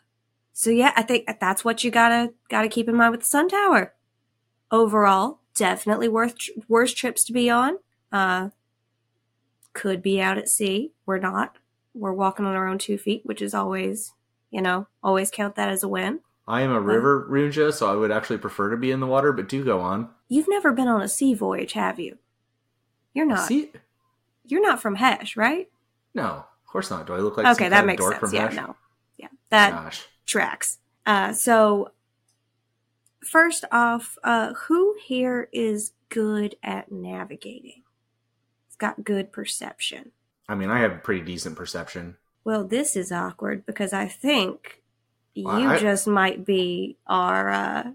so 0.54 0.72
yeah, 0.72 0.92
I 0.96 1.04
think 1.04 1.30
that's 1.40 1.64
what 1.64 1.84
you 1.84 1.92
gotta, 1.92 2.34
gotta 2.50 2.68
keep 2.68 2.90
in 2.90 2.96
mind 2.96 3.12
with 3.12 3.20
the 3.22 3.28
Sun 3.28 3.50
Tower. 3.50 3.94
Overall, 4.72 5.40
definitely 5.56 6.08
worth, 6.08 6.36
worst 6.68 6.98
trips 6.98 7.24
to 7.26 7.34
be 7.34 7.50
on. 7.50 7.78
Uh, 8.12 8.50
could 9.74 10.02
be 10.02 10.20
out 10.22 10.38
at 10.38 10.50
sea. 10.50 10.92
We're 11.06 11.20
not. 11.20 11.58
We're 11.94 12.14
walking 12.14 12.46
on 12.46 12.56
our 12.56 12.68
own 12.68 12.78
two 12.78 12.98
feet, 12.98 13.22
which 13.26 13.42
is 13.42 13.54
always, 13.54 14.14
you 14.52 14.62
know, 14.62 14.88
always 15.04 15.32
count 15.32 15.56
that 15.56 15.70
as 15.70 15.84
a 15.84 15.88
win. 15.88 16.20
I 16.48 16.62
am 16.62 16.72
a 16.72 16.80
river 16.82 17.28
Runja, 17.30 17.72
so 17.74 17.92
I 17.92 17.96
would 17.96 18.12
actually 18.12 18.40
prefer 18.40 18.72
to 18.72 18.78
be 18.78 18.90
in 18.92 19.00
the 19.00 19.08
water, 19.08 19.32
but 19.32 19.48
do 19.48 19.64
go 19.64 19.80
on. 19.82 20.10
You've 20.28 20.50
never 20.50 20.72
been 20.72 20.88
on 20.88 21.02
a 21.02 21.08
sea 21.08 21.34
voyage, 21.34 21.74
have 21.74 22.00
you? 22.00 22.18
You're 23.14 23.26
not. 23.28 23.48
See? 23.48 23.72
You're 24.46 24.62
not 24.62 24.82
from 24.82 24.96
Hesh, 24.96 25.38
right? 25.38 25.70
No, 26.16 26.24
of 26.26 26.66
course 26.72 26.90
not. 26.90 27.06
Do 27.06 27.14
I 27.14 27.20
look 27.20 27.38
like 27.38 27.46
some 27.46 27.52
okay, 27.54 27.70
that 27.70 27.82
of 27.82 27.86
makes 27.86 28.02
dork 28.02 28.14
sense. 28.14 28.20
from 28.22 28.34
Yeah, 28.34 28.48
Hesh? 28.48 28.56
no. 28.56 28.76
Yeah, 29.18 29.28
that 29.50 29.72
Gosh. 29.72 30.06
tracks. 30.26 30.80
Uh, 31.06 31.34
so, 31.34 31.92
first 33.24 33.66
off, 33.72 34.18
uh, 34.24 34.54
who 34.54 34.96
here 35.04 35.50
is 35.54 35.92
good 36.10 36.56
at 36.64 36.92
navigating? 36.92 37.84
Got 38.80 39.04
good 39.04 39.32
perception. 39.32 40.12
I 40.48 40.56
mean, 40.56 40.72
I 40.72 40.80
have 40.80 41.04
pretty 41.04 41.22
decent 41.22 41.56
perception. 41.56 42.18
Well, 42.44 42.64
this 42.66 42.96
is 42.96 43.12
awkward 43.12 43.66
because 43.66 43.94
I 43.94 44.08
think 44.08 44.82
you 45.36 45.48
I- 45.48 45.78
just 45.78 46.08
might 46.08 46.46
be 46.46 46.98
our 47.06 47.50
uh, 47.50 47.92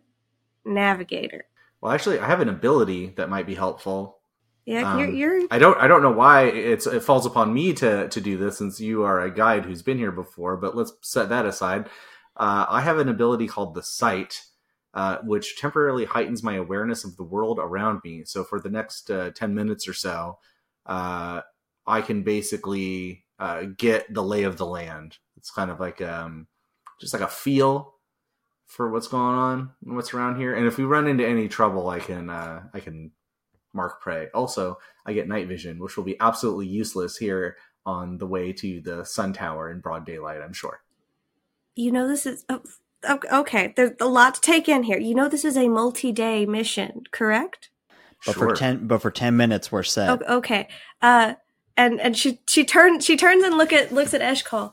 navigator. 0.65 1.47
Well, 1.81 1.93
actually, 1.93 2.19
I 2.19 2.27
have 2.27 2.41
an 2.41 2.49
ability 2.49 3.13
that 3.17 3.29
might 3.29 3.47
be 3.47 3.55
helpful. 3.55 4.19
Yeah, 4.67 4.97
you're, 4.97 5.09
Um, 5.09 5.15
you're 5.15 5.41
I 5.51 5.59
don't 5.59 5.77
I 5.79 5.87
don't 5.87 6.01
know 6.01 6.13
why 6.13 6.45
it's 6.45 6.87
it 6.87 7.03
falls 7.03 7.27
upon 7.27 7.53
me 7.53 7.75
to 7.75 8.09
to 8.09 8.21
do 8.21 8.39
this 8.39 8.57
since 8.57 8.81
you 8.81 9.03
are 9.03 9.21
a 9.21 9.31
guide 9.31 9.67
who's 9.67 9.83
been 9.83 9.99
here 9.99 10.13
before. 10.13 10.57
But 10.57 10.75
let's 10.75 10.95
set 11.03 11.29
that 11.29 11.45
aside. 11.45 11.87
Uh, 12.35 12.65
I 12.69 12.81
have 12.81 12.99
an 12.99 13.11
ability 13.11 13.47
called 13.47 13.75
the 13.75 13.83
Sight, 13.83 14.41
uh, 14.95 15.19
which 15.23 15.59
temporarily 15.59 16.07
heightens 16.07 16.43
my 16.43 16.55
awareness 16.55 17.05
of 17.05 17.19
the 17.19 17.23
world 17.25 17.59
around 17.59 18.01
me. 18.05 18.25
So 18.25 18.43
for 18.43 18.59
the 18.59 18.71
next 18.71 19.11
uh, 19.11 19.33
ten 19.35 19.55
minutes 19.55 19.87
or 19.87 19.93
so, 19.93 20.39
uh, 20.87 21.41
I 21.87 22.01
can 22.01 22.23
basically 22.23 23.25
uh, 23.39 23.65
get 23.77 24.13
the 24.13 24.23
lay 24.23 24.45
of 24.45 24.57
the 24.57 24.67
land. 24.67 25.19
It's 25.37 25.51
kind 25.51 25.71
of 25.71 25.81
like 25.81 26.01
um, 26.01 26.47
just 27.01 27.13
like 27.13 27.23
a 27.23 27.29
feel 27.29 27.95
for 28.67 28.91
what's 28.91 29.09
going 29.09 29.35
on 29.37 29.71
and 29.85 29.95
what's 29.97 30.15
around 30.15 30.39
here. 30.39 30.55
And 30.55 30.67
if 30.67 30.79
we 30.79 30.85
run 30.85 31.07
into 31.07 31.27
any 31.27 31.49
trouble, 31.49 31.89
I 31.89 32.01
can 32.01 32.31
uh, 32.31 32.63
I 32.73 32.81
can 32.81 33.11
mark 33.73 34.01
prey. 34.01 34.29
Also, 34.33 34.79
I 35.05 35.13
get 35.13 35.29
night 35.29 35.49
vision, 35.49 35.79
which 35.79 35.97
will 35.97 36.05
be 36.05 36.19
absolutely 36.21 36.67
useless 36.67 37.17
here 37.17 37.57
on 37.85 38.19
the 38.19 38.27
way 38.27 38.53
to 38.53 38.81
the 38.81 39.05
sun 39.05 39.33
tower 39.33 39.71
in 39.71 39.81
broad 39.81 40.07
daylight. 40.07 40.41
I'm 40.41 40.55
sure. 40.55 40.81
you 41.77 41.93
know 41.93 42.09
this 42.09 42.25
is 42.25 42.45
oh, 42.49 42.63
ok- 43.09 43.29
okay. 43.31 43.73
There's 43.77 43.93
a 44.01 44.07
lot 44.07 44.37
to 44.37 44.41
take 44.41 44.69
in 44.69 44.85
here. 44.85 44.99
You 44.99 45.15
know 45.15 45.29
this 45.29 45.45
is 45.45 45.57
a 45.57 45.69
multi-day 45.69 46.47
mission, 46.47 47.03
correct? 47.11 47.69
But 48.27 48.35
Sure. 48.37 48.49
for 48.49 48.55
ten, 48.55 48.87
but 48.87 49.03
for 49.03 49.11
ten 49.11 49.37
minutes 49.37 49.71
we're 49.71 49.83
set. 49.83 50.23
Okay. 50.29 50.69
Uh, 51.03 51.35
and 51.77 52.01
and 52.01 52.17
she 52.17 52.41
she 52.47 52.65
turns 52.65 53.05
she 53.05 53.17
turns 53.17 53.45
and 53.45 53.57
look 53.57 53.73
at 53.73 53.93
looks 53.93 54.15
at 54.15 54.21
Eshkol. 54.21 54.73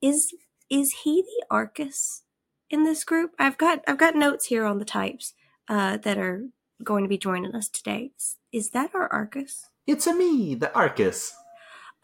Is 0.00 0.34
is 0.70 0.92
he 1.04 1.22
the 1.22 1.46
Arcus 1.50 2.22
in 2.70 2.84
this 2.84 3.04
group? 3.04 3.32
I've 3.38 3.58
got 3.58 3.82
I've 3.88 3.98
got 3.98 4.14
notes 4.14 4.46
here 4.46 4.64
on 4.64 4.78
the 4.78 4.84
types 4.84 5.34
uh, 5.68 5.96
that 5.98 6.18
are 6.18 6.44
going 6.84 7.04
to 7.04 7.08
be 7.08 7.18
joining 7.18 7.54
us 7.54 7.68
today. 7.68 8.12
Is, 8.16 8.36
is 8.52 8.70
that 8.70 8.94
our 8.94 9.08
Arcus? 9.12 9.66
It's 9.86 10.06
a 10.06 10.14
me, 10.14 10.54
the 10.54 10.72
Arcus. 10.74 11.34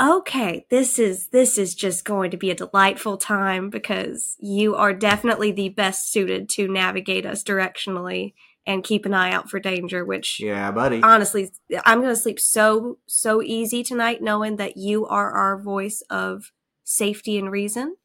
Okay, 0.02 0.66
this 0.70 0.98
is 0.98 1.28
this 1.28 1.56
is 1.56 1.74
just 1.74 2.04
going 2.04 2.32
to 2.32 2.36
be 2.36 2.50
a 2.50 2.54
delightful 2.56 3.16
time 3.16 3.70
because 3.70 4.36
you 4.40 4.74
are 4.74 4.92
definitely 4.92 5.52
the 5.52 5.68
best 5.68 6.10
suited 6.10 6.48
to 6.50 6.66
navigate 6.66 7.24
us 7.24 7.44
directionally 7.44 8.34
and 8.66 8.82
keep 8.82 9.04
an 9.06 9.14
eye 9.14 9.32
out 9.32 9.50
for 9.50 9.60
danger, 9.60 10.04
which 10.04 10.40
Yeah, 10.40 10.70
buddy. 10.70 11.00
honestly, 11.02 11.50
I'm 11.84 12.00
gonna 12.00 12.16
sleep 12.16 12.40
so 12.40 12.98
so 13.06 13.42
easy 13.42 13.82
tonight, 13.82 14.22
knowing 14.22 14.56
that 14.56 14.76
you 14.76 15.06
are 15.06 15.30
our 15.32 15.58
voice 15.60 16.02
of 16.10 16.52
safety 16.84 17.38
and 17.38 17.50
reason. 17.50 17.96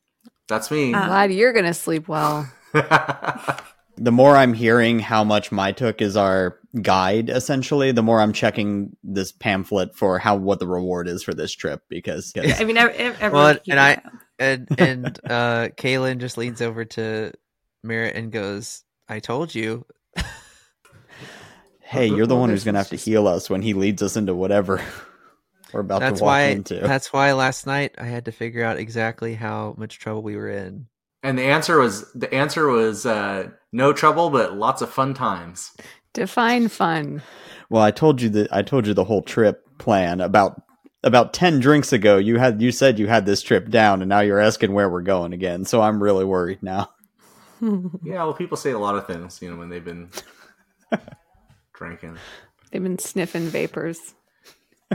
That's 0.47 0.69
me. 0.71 0.93
Uh, 0.93 1.05
Glad 1.07 1.31
you're 1.33 1.53
gonna 1.53 1.73
sleep 1.73 2.07
well. 2.07 2.49
The 4.01 4.13
more 4.13 4.37
I'm 4.37 4.53
hearing 4.53 4.99
how 4.99 5.25
much 5.25 5.49
Mytuk 5.49 5.99
is 5.99 6.15
our 6.15 6.57
guide, 6.81 7.29
essentially, 7.29 7.91
the 7.91 8.01
more 8.01 8.21
I'm 8.21 8.31
checking 8.31 8.95
this 9.03 9.33
pamphlet 9.33 9.93
for 9.93 10.17
how 10.19 10.37
what 10.37 10.59
the 10.59 10.67
reward 10.67 11.09
is 11.09 11.21
for 11.21 11.33
this 11.33 11.51
trip 11.51 11.81
because 11.89 12.31
I 12.37 12.63
mean, 12.63 12.77
ev- 12.77 12.95
ev- 12.95 13.17
everyone 13.19 13.31
Well, 13.33 13.57
and 13.69 13.77
I- 13.77 13.91
eye 13.91 14.01
and 14.39 14.67
and 14.79 15.19
uh 15.25 15.67
Kaylin 15.75 16.19
just 16.19 16.37
leans 16.37 16.61
over 16.61 16.85
to 16.85 17.33
Merritt 17.83 18.15
and 18.15 18.31
goes, 18.31 18.85
"I 19.09 19.19
told 19.19 19.53
you." 19.53 19.85
Hey, 21.89 22.05
you're 22.07 22.27
the 22.27 22.35
one 22.35 22.49
who's 22.49 22.63
gonna 22.63 22.77
have 22.77 22.89
to 22.89 22.95
heal 22.95 23.27
us 23.27 23.49
when 23.49 23.61
he 23.61 23.73
leads 23.73 24.01
us 24.03 24.15
into 24.15 24.35
whatever 24.35 24.79
we're 25.73 25.79
about 25.81 25.99
That's 26.01 26.19
to 26.19 26.23
walk 26.23 26.31
why. 26.31 26.41
into. 26.43 26.75
That's 26.79 27.11
why 27.11 27.33
last 27.33 27.65
night 27.65 27.95
I 27.97 28.05
had 28.05 28.25
to 28.25 28.31
figure 28.31 28.63
out 28.63 28.77
exactly 28.77 29.33
how 29.35 29.73
much 29.77 29.97
trouble 29.99 30.21
we 30.21 30.35
were 30.35 30.49
in. 30.49 30.87
and 31.23 31.37
the 31.37 31.43
answer 31.43 31.79
was 31.79 32.11
the 32.13 32.31
answer 32.33 32.67
was 32.67 33.05
uh, 33.05 33.49
no 33.71 33.91
trouble, 33.93 34.29
but 34.29 34.55
lots 34.55 34.81
of 34.81 34.89
fun 34.89 35.13
times. 35.13 35.71
Define 36.13 36.67
fun. 36.69 37.21
Well, 37.69 37.83
I 37.83 37.91
told 37.91 38.21
you 38.21 38.29
that 38.29 38.51
I 38.53 38.61
told 38.61 38.87
you 38.87 38.93
the 38.93 39.03
whole 39.03 39.21
trip 39.21 39.63
plan 39.77 40.21
about 40.21 40.61
about 41.03 41.33
10 41.33 41.59
drinks 41.59 41.93
ago. 41.93 42.17
You 42.17 42.37
had 42.37 42.61
you 42.61 42.71
said 42.71 42.99
you 42.99 43.07
had 43.07 43.25
this 43.25 43.41
trip 43.41 43.69
down 43.69 44.01
and 44.01 44.09
now 44.09 44.19
you're 44.19 44.39
asking 44.39 44.73
where 44.73 44.89
we're 44.89 45.01
going 45.01 45.33
again. 45.33 45.65
So 45.65 45.81
I'm 45.81 46.01
really 46.03 46.25
worried 46.25 46.61
now. 46.61 46.89
Yeah, 47.61 48.23
well, 48.23 48.33
people 48.33 48.55
say 48.57 48.71
a 48.71 48.79
lot 48.79 48.95
of 48.95 49.05
things, 49.05 49.41
you 49.41 49.51
know, 49.51 49.57
when 49.57 49.67
they've 49.67 49.83
been 49.83 50.09
drinking. 51.79 52.17
They've 52.71 52.83
been 52.83 52.99
sniffing 52.99 53.47
vapors. 53.47 53.97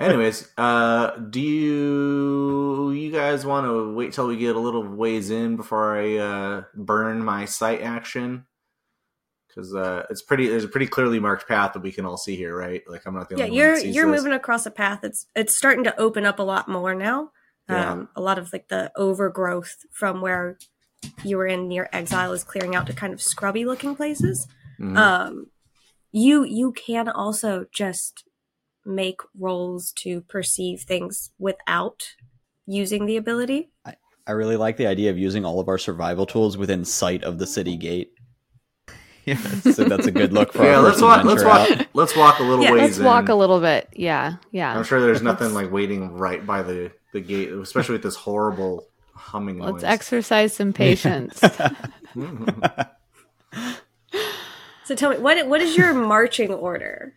Anyways, 0.00 0.48
uh, 0.58 1.10
do 1.16 1.40
you 1.40 2.90
you 2.92 3.10
guys 3.12 3.44
want 3.46 3.66
to 3.66 3.92
wait 3.94 4.12
till 4.12 4.26
we 4.28 4.36
get 4.36 4.54
a 4.56 4.60
little 4.60 4.82
ways 4.86 5.30
in 5.30 5.56
before 5.56 5.96
I 5.98 6.16
uh, 6.16 6.62
burn 6.74 7.24
my 7.24 7.44
sight 7.46 7.80
action? 7.82 8.46
Because 9.48 9.72
uh, 9.74 10.04
it's 10.10 10.22
pretty. 10.22 10.48
There's 10.48 10.64
a 10.64 10.68
pretty 10.68 10.88
clearly 10.88 11.20
marked 11.20 11.46
path 11.46 11.74
that 11.74 11.82
we 11.82 11.92
can 11.92 12.06
all 12.06 12.16
see 12.16 12.34
here, 12.34 12.56
right? 12.56 12.82
Like 12.88 13.06
I'm 13.06 13.14
not 13.14 13.28
the 13.28 13.36
Yeah, 13.36 13.44
only 13.44 13.50
one 13.52 13.58
Yeah, 13.58 13.64
you're 13.66 13.78
you're 13.92 14.10
this. 14.12 14.20
moving 14.22 14.32
across 14.36 14.66
a 14.66 14.70
path. 14.72 15.04
It's 15.04 15.26
it's 15.36 15.54
starting 15.54 15.84
to 15.84 15.98
open 16.00 16.26
up 16.26 16.40
a 16.40 16.42
lot 16.44 16.68
more 16.68 16.94
now. 16.94 17.30
Yeah. 17.68 17.92
Um, 17.92 18.08
a 18.16 18.20
lot 18.20 18.38
of 18.38 18.52
like 18.52 18.68
the 18.68 18.90
overgrowth 18.96 19.76
from 19.92 20.20
where 20.20 20.58
you 21.22 21.36
were 21.36 21.46
in 21.46 21.68
near 21.68 21.88
exile 21.92 22.32
is 22.32 22.42
clearing 22.42 22.74
out 22.74 22.86
to 22.88 22.92
kind 22.92 23.12
of 23.14 23.22
scrubby 23.22 23.64
looking 23.64 23.94
places. 23.94 24.48
Mhm. 24.80 24.96
Um, 24.98 25.46
you 26.14 26.44
you 26.44 26.72
can 26.72 27.08
also 27.08 27.66
just 27.72 28.24
make 28.86 29.18
rolls 29.36 29.92
to 29.96 30.20
perceive 30.22 30.80
things 30.82 31.32
without 31.38 32.14
using 32.66 33.06
the 33.06 33.16
ability. 33.16 33.70
I 34.26 34.32
really 34.32 34.56
like 34.56 34.78
the 34.78 34.86
idea 34.86 35.10
of 35.10 35.18
using 35.18 35.44
all 35.44 35.60
of 35.60 35.68
our 35.68 35.76
survival 35.76 36.24
tools 36.24 36.56
within 36.56 36.84
sight 36.84 37.24
of 37.24 37.38
the 37.38 37.46
city 37.46 37.76
gate. 37.76 38.12
Yeah. 39.26 39.36
So 39.38 39.84
that's 39.84 40.06
a 40.06 40.10
good 40.10 40.34
look 40.34 40.52
for 40.52 40.64
yeah, 40.66 40.76
our 40.76 40.82
let's 40.82 41.00
walk. 41.00 41.24
Let's 41.24 41.42
walk. 41.42 41.70
out. 41.70 41.86
Let's 41.94 42.14
walk 42.14 42.40
a 42.40 42.42
little 42.42 42.62
Yeah, 42.62 42.72
ways. 42.72 42.98
Let's 42.98 42.98
walk 42.98 43.30
a 43.30 43.34
little 43.34 43.58
bit. 43.58 43.88
Yeah, 43.94 44.34
yeah. 44.50 44.76
I'm 44.76 44.84
sure 44.84 45.00
there's 45.00 45.22
nothing 45.22 45.54
like 45.54 45.72
waiting 45.72 46.12
right 46.12 46.44
by 46.46 46.60
the 46.62 46.92
the 47.14 47.22
gate, 47.22 47.50
especially 47.50 47.94
with 47.94 48.02
this 48.02 48.16
horrible 48.16 48.86
humming 49.14 49.60
Let's 49.60 49.76
noise. 49.76 49.84
exercise 49.84 50.52
some 50.54 50.74
patience. 50.74 51.40
So 54.84 54.94
tell 54.94 55.10
me, 55.10 55.18
what 55.18 55.46
what 55.48 55.60
is 55.60 55.76
your 55.76 55.94
marching 55.94 56.52
order 56.52 57.14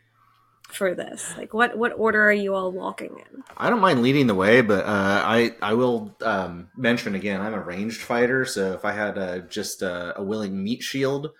for 0.69 0.93
this? 0.93 1.34
Like, 1.38 1.53
what 1.53 1.77
what 1.77 1.93
order 1.97 2.23
are 2.23 2.32
you 2.34 2.56
all 2.56 2.71
walking 2.71 3.17
in? 3.32 3.43
I 3.58 3.69
don't 3.69 3.80
mind 3.82 4.01
leading 4.01 4.27
the 4.27 4.36
way, 4.36 4.62
but 4.62 4.86
uh, 4.86 5.21
I 5.25 5.51
I 5.62 5.73
will 5.73 6.15
um, 6.21 6.69
mention 6.77 7.15
again. 7.15 7.41
I'm 7.41 7.53
a 7.53 7.62
ranged 7.62 8.01
fighter, 8.01 8.45
so 8.45 8.73
if 8.73 8.86
I 8.86 8.91
had 8.93 9.17
uh, 9.17 9.39
just 9.39 9.84
uh, 9.84 10.13
a 10.15 10.23
willing 10.23 10.63
meat 10.63 10.82
shield 10.82 11.32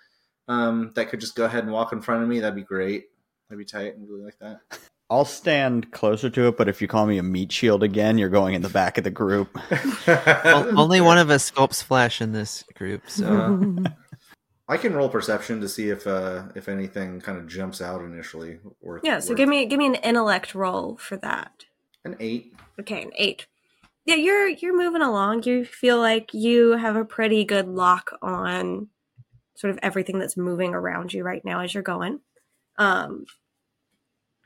um, 0.48 0.92
that 0.94 1.08
could 1.08 1.20
just 1.20 1.34
go 1.34 1.44
ahead 1.44 1.64
and 1.64 1.72
walk 1.72 1.92
in 1.92 2.00
front 2.02 2.22
of 2.22 2.28
me, 2.28 2.40
that'd 2.40 2.54
be 2.56 2.62
great. 2.62 3.04
That'd 3.48 3.58
be 3.58 3.64
tight. 3.70 3.96
and 3.96 4.08
really 4.08 4.24
like 4.24 4.38
that. 4.40 4.60
I'll 5.10 5.24
stand 5.24 5.90
closer 5.90 6.28
to 6.28 6.48
it, 6.48 6.58
but 6.58 6.68
if 6.68 6.82
you 6.82 6.88
call 6.88 7.06
me 7.06 7.16
a 7.16 7.22
meat 7.22 7.50
shield 7.50 7.82
again, 7.82 8.18
you're 8.18 8.28
going 8.28 8.54
in 8.54 8.60
the 8.60 8.68
back 8.68 8.98
of 8.98 9.04
the 9.04 9.10
group. 9.10 9.58
O- 10.06 10.72
Only 10.76 11.00
one 11.00 11.16
of 11.16 11.30
us 11.30 11.50
sculpts 11.50 11.82
flesh 11.82 12.20
in 12.20 12.32
this 12.32 12.62
group, 12.74 13.08
so 13.08 13.74
I 14.68 14.76
can 14.76 14.92
roll 14.94 15.08
perception 15.08 15.60
to 15.62 15.68
see 15.68 15.88
if 15.90 16.06
uh, 16.06 16.44
if 16.54 16.68
anything 16.68 17.20
kind 17.20 17.38
of 17.38 17.46
jumps 17.48 17.80
out 17.80 18.02
initially. 18.02 18.58
Worth, 18.82 19.02
Yeah, 19.04 19.18
so 19.20 19.30
worth- 19.30 19.38
give 19.38 19.48
me 19.48 19.66
give 19.66 19.78
me 19.78 19.86
an 19.86 19.94
intellect 19.96 20.54
roll 20.54 20.96
for 20.98 21.16
that. 21.18 21.64
an 22.04 22.16
eight. 22.20 22.54
Okay, 22.80 23.02
an 23.02 23.12
eight. 23.16 23.46
Yeah, 24.04 24.14
you're 24.16 24.48
you're 24.48 24.76
moving 24.76 25.02
along. 25.02 25.42
You 25.44 25.64
feel 25.64 25.98
like 25.98 26.32
you 26.32 26.72
have 26.76 26.96
a 26.96 27.04
pretty 27.04 27.44
good 27.44 27.68
lock 27.68 28.12
on 28.22 28.88
sort 29.56 29.70
of 29.72 29.78
everything 29.82 30.18
that's 30.18 30.36
moving 30.36 30.72
around 30.74 31.12
you 31.12 31.22
right 31.24 31.44
now 31.44 31.60
as 31.60 31.74
you're 31.74 31.82
going. 31.82 32.20
Um 32.78 33.24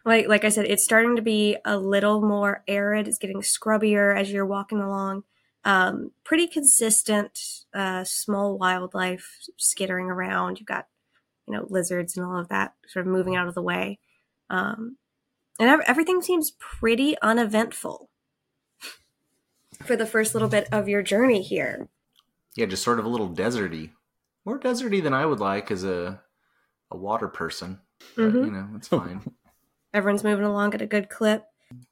like 0.04 0.26
like 0.26 0.44
I 0.44 0.48
said, 0.48 0.66
it's 0.66 0.82
starting 0.85 1.16
to 1.16 1.22
be 1.22 1.56
a 1.64 1.76
little 1.76 2.20
more 2.22 2.64
arid. 2.66 3.06
It's 3.06 3.18
getting 3.18 3.40
scrubbier 3.42 4.18
as 4.18 4.32
you're 4.32 4.46
walking 4.46 4.80
along. 4.80 5.24
Um, 5.64 6.11
pretty 6.25 6.46
consistent, 6.48 7.38
uh, 7.72 8.03
small 8.05 8.59
wildlife 8.59 9.38
skittering 9.57 10.07
around. 10.11 10.59
You've 10.59 10.66
got, 10.66 10.88
you 11.46 11.55
know, 11.55 11.66
lizards 11.70 12.16
and 12.16 12.27
all 12.27 12.37
of 12.38 12.48
that 12.48 12.75
sort 12.88 13.07
of 13.07 13.12
moving 13.12 13.37
out 13.37 13.46
of 13.48 13.55
the 13.55 13.62
way. 13.62 13.98
Um, 14.51 14.96
and 15.61 15.68
ev- 15.68 15.83
everything 15.87 16.20
seems 16.20 16.51
pretty 16.59 17.16
uneventful 17.22 18.11
for 19.85 19.96
the 19.96 20.07
first 20.07 20.35
little 20.35 20.48
bit 20.48 20.68
of 20.72 20.88
your 20.88 21.03
journey 21.03 21.42
here. 21.42 21.88
Yeah, 22.57 22.66
just 22.66 22.83
sort 22.83 22.98
of 22.98 23.05
a 23.05 23.09
little 23.09 23.31
deserty, 23.31 23.90
more 24.44 24.59
deserty 24.59 25.03
than 25.03 25.14
I 25.14 25.25
would 25.27 25.40
like 25.40 25.70
as 25.70 25.85
a 25.85 26.20
a 26.90 26.96
water 26.96 27.29
person. 27.29 27.81
But, 28.16 28.33
Mhm. 28.33 28.44
You 28.46 28.51
know, 28.51 28.68
it's 28.77 28.88
fine. 28.88 29.33
Everyone's 29.94 30.25
moving 30.25 30.44
along 30.44 30.75
at 30.75 30.83
a 30.83 30.87
good 30.87 31.09
clip. 31.09 31.44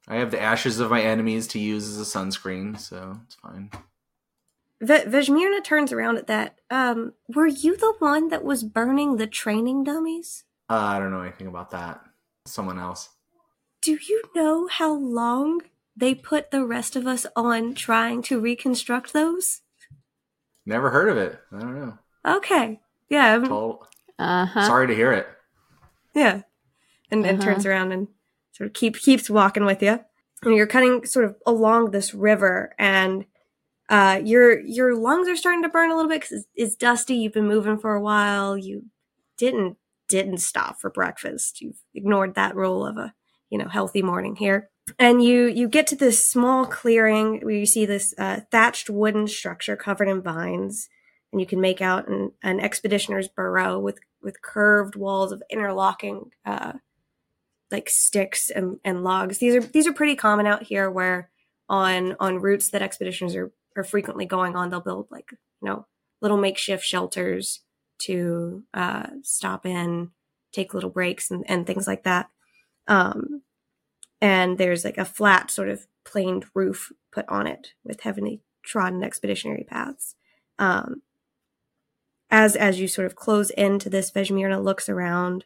I 0.09 0.17
have 0.17 0.31
the 0.31 0.41
ashes 0.41 0.81
of 0.81 0.91
my 0.91 1.01
enemies 1.03 1.47
to 1.49 1.59
use 1.59 1.89
as 1.89 1.99
a 2.01 2.05
sunscreen, 2.19 2.79
so 2.79 3.19
it's 3.25 3.35
fine. 3.37 3.71
V- 4.81 5.05
Vejmirna 5.11 5.63
turns 5.63 5.93
around 5.93 6.17
at 6.17 6.27
that. 6.27 6.59
Um, 6.71 7.13
were 7.35 7.47
you 7.47 7.77
the 7.77 7.95
one 7.99 8.29
that 8.29 8.45
was 8.45 8.65
burning 8.65 9.17
the 9.17 9.27
training 9.27 9.85
dummies? 9.85 10.45
Uh, 10.69 10.75
I 10.75 10.99
don't 10.99 11.11
know 11.11 11.21
anything 11.23 11.47
about 11.49 11.71
that. 11.73 12.01
Someone 12.47 12.79
else. 12.79 13.11
Do 13.83 13.93
you 14.09 14.23
know 14.35 14.67
how 14.69 14.93
long 14.93 15.63
they 15.97 16.15
put 16.15 16.51
the 16.51 16.65
rest 16.65 16.97
of 16.97 17.07
us 17.07 17.27
on 17.37 17.75
trying 17.75 18.23
to 18.23 18.41
reconstruct 18.41 19.13
those? 19.13 19.61
Never 20.67 20.91
heard 20.91 21.09
of 21.09 21.17
it. 21.17 21.39
I 21.53 21.59
don't 21.61 21.75
know. 21.79 21.99
Okay. 22.27 22.81
Yeah. 23.09 23.37
Uh 24.19 24.47
huh. 24.47 24.67
Sorry 24.67 24.87
to 24.87 24.95
hear 24.95 25.13
it. 25.13 25.27
Yeah. 26.15 26.43
And, 27.11 27.25
and 27.27 27.41
Uh-huh. 27.41 27.51
turns 27.53 27.67
around 27.67 27.93
and 27.93 28.09
sort 28.61 28.69
of 28.69 28.75
keep 28.75 28.99
keeps 28.99 29.31
walking 29.31 29.65
with 29.65 29.83
you. 29.83 30.01
And 30.43 30.55
you're 30.55 30.67
cutting 30.67 31.05
sort 31.05 31.25
of 31.27 31.37
along 31.47 31.91
this 31.91 32.15
river, 32.15 32.75
and 32.79 33.25
uh, 33.89 34.21
your 34.25 34.61
your 34.61 34.95
lungs 34.95 35.29
are 35.29 35.37
starting 35.37 35.63
to 35.63 35.69
burn 35.69 35.91
a 35.91 35.97
little 35.97 36.09
bit 36.09 36.21
because 36.21 36.39
it's, 36.39 36.49
it's 36.55 36.77
dusty. 36.77 37.15
You've 37.15 37.35
been 37.35 37.49
moving 37.49 37.79
for 37.79 37.95
a 37.95 38.01
while. 38.01 38.57
You 38.57 38.85
didn't 39.37 39.77
didn't 40.09 40.39
stop 40.39 40.81
for 40.81 40.91
breakfast. 40.91 41.61
You've 41.61 41.83
ignored 41.95 42.35
that 42.35 42.57
rule 42.57 42.87
of 42.87 42.97
a 42.97 43.15
you 43.51 43.59
know 43.59 43.69
healthy 43.69 44.03
morning 44.03 44.37
here 44.37 44.71
and 44.99 45.23
you 45.23 45.47
you 45.47 45.69
get 45.69 45.87
to 45.89 45.97
this 45.97 46.27
small 46.27 46.65
clearing 46.67 47.41
where 47.41 47.55
you 47.55 47.67
see 47.67 47.85
this 47.85 48.15
uh, 48.19 48.41
thatched 48.51 48.89
wooden 48.89 49.27
structure 49.27 49.77
covered 49.77 50.09
in 50.09 50.23
vines 50.23 50.89
and 51.33 51.41
you 51.41 51.47
can 51.47 51.61
make 51.61 51.81
out 51.81 52.09
an, 52.09 52.33
an 52.43 52.61
expeditioner's 52.61 53.29
burrow 53.29 53.79
with 53.79 53.99
with 54.23 54.43
curved 54.43 54.97
walls 54.97 55.33
of 55.33 55.43
interlocking 55.51 56.31
uh, 56.45 56.73
like 57.71 57.89
sticks 57.89 58.51
and, 58.51 58.79
and 58.85 59.05
logs 59.05 59.39
these 59.39 59.55
are 59.55 59.61
these 59.61 59.87
are 59.87 59.93
pretty 59.93 60.17
common 60.17 60.47
out 60.47 60.63
here 60.65 60.91
where 60.91 61.31
on 61.69 62.17
on 62.21 62.41
routes 62.41 62.71
that 62.71 62.83
expeditions 62.83 63.35
are 63.35 63.53
are 63.77 63.85
frequently 63.85 64.27
going 64.27 64.57
on 64.57 64.71
they'll 64.71 64.81
build 64.81 65.07
like 65.11 65.31
you 65.33 65.69
know 65.69 65.87
little 66.21 66.37
makeshift 66.37 66.85
shelters 66.85 67.61
to 67.99 68.63
uh, 68.75 69.07
stop 69.23 69.67
in 69.67 70.11
take 70.53 70.75
little 70.75 70.91
breaks 70.91 71.31
and, 71.31 71.45
and 71.49 71.67
things 71.67 71.87
like 71.87 72.05
that 72.05 72.29
um, 72.89 73.43
and 74.21 74.59
there's 74.59 74.85
like 74.85 74.99
a 74.99 75.05
flat 75.05 75.51
sort 75.51 75.69
of 75.69 75.87
planed 76.05 76.45
roof 76.55 76.93
put 77.13 77.29
on 77.29 77.47
it 77.47 77.73
with 77.85 78.01
heavily 78.01 78.43
trodden 78.63 79.03
expeditionary 79.03 79.65
paths. 79.65 80.15
Um, 80.59 81.03
as 82.31 82.55
as 82.55 82.79
you 82.79 82.87
sort 82.87 83.07
of 83.07 83.17
close 83.17 83.51
into 83.51 83.89
this, 83.89 84.11
Vejmirna 84.11 84.63
looks 84.63 84.89
around 84.89 85.45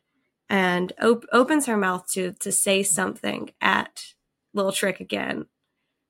and 0.55 0.93
op- 1.03 1.27
opens 1.33 1.67
her 1.67 1.77
mouth 1.77 2.07
to 2.13 2.33
to 2.39 2.53
say 2.53 2.85
something 2.85 3.51
at 3.61 4.15
Little 4.53 4.71
Trick 4.71 5.01
again, 5.01 5.47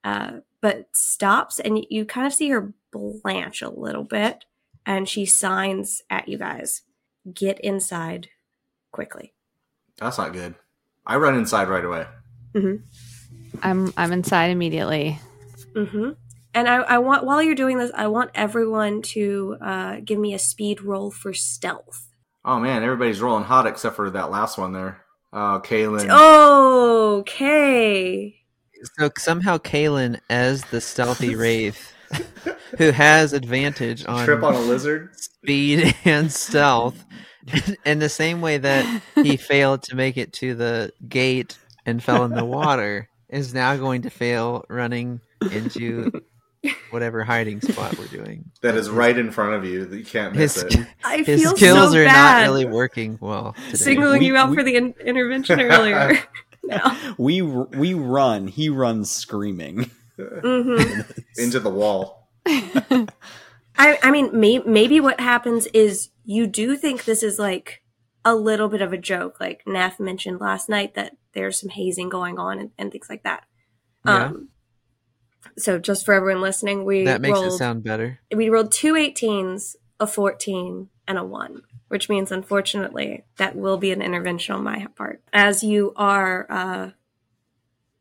uh, 0.04 0.40
but 0.60 0.88
stops, 0.92 1.58
and 1.58 1.78
you, 1.78 1.84
you 1.88 2.04
kind 2.04 2.26
of 2.26 2.34
see 2.34 2.50
her 2.50 2.74
blanch 2.92 3.62
a 3.62 3.70
little 3.70 4.04
bit, 4.04 4.44
and 4.84 5.08
she 5.08 5.24
signs 5.24 6.02
at 6.10 6.28
you 6.28 6.36
guys, 6.36 6.82
"Get 7.32 7.58
inside, 7.60 8.28
quickly." 8.92 9.32
That's 9.96 10.18
not 10.18 10.34
good. 10.34 10.56
I 11.06 11.16
run 11.16 11.36
inside 11.36 11.70
right 11.70 11.84
away. 11.84 12.06
Mm-hmm. 12.52 12.84
I'm 13.62 13.94
I'm 13.96 14.12
inside 14.12 14.50
immediately. 14.50 15.18
Mm-hmm. 15.72 16.10
And 16.52 16.68
I, 16.68 16.76
I 16.82 16.98
want 16.98 17.24
while 17.24 17.42
you're 17.42 17.54
doing 17.54 17.78
this, 17.78 17.92
I 17.94 18.08
want 18.08 18.30
everyone 18.34 19.00
to 19.16 19.56
uh, 19.62 20.00
give 20.04 20.18
me 20.18 20.34
a 20.34 20.38
speed 20.38 20.82
roll 20.82 21.10
for 21.10 21.32
stealth. 21.32 22.13
Oh 22.44 22.60
man, 22.60 22.82
everybody's 22.82 23.22
rolling 23.22 23.44
hot 23.44 23.66
except 23.66 23.96
for 23.96 24.10
that 24.10 24.30
last 24.30 24.58
one 24.58 24.72
there. 24.72 25.04
Uh, 25.32 25.56
oh, 25.56 25.60
Kaylin. 25.64 26.08
Oh, 26.10 27.16
okay. 27.20 28.36
So 28.98 29.10
somehow 29.16 29.58
Kalen, 29.58 30.20
as 30.28 30.64
the 30.66 30.80
stealthy 30.80 31.34
wraith, 31.36 31.92
who 32.78 32.90
has 32.90 33.32
advantage 33.32 34.04
on 34.06 34.24
Trip 34.24 34.42
on 34.42 34.54
a 34.54 34.60
lizard. 34.60 35.18
speed 35.18 35.94
and 36.04 36.30
stealth, 36.30 37.02
in 37.84 37.98
the 37.98 38.08
same 38.08 38.40
way 38.40 38.58
that 38.58 39.02
he 39.14 39.36
failed 39.38 39.82
to 39.84 39.96
make 39.96 40.16
it 40.16 40.32
to 40.34 40.54
the 40.54 40.92
gate 41.08 41.58
and 41.86 42.02
fell 42.02 42.24
in 42.24 42.32
the 42.32 42.44
water, 42.44 43.08
is 43.28 43.54
now 43.54 43.76
going 43.76 44.02
to 44.02 44.10
fail 44.10 44.64
running 44.68 45.20
into 45.50 46.12
whatever 46.90 47.22
hiding 47.24 47.60
spot 47.60 47.96
we're 47.98 48.06
doing. 48.08 48.50
That 48.62 48.76
is 48.76 48.88
right 48.88 49.16
in 49.16 49.30
front 49.30 49.54
of 49.54 49.64
you. 49.64 49.84
That 49.84 49.96
you 49.98 50.04
can't 50.04 50.34
miss 50.34 50.54
His, 50.62 50.74
it. 50.74 50.86
I 51.04 51.18
his 51.18 51.42
feel 51.42 51.56
skills 51.56 51.92
so 51.92 51.98
are 51.98 52.04
bad. 52.04 52.40
not 52.40 52.52
really 52.52 52.64
working 52.64 53.18
well 53.20 53.54
today. 53.66 53.76
Singling 53.76 54.20
We- 54.20 54.26
you 54.28 54.36
out 54.36 54.48
we- 54.50 54.56
for 54.56 54.62
the 54.62 54.76
in- 54.76 54.94
intervention 55.04 55.60
earlier. 55.60 56.18
no. 56.64 56.96
We 57.18 57.42
we 57.42 57.92
run. 57.94 58.46
He 58.48 58.68
runs 58.70 59.10
screaming. 59.10 59.90
hmm 60.16 61.00
Into 61.36 61.60
the 61.60 61.70
wall. 61.70 62.30
I, 62.46 63.98
I 64.02 64.10
mean, 64.10 64.30
may, 64.38 64.58
maybe 64.60 65.00
what 65.00 65.18
happens 65.20 65.66
is 65.74 66.10
you 66.24 66.46
do 66.46 66.76
think 66.76 67.04
this 67.04 67.22
is 67.22 67.38
like 67.38 67.82
a 68.24 68.34
little 68.34 68.68
bit 68.68 68.80
of 68.80 68.92
a 68.92 68.98
joke. 68.98 69.40
Like 69.40 69.62
Neff 69.66 69.98
mentioned 69.98 70.40
last 70.40 70.68
night 70.68 70.94
that 70.94 71.16
there's 71.32 71.60
some 71.60 71.70
hazing 71.70 72.08
going 72.08 72.38
on 72.38 72.58
and, 72.60 72.70
and 72.78 72.92
things 72.92 73.08
like 73.10 73.24
that. 73.24 73.44
Yeah. 74.06 74.26
Um, 74.26 74.48
so 75.58 75.78
just 75.78 76.04
for 76.04 76.14
everyone 76.14 76.42
listening, 76.42 76.84
we 76.84 77.04
that 77.04 77.20
makes 77.20 77.34
rolled, 77.38 77.46
it 77.46 77.58
sound 77.58 77.82
better. 77.82 78.20
we 78.34 78.48
rolled 78.48 78.72
two 78.72 78.94
18s, 78.94 79.76
a 80.00 80.06
14, 80.06 80.88
and 81.06 81.18
a 81.18 81.24
1, 81.24 81.62
which 81.88 82.08
means 82.08 82.32
unfortunately 82.32 83.24
that 83.36 83.56
will 83.56 83.76
be 83.76 83.92
an 83.92 84.02
intervention 84.02 84.54
on 84.54 84.64
my 84.64 84.86
part. 84.96 85.22
As 85.32 85.62
you 85.62 85.92
are 85.96 86.46
uh, 86.50 86.90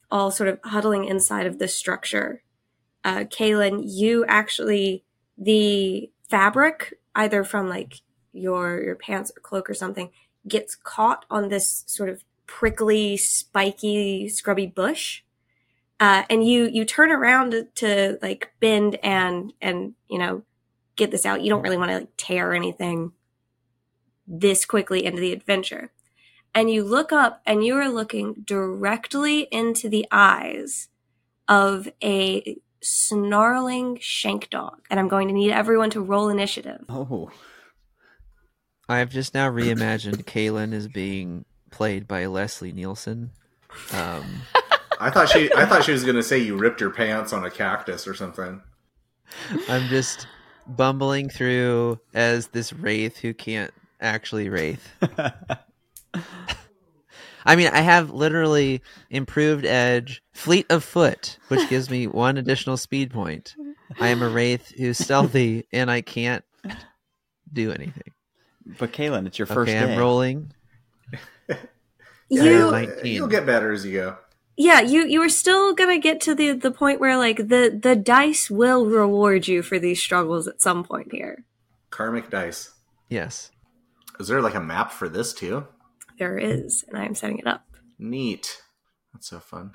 all 0.10 0.32
sort 0.32 0.50
of 0.50 0.60
huddling 0.64 1.06
inside 1.06 1.46
of 1.46 1.60
this 1.60 1.76
structure, 1.76 2.44
uh, 3.04 3.26
Kaylin, 3.26 3.84
you 3.86 4.26
actually, 4.28 5.04
the 5.38 6.10
fabric, 6.30 6.94
either 7.16 7.44
from 7.44 7.68
like 7.68 8.02
your, 8.32 8.82
your 8.82 8.96
pants 8.96 9.32
or 9.36 9.42
cloak 9.42 9.70
or 9.70 9.74
something, 9.74 10.10
gets 10.48 10.76
caught 10.76 11.26
on 11.30 11.50
this 11.50 11.84
sort 11.88 12.10
of 12.10 12.24
prickly, 12.48 13.18
spiky, 13.18 14.28
scrubby 14.30 14.68
bush 14.68 15.23
uh, 16.04 16.26
and 16.30 16.46
you 16.46 16.66
you 16.66 16.84
turn 16.84 17.14
around 17.14 17.52
to, 17.52 17.64
to 17.76 18.18
like 18.22 18.52
bend 18.60 18.98
and 19.02 19.54
and 19.62 19.94
you 20.10 20.20
know 20.20 20.44
get 20.98 21.12
this 21.12 21.26
out. 21.26 21.42
You 21.42 21.50
don't 21.50 21.62
really 21.62 21.78
want 21.78 21.92
to 21.92 22.00
like 22.00 22.10
tear 22.18 22.54
anything 22.54 23.14
this 24.28 24.66
quickly 24.66 25.06
into 25.06 25.22
the 25.22 25.32
adventure. 25.32 25.94
And 26.54 26.70
you 26.70 26.84
look 26.84 27.14
up 27.14 27.42
and 27.46 27.64
you 27.64 27.78
are 27.78 27.88
looking 27.88 28.44
directly 28.46 29.48
into 29.50 29.88
the 29.88 30.06
eyes 30.12 30.90
of 31.48 31.88
a 32.04 32.58
snarling 32.82 33.98
shank 34.02 34.50
dog. 34.50 34.82
And 34.90 35.00
i'm 35.00 35.08
going 35.08 35.30
to 35.30 35.34
need 35.34 35.52
everyone 35.52 35.90
to 35.92 36.02
roll 36.02 36.28
initiative. 36.28 36.84
Oh, 36.90 37.32
I've 38.90 39.10
just 39.10 39.34
now 39.34 39.50
reimagined 39.50 40.26
Kalen 40.26 40.74
as 40.74 40.90
being 40.90 41.46
played 41.72 42.10
by 42.10 42.26
Leslie 42.26 42.74
Nielsen. 42.74 43.32
Um, 43.94 44.42
I 45.00 45.10
thought 45.10 45.30
she. 45.30 45.52
I 45.54 45.66
thought 45.66 45.84
she 45.84 45.92
was 45.92 46.04
going 46.04 46.16
to 46.16 46.24
say 46.24 46.40
you 46.40 46.56
ripped 46.58 46.82
your 46.82 46.90
pants 46.90 47.34
on 47.34 47.44
a 47.44 47.52
cactus 47.52 48.08
or 48.08 48.14
something. 48.14 48.62
I'm 49.70 49.88
just 49.88 50.28
bumbling 50.68 51.30
through 51.30 52.00
as 52.14 52.48
this 52.48 52.74
wraith 52.74 53.18
who 53.18 53.34
can't 53.34 53.74
actually 54.00 54.50
wraith. 54.50 54.88
I 57.46 57.58
mean, 57.58 57.68
I 57.68 57.82
have 57.82 58.12
literally 58.12 58.82
improved 59.10 59.66
edge, 59.66 60.24
fleet 60.32 60.66
of 60.70 60.82
foot, 60.84 61.38
which 61.50 61.68
gives 61.70 61.90
me 61.90 62.08
one 62.08 62.38
additional 62.38 62.78
speed 62.78 63.12
point. 63.12 63.56
I 64.00 64.08
am 64.10 64.22
a 64.22 64.30
wraith 64.30 64.74
who's 64.78 64.98
stealthy, 64.98 65.68
and 65.74 65.92
I 65.92 66.00
can't 66.02 66.46
do 67.52 67.72
anything. 67.72 68.14
but 68.80 68.94
Kaylin, 68.94 69.28
it's 69.28 69.38
your 69.38 69.46
first 69.46 69.70
okay, 69.70 69.86
day. 69.86 69.94
I'm 69.94 70.00
rolling. 70.00 70.54
You 72.30 72.90
you'll 73.04 73.28
get 73.28 73.46
better 73.46 73.72
as 73.72 73.86
you 73.86 73.92
go. 73.92 74.18
Yeah 74.58 74.82
you 74.82 75.06
you 75.06 75.22
are 75.22 75.30
still 75.30 75.74
gonna 75.74 76.00
get 76.00 76.22
to 76.22 76.36
the 76.36 76.52
the 76.52 76.72
point 76.72 77.00
where 77.00 77.18
like 77.18 77.38
the 77.38 77.80
the 77.82 77.96
dice 77.96 78.50
will 78.50 78.86
reward 78.86 79.48
you 79.48 79.62
for 79.62 79.80
these 79.80 80.02
struggles 80.02 80.48
at 80.48 80.62
some 80.62 80.84
point 80.84 81.12
here 81.12 81.46
Karmic 81.90 82.32
dice. 82.32 82.72
Yes. 83.08 83.52
Is 84.20 84.28
there 84.28 84.42
like 84.42 84.56
a 84.56 84.60
map 84.60 84.92
for 84.92 85.08
this 85.10 85.34
too? 85.34 85.68
there 86.20 86.38
is 86.38 86.86
and 86.88 86.98
i 86.98 87.04
am 87.06 87.16
setting 87.16 87.40
it 87.40 87.48
up 87.48 87.66
Neat. 88.00 88.62
That's 89.14 89.30
so 89.30 89.40
fun. 89.40 89.72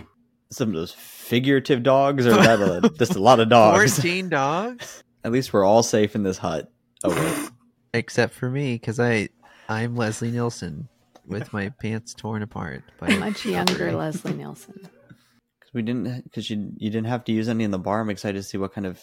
Some 0.50 0.68
of 0.68 0.74
those 0.74 0.92
figurative 0.92 1.82
dogs, 1.82 2.26
or 2.26 2.32
that 2.32 2.60
a, 2.60 2.88
just 2.98 3.14
a 3.14 3.22
lot 3.22 3.40
of 3.40 3.48
dogs. 3.48 3.94
14 3.96 4.28
dogs? 4.28 5.02
At 5.24 5.32
least 5.32 5.52
we're 5.52 5.64
all 5.64 5.82
safe 5.82 6.14
in 6.14 6.22
this 6.22 6.38
hut. 6.38 6.70
Oh 7.04 7.10
wait, 7.10 7.50
Except 7.94 8.34
for 8.34 8.50
me, 8.50 8.74
because 8.74 8.98
I, 9.00 9.28
I'm 9.68 9.96
Leslie 9.96 10.30
Nielsen 10.30 10.88
with 11.28 11.52
my 11.52 11.68
pants 11.82 12.14
torn 12.14 12.42
apart. 12.42 12.82
By 12.98 13.16
Much 13.16 13.44
younger 13.46 13.92
Leslie 13.92 14.32
Nielsen. 14.36 14.74
because 14.80 15.74
we 15.74 15.82
didn't, 15.82 16.24
because 16.24 16.50
you 16.50 16.72
you 16.76 16.90
didn't 16.90 17.06
have 17.08 17.24
to 17.24 17.32
use 17.32 17.48
any 17.48 17.64
in 17.64 17.70
the 17.70 17.78
bar. 17.78 18.00
I'm 18.00 18.10
excited 18.10 18.38
to 18.38 18.42
see 18.42 18.58
what 18.58 18.72
kind 18.72 18.86
of 18.86 19.00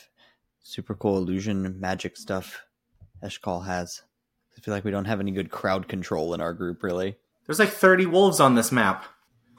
super 0.64 0.96
cool 0.96 1.18
illusion 1.18 1.80
magic 1.80 2.18
stuff 2.18 2.64
Eshkal 3.24 3.66
has. 3.66 4.02
I 4.58 4.62
feel 4.62 4.74
like 4.74 4.84
we 4.84 4.92
don't 4.92 5.06
have 5.06 5.20
any 5.20 5.32
good 5.32 5.52
crowd 5.52 5.88
control 5.88 6.34
in 6.34 6.42
our 6.42 6.54
group, 6.54 6.82
really. 6.82 7.18
There's 7.46 7.60
like 7.60 7.70
30 7.70 8.06
wolves 8.08 8.40
on 8.40 8.56
this 8.56 8.72
map. 8.72 9.06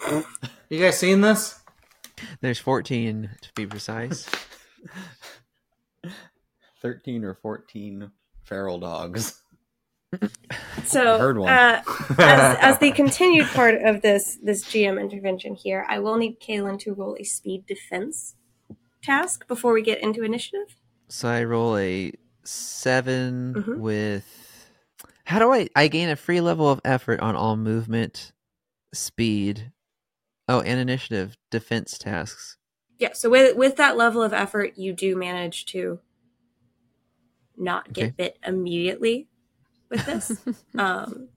You 0.69 0.81
guys 0.81 0.99
seen 0.99 1.21
this? 1.21 1.61
There's 2.41 2.59
14 2.59 3.31
to 3.41 3.49
be 3.55 3.67
precise. 3.67 4.29
Thirteen 6.83 7.25
or 7.25 7.35
fourteen 7.35 8.11
feral 8.45 8.79
dogs. 8.81 9.41
So, 10.85 11.19
Heard 11.19 11.39
one. 11.39 11.53
Uh, 11.53 11.83
as, 12.19 12.59
as 12.61 12.79
the 12.79 12.91
continued 12.95 13.47
part 13.49 13.83
of 13.83 14.03
this 14.03 14.39
this 14.43 14.65
GM 14.65 15.01
intervention 15.01 15.55
here, 15.55 15.85
I 15.89 15.99
will 15.99 16.17
need 16.17 16.41
Kaylin 16.41 16.79
to 16.81 16.95
roll 16.95 17.17
a 17.19 17.25
speed 17.25 17.67
defense 17.67 18.35
task 19.03 19.47
before 19.49 19.73
we 19.73 19.83
get 19.83 20.03
into 20.03 20.23
initiative. 20.23 20.77
So 21.09 21.29
I 21.29 21.45
roll 21.45 21.77
a 21.77 22.13
7 22.45 23.55
Mhm. 23.55 23.79
with. 23.79 24.33
How 25.25 25.39
do 25.41 25.53
I? 25.53 25.69
I 25.75 25.89
gain 25.89 26.09
a 26.09 26.17
free 26.17 26.41
level 26.41 26.71
of 26.71 26.81
effort 26.85 27.21
on 27.21 27.35
all 27.35 27.57
movement, 27.57 28.33
speed, 28.95 29.73
Oh, 30.49 30.61
and 30.61 30.79
initiative 30.79 31.37
defense 31.51 31.99
tasks. 31.99 32.57
Yeah, 32.99 33.13
so 33.13 33.29
with 33.29 33.57
with 33.57 33.75
that 33.77 33.97
level 33.97 34.23
of 34.23 34.33
effort, 34.33 34.79
you 34.79 34.93
do 34.93 35.17
manage 35.17 35.67
to 35.67 35.99
not 37.57 37.93
get 37.93 38.05
Okay. 38.05 38.15
bit 38.17 38.39
immediately 38.47 39.29
with 39.91 40.07
this. 40.07 40.33
um, 40.79 41.29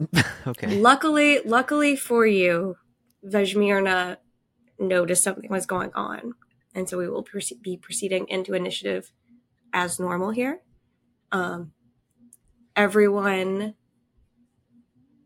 okay. 0.46 0.80
luckily, 0.80 1.40
luckily 1.44 1.96
for 1.96 2.26
you, 2.26 2.76
Vejmirna 3.24 4.18
noticed 4.78 5.22
something 5.24 5.50
was 5.50 5.66
going 5.66 5.92
on, 5.94 6.34
and 6.74 6.88
so 6.88 6.98
we 6.98 7.08
will 7.08 7.24
proce- 7.24 7.60
be 7.60 7.76
proceeding 7.76 8.26
into 8.28 8.54
initiative 8.54 9.12
as 9.72 9.98
normal 9.98 10.30
here. 10.30 10.60
Um, 11.32 11.72
everyone, 12.76 13.74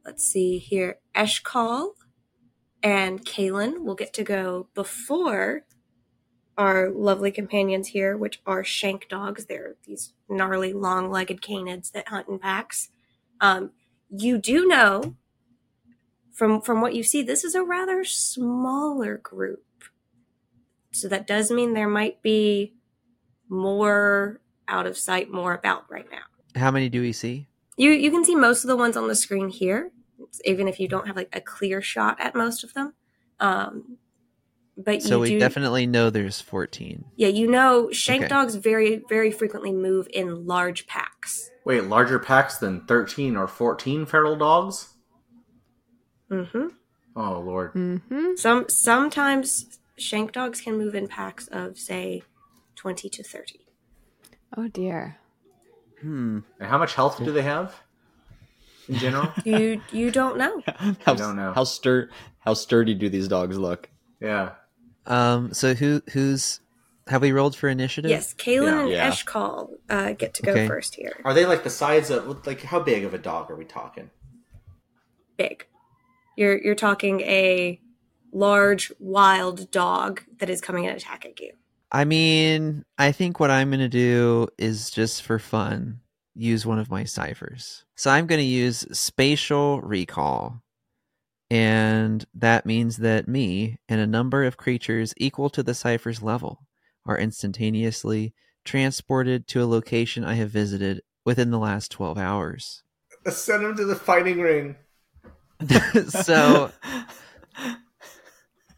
let's 0.05 0.25
see 0.25 0.59
here, 0.59 0.99
Eshkal 1.15 1.91
and 2.83 3.25
Kaylin 3.25 3.85
will 3.85 3.95
get 3.95 4.13
to 4.15 4.25
go 4.25 4.69
before 4.75 5.65
our 6.59 6.91
lovely 6.91 7.31
companions 7.31 7.89
here, 7.89 8.17
which 8.17 8.43
are 8.45 8.65
shank 8.65 9.09
dogs. 9.09 9.47
They're 9.47 9.77
these 9.87 10.13
gnarly, 10.29 10.73
long-legged 10.73 11.41
canids 11.41 11.93
that 11.93 12.09
hunt 12.09 12.29
in 12.29 12.39
packs. 12.41 12.91
Um, 13.41 13.71
you 14.11 14.39
do 14.39 14.67
know 14.67 15.15
from 16.33 16.61
from 16.61 16.81
what 16.81 16.95
you 16.95 17.03
see, 17.03 17.23
this 17.23 17.45
is 17.45 17.55
a 17.55 17.63
rather 17.63 18.05
smaller 18.05 19.17
group. 19.17 19.65
So 20.91 21.09
that 21.09 21.27
does 21.27 21.51
mean 21.51 21.75
there 21.75 21.89
might 21.89 22.23
be 22.23 22.75
more 23.49 24.41
out 24.67 24.87
of 24.87 24.99
sight, 24.99 25.31
more 25.31 25.55
about 25.55 25.91
right 25.91 26.07
now. 26.11 26.61
How 26.61 26.71
many 26.71 26.89
do 26.89 27.01
we 27.01 27.13
see? 27.13 27.49
You 27.77 27.91
you 27.91 28.11
can 28.11 28.25
see 28.25 28.35
most 28.35 28.65
of 28.65 28.69
the 28.69 28.77
ones 28.77 28.97
on 28.97 29.07
the 29.07 29.15
screen 29.15 29.49
here, 29.49 29.93
even 30.45 30.67
if 30.67 30.81
you 30.81 30.89
don't 30.89 31.07
have 31.07 31.17
like 31.17 31.29
a 31.33 31.41
clear 31.41 31.81
shot 31.81 32.21
at 32.21 32.35
most 32.35 32.65
of 32.65 32.75
them. 32.75 32.95
Um, 33.39 33.98
but 34.79 35.03
So 35.03 35.17
you 35.17 35.21
we 35.21 35.29
do, 35.31 35.39
definitely 35.41 35.87
know 35.87 36.09
there's 36.11 36.41
14. 36.41 37.05
yeah, 37.17 37.29
you 37.29 37.47
know, 37.49 37.91
shank 37.93 38.23
Okay. 38.23 38.29
dogs 38.29 38.55
very 38.55 39.03
very 39.09 39.31
frequently 39.31 39.73
move 39.73 40.07
in 40.13 40.47
large 40.47 40.87
packs. 40.87 41.51
Wait, 41.65 41.85
larger 41.85 42.19
packs 42.19 42.57
than 42.59 42.87
13 42.87 43.37
or 43.37 43.47
14 43.47 44.07
feral 44.07 44.37
dogs? 44.37 44.95
Mm 46.31 46.49
hmm 46.51 46.67
Oh, 47.17 47.41
Lord. 47.41 47.73
Mm-hmm. 47.75 48.37
Some 48.37 48.67
sometimes 48.69 49.79
shank 49.99 50.31
dogs 50.33 50.61
can 50.61 50.79
move 50.79 50.95
in 50.95 51.09
packs 51.09 51.49
of 51.49 51.77
say 51.77 52.23
twenty 52.77 53.09
to 53.09 53.25
thirty. 53.25 53.67
Oh 54.57 54.69
dear. 54.69 55.19
Hmm. 56.01 56.41
And 56.61 56.69
how 56.71 56.79
much 56.79 56.95
health 56.95 57.19
do 57.19 57.33
they 57.33 57.43
have 57.43 57.75
in 58.89 58.95
general? 58.97 59.33
You 59.45 59.81
you 59.91 60.13
don't 60.13 60.39
know. 60.39 60.63
How, 61.05 61.15
don't 61.15 61.35
know. 61.35 61.53
How 61.55 61.65
stur 61.65 62.09
how 62.39 62.55
sturdy 62.55 62.95
do 62.95 63.09
these 63.09 63.27
dogs 63.27 63.59
look? 63.59 63.91
yeah. 64.21 64.51
Um, 65.09 65.53
so 65.53 65.75
who 65.75 66.03
who's 66.13 66.61
have 67.09 67.23
we 67.23 67.33
rolled 67.33 67.57
for 67.57 67.69
initiative? 67.69 68.11
Yes, 68.11 68.35
Kaylin 68.35 68.83
and 68.85 68.91
Yeah. 68.91 69.11
Eshkal 69.11 69.71
uh, 69.89 70.13
get 70.13 70.35
to 70.35 70.43
go 70.43 70.53
Okay. 70.53 70.67
first 70.67 70.95
here. 70.95 71.17
Are 71.25 71.33
they 71.35 71.47
like 71.47 71.65
the 71.65 71.71
size 71.71 72.11
of, 72.11 72.47
like, 72.47 72.61
how 72.63 72.81
big 72.81 73.05
of 73.05 73.15
a 73.15 73.19
dog 73.19 73.51
are 73.51 73.57
we 73.57 73.65
talking? 73.65 74.11
Big. 75.37 75.67
You're 76.37 76.59
you're 76.63 76.75
talking 76.75 77.21
a 77.23 77.81
large 78.33 78.93
wild 78.99 79.71
dog 79.71 80.23
that 80.39 80.51
is 80.51 80.61
coming 80.61 80.87
and 80.87 80.97
attacking 80.97 81.35
you. 81.41 81.53
I 81.91 82.05
mean, 82.05 82.85
I 82.99 83.13
think 83.13 83.41
what 83.41 83.51
I'm 83.51 83.71
going 83.71 83.81
to 83.81 83.89
do 83.89 84.49
is 84.59 84.91
just 84.91 85.23
for 85.23 85.39
fun 85.39 86.01
use 86.35 86.67
one 86.67 86.79
of 86.79 86.91
my 86.91 87.03
ciphers. 87.05 87.85
So 87.97 88.11
I'm 88.11 88.27
going 88.27 88.41
to 88.41 88.45
use 88.45 88.87
spatial 88.97 89.81
recall. 89.81 90.63
And 91.51 92.27
that 92.35 92.67
means 92.67 92.99
that 92.99 93.27
me 93.27 93.79
and 93.89 94.01
a 94.01 94.07
number 94.07 94.45
of 94.45 94.57
creatures 94.57 95.15
equal 95.17 95.49
to 95.51 95.63
the 95.63 95.75
cipher's 95.75 96.23
level 96.23 96.67
are 97.07 97.19
instantaneously 97.19 98.35
transported 98.65 99.47
to 99.49 99.63
a 99.63 99.67
location 99.67 100.25
I 100.25 100.35
have 100.35 100.51
visited 100.51 101.03
within 101.25 101.51
the 101.51 101.59
last 101.59 101.91
12 101.91 102.19
hours. 102.19 102.83
Send 103.31 103.65
them 103.65 103.77
to 103.77 103.85
the 103.85 103.97
fighting 103.97 104.41
ring. 104.41 104.77
so 106.09 106.71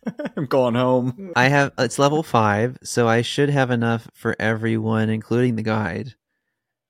I'm 0.37 0.47
going 0.47 0.75
home. 0.75 1.33
I 1.37 1.49
have 1.49 1.73
it's 1.79 1.99
level 1.99 2.23
five, 2.23 2.79
so 2.83 3.07
I 3.07 3.23
should 3.23 3.51
have 3.51 3.71
enough 3.71 4.09
for 4.15 4.35
everyone, 4.39 5.11
including 5.11 5.57
the 5.57 5.63
guide, 5.63 6.15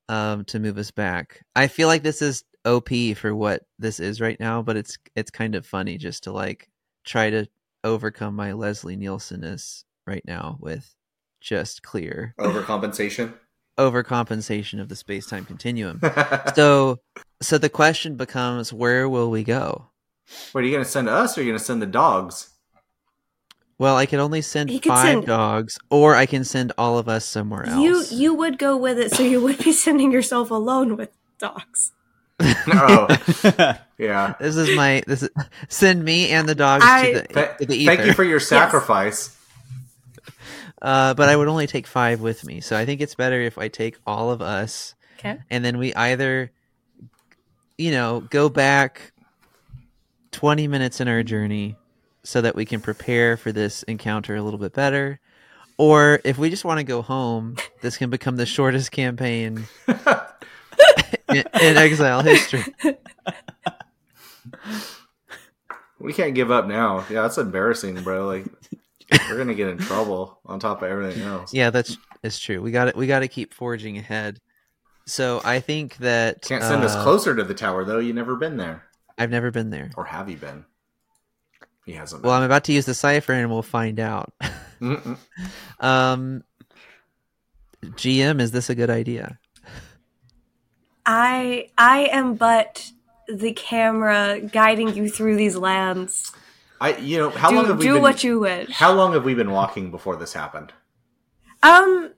um, 0.09 0.45
to 0.47 0.61
move 0.61 0.79
us 0.79 0.91
back. 0.91 1.45
I 1.57 1.67
feel 1.67 1.89
like 1.89 2.03
this 2.03 2.23
is 2.23 2.45
OP 2.65 2.89
for 3.17 3.35
what 3.35 3.63
this 3.79 4.01
is 4.01 4.21
right 4.21 4.39
now, 4.39 4.63
but 4.63 4.77
it's 4.77 4.99
it's 5.17 5.31
kind 5.31 5.55
of 5.55 5.67
funny 5.67 5.97
just 5.99 6.25
to 6.25 6.33
like 6.33 6.69
try 7.05 7.31
to 7.31 7.47
overcome 7.85 8.37
my 8.37 8.53
Leslie 8.53 8.97
Nielsen-ness 8.97 9.85
right 10.07 10.23
now 10.27 10.59
with 10.61 10.95
just 11.41 11.83
clear 11.83 12.35
Overcompensation. 12.39 13.33
overcompensation 13.79 14.81
of 14.81 14.89
the 14.89 14.97
space 14.97 15.27
time 15.27 15.45
continuum. 15.47 16.01
so 16.55 16.99
so 17.41 17.57
the 17.59 17.71
question 17.71 18.17
becomes 18.17 18.73
where 18.73 19.09
will 19.09 19.31
we 19.31 19.43
go? 19.43 19.87
What 20.53 20.63
are 20.63 20.67
you 20.67 20.73
going 20.73 20.85
to 20.85 20.91
send 20.91 21.09
us 21.09 21.37
or 21.37 21.41
are 21.41 21.45
you 21.45 21.51
going 21.51 21.59
to 21.59 21.65
send 21.65 21.81
the 21.83 21.87
dogs? 21.87 22.51
Well, 23.79 23.97
I 23.97 24.05
can 24.05 24.21
only 24.21 24.43
send 24.43 24.69
He 24.69 24.79
could 24.79 24.91
five 24.91 25.07
send- 25.07 25.27
dogs, 25.27 25.79
or 25.89 26.15
I 26.15 26.27
can 26.27 26.45
send 26.45 26.71
all 26.77 26.99
of 26.99 27.09
us 27.09 27.25
somewhere 27.25 27.65
else. 27.67 27.83
You 27.83 28.05
you 28.11 28.35
would 28.35 28.59
go 28.59 28.77
with 28.77 28.99
it, 28.99 29.11
so 29.15 29.23
you 29.23 29.41
would 29.41 29.57
be 29.57 29.73
sending 29.87 30.13
yourself 30.13 30.51
alone 30.51 30.99
with 30.99 31.09
dogs. 31.39 31.93
oh, 32.69 33.09
yeah. 33.99 34.35
This 34.41 34.57
is 34.57 34.75
my 34.77 35.03
this 35.07 35.23
is 35.23 35.29
send 35.69 36.03
me 36.05 36.31
and 36.31 36.49
the 36.49 36.55
dogs 36.55 36.85
I- 36.87 37.07
to 37.07 37.13
the, 37.21 37.23
Th- 37.35 37.51
to 37.59 37.67
the 37.67 37.77
ether. 37.77 37.95
thank 37.97 38.07
you 38.07 38.13
for 38.15 38.25
your 38.25 38.41
sacrifice. 38.41 39.37
uh, 40.83 41.15
but 41.15 41.29
I 41.29 41.37
would 41.37 41.49
only 41.49 41.67
take 41.67 41.87
five 41.87 42.21
with 42.21 42.45
me, 42.45 42.61
so 42.61 42.77
I 42.77 42.87
think 42.87 43.01
it's 43.01 43.15
better 43.15 43.41
if 43.41 43.59
I 43.59 43.69
take 43.69 43.99
all 44.07 44.31
of 44.31 44.41
us, 44.43 44.95
Okay. 45.19 45.39
and 45.51 45.65
then 45.65 45.77
we 45.79 45.93
either, 45.95 46.51
you 47.77 47.91
know, 47.91 48.21
go 48.21 48.49
back 48.49 49.13
twenty 50.33 50.67
minutes 50.69 51.01
in 51.01 51.09
our 51.09 51.23
journey, 51.23 51.77
so 52.25 52.41
that 52.41 52.55
we 52.57 52.65
can 52.65 52.81
prepare 52.81 53.37
for 53.37 53.53
this 53.53 53.83
encounter 53.85 54.37
a 54.37 54.43
little 54.43 54.59
bit 54.61 54.73
better, 54.73 55.21
or 55.77 56.21
if 56.25 56.39
we 56.39 56.49
just 56.49 56.65
want 56.65 56.79
to 56.79 56.85
go 56.85 57.03
home, 57.03 57.57
this 57.83 57.97
can 57.99 58.09
become 58.11 58.37
the 58.37 58.47
shortest 58.47 58.91
campaign 58.93 59.65
in, 61.31 61.45
in 61.61 61.77
Exile 61.77 62.23
history. 62.23 62.65
We 65.99 66.13
can't 66.13 66.35
give 66.35 66.51
up 66.51 66.67
now. 66.67 67.05
Yeah, 67.11 67.23
that's 67.23 67.39
embarrassing, 67.39 68.03
bro. 68.03 68.27
Like 68.27 68.47
we're 69.29 69.37
gonna 69.37 69.55
get 69.55 69.69
in 69.69 69.79
trouble 69.79 70.41
on 70.47 70.59
top 70.59 70.83
of 70.83 70.91
everything 70.91 71.23
else. 71.23 71.53
Yeah, 71.53 71.71
that's 71.71 71.97
it's 72.23 72.39
true. 72.39 72.63
We 72.63 72.71
got 72.71 72.89
it. 72.89 72.97
We 72.97 73.07
got 73.07 73.21
to 73.21 73.29
keep 73.29 73.53
forging 73.53 73.99
ahead. 73.99 74.41
So 75.07 75.41
I 75.45 75.61
think 75.61 75.97
that 75.99 76.43
Can't 76.43 76.63
send 76.63 76.85
us 76.85 76.95
uh, 76.95 77.03
closer 77.03 77.35
to 77.35 77.43
the 77.45 77.55
tower 77.55 77.85
though. 77.85 77.99
You've 77.99 78.17
never 78.17 78.37
been 78.37 78.57
there, 78.57 78.85
I've 79.19 79.31
never 79.31 79.51
been 79.51 79.71
there. 79.71 79.91
or 79.97 80.05
have 80.05 80.31
you 80.31 80.37
been? 80.37 80.65
He 81.85 81.93
hasn't. 81.93 82.23
Well, 82.23 82.33
I'm 82.33 82.45
about 82.45 82.65
to 82.65 82.73
use 82.73 82.87
the 82.87 82.95
cipher, 82.95 83.33
and 83.33 83.51
we'll 83.51 83.63
find 83.63 84.01
out. 84.01 84.33
Um, 85.81 86.43
GM, 87.83 88.41
is 88.41 88.51
this 88.51 88.71
a 88.71 88.75
good 88.75 88.89
idea? 88.89 89.39
I 91.13 91.71
I 91.77 92.05
am 92.13 92.35
but 92.35 92.93
the 93.27 93.53
camera 93.53 94.41
guiding 94.41 94.95
you 94.95 95.09
through 95.09 95.37
these 95.37 95.57
lands. 95.57 96.33
I, 96.81 96.97
you 96.97 97.19
know, 97.19 97.31
how 97.31 97.51
do 97.51 97.57
long 97.57 97.67
have 97.67 97.79
we 97.79 97.85
do 97.85 97.95
been? 97.95 98.03
what 98.03 98.23
you 98.25 98.39
wish. 98.39 98.71
How 98.71 98.93
long 98.93 99.13
have 99.15 99.25
we 99.25 99.35
been 99.35 99.51
walking 99.51 99.91
before 99.91 100.15
this 100.17 100.33
happened? 100.33 100.73
um, 101.63 102.13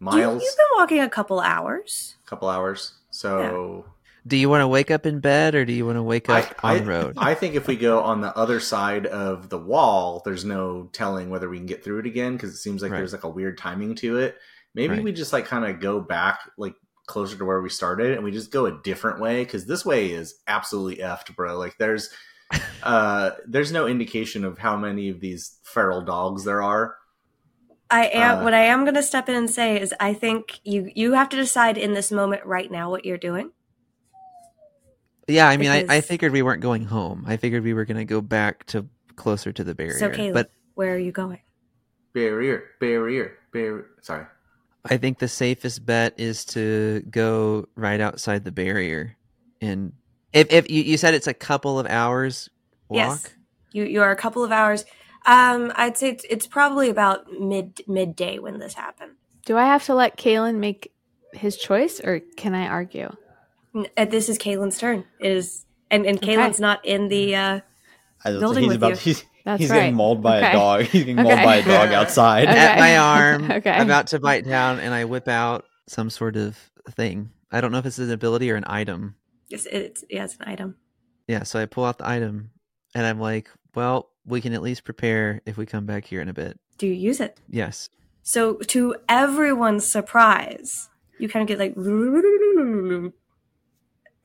Miles, 0.00 0.42
you've 0.42 0.56
been 0.56 0.66
walking 0.76 1.00
a 1.00 1.08
couple 1.08 1.40
hours. 1.40 2.16
A 2.26 2.28
couple 2.28 2.48
hours. 2.48 2.92
So 3.10 3.86
Do 4.26 4.36
you 4.36 4.48
want 4.50 4.60
to 4.62 4.68
wake 4.68 4.90
up 4.90 5.06
in 5.06 5.20
bed, 5.20 5.54
or 5.54 5.64
do 5.64 5.72
you 5.72 5.86
want 5.86 5.96
to 5.96 6.02
wake 6.02 6.28
up 6.28 6.54
I, 6.62 6.72
on 6.72 6.78
the 6.78 6.84
road? 6.84 7.14
I 7.16 7.34
think 7.34 7.54
if 7.54 7.66
we 7.68 7.76
go 7.76 8.00
on 8.00 8.20
the 8.20 8.36
other 8.36 8.58
side 8.60 9.06
of 9.06 9.48
the 9.48 9.58
wall, 9.58 10.20
there's 10.24 10.44
no 10.44 10.90
telling 10.92 11.30
whether 11.30 11.48
we 11.48 11.56
can 11.58 11.66
get 11.66 11.82
through 11.84 12.00
it 12.00 12.06
again 12.06 12.32
because 12.34 12.50
it 12.50 12.58
seems 12.58 12.82
like 12.82 12.90
Right. 12.90 12.98
there's 12.98 13.12
like 13.12 13.24
a 13.24 13.28
weird 13.30 13.56
timing 13.56 13.94
to 13.96 14.18
it. 14.18 14.36
Maybe 14.74 14.94
Right. 14.96 15.04
we 15.04 15.12
just 15.12 15.32
like 15.32 15.46
kind 15.46 15.64
of 15.64 15.80
go 15.80 16.00
back 16.00 16.40
like 16.58 16.74
closer 17.08 17.36
to 17.36 17.44
where 17.44 17.60
we 17.60 17.70
started 17.70 18.12
and 18.12 18.22
we 18.22 18.30
just 18.30 18.52
go 18.52 18.66
a 18.66 18.82
different 18.82 19.18
way 19.18 19.42
because 19.42 19.66
this 19.66 19.84
way 19.84 20.12
is 20.12 20.36
absolutely 20.46 21.02
effed, 21.02 21.34
bro. 21.34 21.58
Like 21.58 21.76
there's 21.78 22.10
uh 22.82 23.32
there's 23.46 23.72
no 23.72 23.86
indication 23.86 24.44
of 24.44 24.58
how 24.58 24.76
many 24.76 25.08
of 25.08 25.18
these 25.18 25.58
feral 25.64 26.02
dogs 26.02 26.44
there 26.44 26.62
are. 26.62 26.94
I 27.90 28.06
am 28.06 28.38
Uh, 28.38 28.44
what 28.44 28.54
I 28.54 28.64
am 28.64 28.84
going 28.84 28.94
to 28.94 29.02
step 29.02 29.28
in 29.28 29.34
and 29.34 29.50
say 29.50 29.80
is 29.80 29.94
I 29.98 30.14
think 30.14 30.60
you 30.62 30.90
you 30.94 31.14
have 31.14 31.30
to 31.30 31.36
decide 31.36 31.78
in 31.78 31.94
this 31.94 32.12
moment 32.12 32.44
right 32.44 32.70
now 32.70 32.90
what 32.90 33.04
you're 33.04 33.18
doing. 33.18 33.50
yeah, 35.26 35.48
I 35.48 35.56
mean, 35.56 35.70
I, 35.70 35.84
I 35.88 36.00
figured 36.00 36.32
we 36.32 36.42
weren't 36.42 36.62
going 36.62 36.84
home. 36.84 37.24
I 37.26 37.36
figured 37.36 37.64
we 37.64 37.74
were 37.74 37.84
going 37.84 37.98
to 37.98 38.04
go 38.04 38.20
back 38.20 38.64
to 38.66 38.86
closer 39.16 39.52
to 39.52 39.64
the 39.64 39.74
barrier. 39.74 39.98
So 39.98 40.10
Caleb, 40.10 40.34
but 40.34 40.50
where 40.74 40.94
are 40.94 40.98
you 40.98 41.12
going? 41.12 41.40
Barrier, 42.14 42.64
barrier, 42.80 43.38
barrier. 43.52 43.86
Sorry. 44.00 44.26
I 44.84 44.96
think 44.96 45.18
the 45.18 45.28
safest 45.28 45.84
bet 45.84 46.14
is 46.18 46.44
to 46.46 47.02
go 47.10 47.66
right 47.74 48.00
outside 48.00 48.44
the 48.44 48.52
barrier. 48.52 49.16
And 49.60 49.92
if 50.32 50.52
if 50.52 50.70
you, 50.70 50.82
you 50.82 50.96
said 50.96 51.14
it's 51.14 51.26
a 51.26 51.34
couple 51.34 51.78
of 51.78 51.86
hours, 51.86 52.48
Yes. 52.90 53.28
You 53.72 53.84
you 53.84 54.00
are 54.02 54.10
a 54.10 54.16
couple 54.16 54.42
of 54.44 54.50
hours. 54.52 54.84
Um, 55.26 55.72
I'd 55.76 55.98
say 55.98 56.10
it's, 56.10 56.24
it's 56.30 56.46
probably 56.46 56.88
about 56.88 57.30
mid 57.38 57.82
midday 57.86 58.38
when 58.38 58.58
this 58.58 58.72
happened. 58.74 59.12
Do 59.44 59.58
I 59.58 59.64
have 59.66 59.84
to 59.86 59.94
let 59.94 60.16
Kalen 60.16 60.56
make 60.58 60.92
his 61.34 61.56
choice, 61.56 62.00
or 62.00 62.20
can 62.36 62.54
I 62.54 62.66
argue? 62.68 63.10
Uh, 63.96 64.04
This 64.06 64.28
is 64.30 64.38
Kalen's 64.38 64.78
turn. 64.78 65.04
It 65.20 65.32
is 65.32 65.66
and 65.90 66.06
and 66.06 66.16
Okay. 66.18 66.34
Kalen's 66.36 66.60
not 66.60 66.84
in 66.86 67.08
the. 67.08 67.36
Uh, 67.36 67.60
I 68.24 68.30
was- 68.30 68.40
Building 68.40 68.64
he's 68.64 68.68
with 68.68 68.76
about 68.78 68.90
you. 68.92 68.96
he's, 68.96 69.24
That's 69.48 69.60
he's 69.62 69.70
right. 69.70 69.76
getting 69.78 69.94
mauled 69.94 70.22
by 70.22 70.38
Okay. 70.40 70.50
a 70.50 70.52
dog. 70.52 70.82
He's 70.92 71.04
getting 71.04 71.16
mauled 71.22 71.42
by 71.42 71.56
a 71.56 71.64
dog 71.64 71.90
outside. 71.92 72.48
Okay. 72.48 72.58
At 72.58 72.78
my 72.78 72.98
arm, 72.98 73.50
Okay. 73.50 73.80
about 73.80 74.08
to 74.08 74.20
bite 74.20 74.44
down, 74.44 74.78
and 74.78 74.92
I 74.92 75.06
whip 75.06 75.26
out 75.26 75.64
some 75.86 76.10
sort 76.10 76.36
of 76.36 76.58
thing. 76.90 77.30
I 77.50 77.62
don't 77.62 77.72
know 77.72 77.78
if 77.78 77.86
it's 77.86 77.98
an 77.98 78.10
ability 78.10 78.50
or 78.50 78.56
an 78.56 78.64
item. 78.66 79.14
it's, 79.48 79.64
it's 79.64 80.04
yeah, 80.10 80.24
it's 80.24 80.36
an 80.36 80.42
item. 80.46 80.76
Yeah, 81.28 81.44
so 81.44 81.58
I 81.58 81.64
pull 81.64 81.86
out 81.86 81.96
the 81.96 82.06
item, 82.06 82.50
and 82.94 83.06
I'm 83.06 83.18
like, 83.20 83.48
"Well, 83.74 84.10
we 84.26 84.42
can 84.42 84.52
at 84.52 84.60
least 84.60 84.84
prepare 84.84 85.40
if 85.46 85.56
we 85.56 85.64
come 85.64 85.86
back 85.86 86.04
here 86.04 86.20
in 86.20 86.28
a 86.28 86.34
bit." 86.34 86.60
Do 86.76 86.86
you 86.86 86.92
use 86.92 87.18
it? 87.18 87.40
Yes. 87.48 87.88
So 88.22 88.56
to 88.56 88.96
everyone's 89.08 89.86
surprise, 89.86 90.90
you 91.18 91.26
kind 91.26 91.40
of 91.42 91.48
get 91.48 91.58
like, 91.58 91.74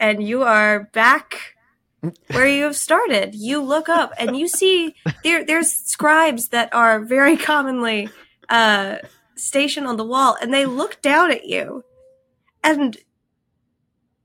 and 0.01 0.21
you 0.21 0.43
are 0.43 0.89
back 0.91 1.52
where 2.31 2.47
you 2.47 2.63
have 2.63 2.75
started. 2.75 3.35
You 3.35 3.61
look 3.61 3.89
up 3.89 4.11
and 4.17 4.37
you 4.37 4.47
see 4.47 4.95
there 5.23 5.45
there's 5.45 5.71
scribes 5.71 6.49
that 6.49 6.73
are 6.73 6.99
very 6.99 7.37
commonly 7.37 8.09
uh, 8.49 8.97
stationed 9.35 9.87
on 9.87 9.97
the 9.97 10.05
wall, 10.05 10.37
and 10.41 10.53
they 10.53 10.65
look 10.65 11.01
down 11.01 11.31
at 11.31 11.45
you 11.45 11.83
and 12.63 12.97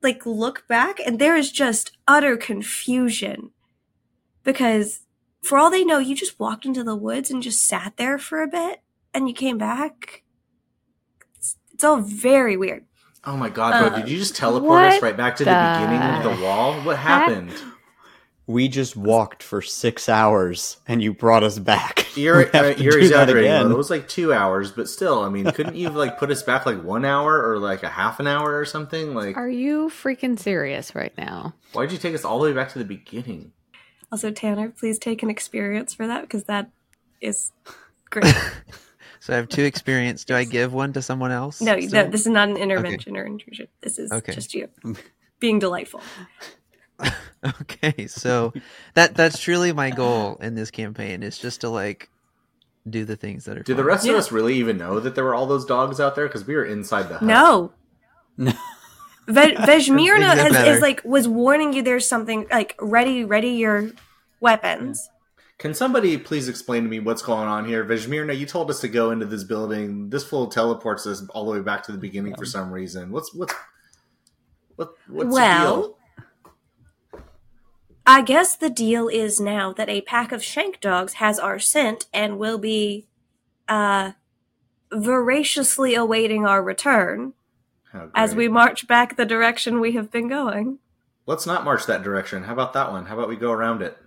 like 0.03 0.25
look 0.27 0.67
back, 0.69 1.01
and 1.01 1.19
there 1.19 1.37
is 1.37 1.51
just 1.51 1.97
utter 2.07 2.37
confusion 2.37 3.51
because 4.45 5.01
for 5.43 5.59
all 5.59 5.71
they 5.71 5.85
know, 5.85 5.99
you 5.99 6.15
just 6.15 6.39
walked 6.41 6.67
into 6.67 6.85
the 6.85 6.97
woods 6.97 7.31
and 7.31 7.43
just 7.43 7.65
sat 7.65 7.97
there 7.97 8.19
for 8.19 8.43
a 8.43 8.49
bit 8.49 8.83
and 9.15 9.29
you 9.29 9.35
came 9.35 9.59
back. 9.59 10.23
It's, 11.37 11.57
it's 11.73 11.85
all 11.85 12.01
very 12.01 12.57
weird. 12.57 12.85
Oh 13.25 13.37
my 13.37 13.49
god, 13.51 13.81
bro! 13.81 13.89
Uh, 13.89 14.01
did 14.01 14.09
you 14.09 14.19
just 14.19 14.37
teleport 14.37 14.85
us 14.85 15.03
right 15.03 15.17
back 15.17 15.37
to 15.37 15.45
the, 15.45 15.51
the 15.51 15.87
beginning 15.87 16.03
of 16.03 16.39
the 16.39 16.45
wall? 16.45 16.75
What 16.83 16.97
happened? 16.99 17.53
We 18.47 18.69
just 18.69 18.97
walked 18.97 19.43
for 19.43 19.61
six 19.61 20.09
hours, 20.09 20.79
and 20.87 21.03
you 21.03 21.13
brought 21.13 21.43
us 21.43 21.59
back. 21.59 22.07
You're 22.17 22.47
uh, 22.57 22.75
you're 22.79 22.99
exaggerating. 22.99 23.51
again. 23.51 23.71
It 23.71 23.77
was 23.77 23.91
like 23.91 24.09
two 24.09 24.33
hours, 24.33 24.73
but 24.73 24.89
still, 24.89 25.23
I 25.23 25.29
mean, 25.29 25.45
couldn't 25.53 25.77
you 25.77 25.91
like 25.91 26.19
put 26.19 26.31
us 26.31 26.43
back 26.43 26.65
like 26.67 26.83
one 26.83 27.05
hour 27.05 27.47
or 27.47 27.59
like 27.59 27.83
a 27.83 27.89
half 27.89 28.19
an 28.19 28.27
hour 28.27 28.59
or 28.59 28.65
something? 28.65 29.15
Like, 29.15 29.37
Are 29.37 29.49
you 29.51 29.89
freaking 29.91 30.39
serious 30.39 30.95
right 30.95 31.13
now? 31.19 31.55
why'd 31.75 31.93
you 31.93 31.99
take 31.99 32.15
us 32.15 32.25
all 32.25 32.39
the 32.41 32.47
way 32.47 32.53
back 32.55 32.71
to 32.73 32.79
the 32.79 32.85
beginning? 32.85 33.53
Also, 34.11 34.31
Tanner, 34.33 34.71
please 34.71 34.99
take 34.99 35.23
an 35.23 35.31
experience 35.31 35.93
for 35.95 36.07
that 36.09 36.23
because 36.23 36.45
that 36.45 36.71
is 37.21 37.53
great. 38.11 38.35
So 39.21 39.33
I 39.33 39.37
have 39.37 39.49
two 39.49 39.65
experience. 39.65 40.25
Do 40.25 40.35
I 40.35 40.45
give 40.45 40.73
one 40.73 40.93
to 40.95 41.03
someone 41.03 41.31
else? 41.33 41.61
no, 41.61 41.79
still? 41.81 42.05
no, 42.05 42.11
this 42.11 42.23
is 42.23 42.29
not 42.29 42.49
an 42.49 42.57
intervention 42.57 43.17
or 43.17 43.25
intrusion. 43.25 43.67
This 43.81 43.99
is 43.99 44.11
Okay. 44.13 44.33
just 44.33 44.55
you 44.55 44.69
being 45.41 45.59
delightful. 45.59 46.01
okay, 47.61 48.07
so 48.07 48.53
that 48.95 49.15
that's 49.15 49.39
truly 49.41 49.73
my 49.73 49.91
goal 49.91 50.37
in 50.41 50.55
this 50.55 50.71
campaign 50.71 51.23
is 51.23 51.39
just 51.39 51.61
to 51.63 51.69
like 51.69 52.09
do 52.89 53.05
the 53.05 53.17
things 53.17 53.45
that 53.45 53.59
are. 53.59 53.63
Did 53.63 53.77
the 53.77 53.85
rest 53.85 54.05
Yeah. 54.07 54.13
of 54.13 54.19
us 54.19 54.33
really 54.33 54.55
even 54.57 54.77
know 54.79 54.99
that 55.01 55.15
there 55.15 55.25
were 55.25 55.35
all 55.35 55.47
those 55.47 55.65
dogs 55.65 56.01
out 56.01 56.15
there? 56.17 56.27
Because 56.27 56.47
we 56.47 56.55
were 56.55 56.65
inside 56.65 57.05
the 57.05 57.15
hut. 57.19 57.23
No. 57.23 57.73
No. 58.37 58.53
Ve- 59.29 59.55
Vejmirna 59.57 60.21
Makes 60.21 60.33
it 60.33 60.39
has, 60.39 60.53
better. 60.53 60.73
is 60.73 60.81
like 60.81 61.03
was 61.05 61.29
warning 61.29 61.73
you 61.75 61.83
there's 61.83 62.09
something 62.09 62.47
like 62.51 62.75
ready, 62.81 63.25
ready 63.25 63.51
your 63.51 63.91
weapons. 64.41 65.11
Can 65.59 65.75
somebody 65.75 66.17
please 66.17 66.49
explain 66.49 66.85
to 66.85 66.89
me 66.89 67.01
what's 67.01 67.21
going 67.21 67.49
on 67.49 67.67
here? 67.67 67.85
Vejmirna, 67.85 68.39
you 68.39 68.47
told 68.47 68.71
us 68.71 68.81
to 68.81 68.89
go 68.89 69.11
into 69.11 69.27
this 69.27 69.43
building. 69.43 70.09
This 70.09 70.23
fool 70.23 70.47
teleports 70.47 71.05
us 71.05 71.27
all 71.31 71.45
the 71.47 71.51
way 71.51 71.61
back 71.61 71.83
to 71.85 71.93
the 71.93 71.99
beginning 71.99 72.37
for 72.37 72.45
some 72.45 72.71
reason. 72.71 73.11
What's 73.11 73.35
what's 73.35 73.55
what 74.77 74.93
what's 75.09 75.35
Well, 75.35 75.77
the 75.77 75.83
deal? 75.83 75.99
I 78.07 78.23
guess 78.23 78.57
the 78.57 78.71
deal 78.71 79.09
is 79.09 79.41
now 79.41 79.73
that 79.73 79.89
a 79.89 80.01
pack 80.03 80.31
of 80.31 80.45
shank 80.45 80.81
dogs 80.81 81.15
has 81.15 81.41
our 81.41 81.59
scent 81.59 82.07
and 82.15 82.39
will 82.39 82.59
be 82.59 83.09
uh 83.69 84.13
voraciously 84.93 85.95
awaiting 85.97 86.47
our 86.47 86.63
return 86.63 87.35
as 88.15 88.35
we 88.35 88.49
march 88.49 88.87
back 88.87 89.17
the 89.17 89.27
direction 89.27 89.81
we 89.81 89.93
have 89.93 90.11
been 90.11 90.29
going. 90.29 90.79
let's 91.27 91.47
not 91.47 91.65
march 91.65 91.85
that 91.87 92.03
direction. 92.03 92.45
How 92.45 92.53
about 92.53 92.73
that 92.75 92.93
one? 92.93 93.07
How 93.07 93.15
about 93.15 93.29
we 93.29 93.37
go 93.37 93.51
around 93.51 93.83
it 93.83 93.99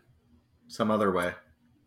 some 0.67 0.89
other 0.89 1.11
way? 1.11 1.33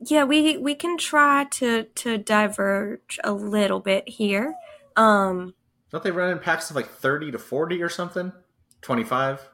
Yeah, 0.06 0.24
we 0.24 0.56
we 0.58 0.74
can 0.74 0.96
try 0.98 1.44
to 1.52 1.84
to 1.84 2.18
diverge 2.18 3.18
a 3.22 3.32
little 3.32 3.80
bit 3.80 4.08
here. 4.08 4.54
Um 4.96 5.54
Don't 5.90 6.02
they 6.04 6.10
run 6.10 6.30
in 6.30 6.38
packs 6.38 6.70
of 6.70 6.76
like 6.76 6.88
thirty 6.88 7.30
to 7.30 7.38
forty 7.38 7.82
or 7.82 7.88
something? 7.88 8.32
Twenty 8.82 9.04
five. 9.04 9.48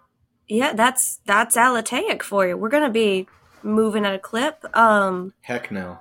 yeah, 0.49 0.73
that's 0.73 1.19
that's 1.27 1.57
Alataic 1.57 2.23
for 2.23 2.47
you. 2.47 2.57
We're 2.57 2.69
going 2.71 2.83
to 2.85 2.91
be 2.91 3.29
moving 3.63 4.05
at 4.05 4.15
a 4.15 4.19
clip. 4.19 4.65
Um 4.77 5.33
Heck 5.43 5.71
no. 5.71 5.99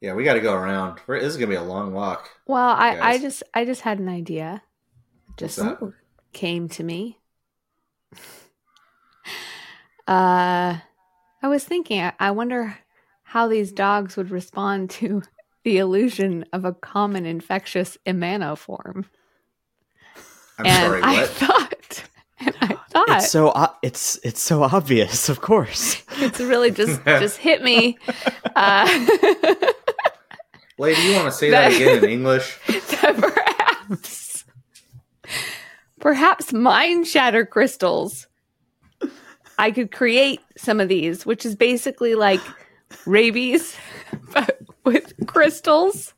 Yeah, 0.00 0.14
we 0.14 0.24
got 0.24 0.34
to 0.34 0.40
go 0.40 0.52
around. 0.54 1.00
We're, 1.06 1.20
this 1.20 1.30
is 1.32 1.36
gonna 1.38 1.48
be 1.48 1.54
a 1.54 1.62
long 1.62 1.92
walk. 1.94 2.28
Well, 2.46 2.68
I, 2.68 2.98
I 3.00 3.18
just 3.18 3.42
I 3.54 3.64
just 3.64 3.80
had 3.80 3.98
an 3.98 4.08
idea. 4.08 4.62
Just 5.36 5.58
came 6.32 6.68
to 6.70 6.82
me. 6.84 7.18
Uh 10.08 10.78
I 11.42 11.48
was 11.48 11.64
thinking 11.64 12.00
I, 12.00 12.12
I 12.20 12.30
wonder 12.30 12.78
how 13.36 13.46
these 13.46 13.70
dogs 13.70 14.16
would 14.16 14.30
respond 14.30 14.88
to 14.88 15.20
the 15.64 15.76
illusion 15.76 16.42
of 16.54 16.64
a 16.64 16.72
common 16.72 17.26
infectious 17.26 17.98
emanoform. 18.06 19.04
I'm 20.58 20.64
and 20.64 20.74
sorry. 20.74 21.02
I 21.02 21.12
What? 21.20 21.28
thought 21.28 22.04
and 22.40 22.54
I 22.62 22.66
thought 22.88 23.08
It's 23.10 23.30
so 23.30 23.52
o- 23.54 23.76
it's 23.82 24.18
it's 24.24 24.40
so 24.40 24.62
obvious, 24.62 25.28
of 25.28 25.42
course. 25.42 26.02
it's 26.12 26.40
really 26.40 26.70
just 26.70 27.04
just 27.04 27.36
hit 27.36 27.62
me. 27.62 27.98
Uh, 28.54 28.86
Lady, 30.78 31.02
you 31.02 31.14
want 31.16 31.26
to 31.26 31.32
say 31.32 31.50
that 31.50 31.72
That- 31.72 31.76
again 31.76 32.04
in 32.04 32.10
English? 32.10 32.58
perhaps 32.66 34.44
perhaps 36.00 36.52
mind 36.54 37.06
shatter 37.06 37.44
crystals 37.44 38.28
i 39.58 39.70
could 39.70 39.90
create 39.92 40.40
some 40.56 40.78
of 40.80 40.88
these 40.88 41.26
which 41.26 41.44
is 41.44 41.56
basically 41.56 42.14
like 42.14 42.40
rabies 43.04 43.76
but 44.32 44.60
with 44.84 45.12
crystals 45.26 46.14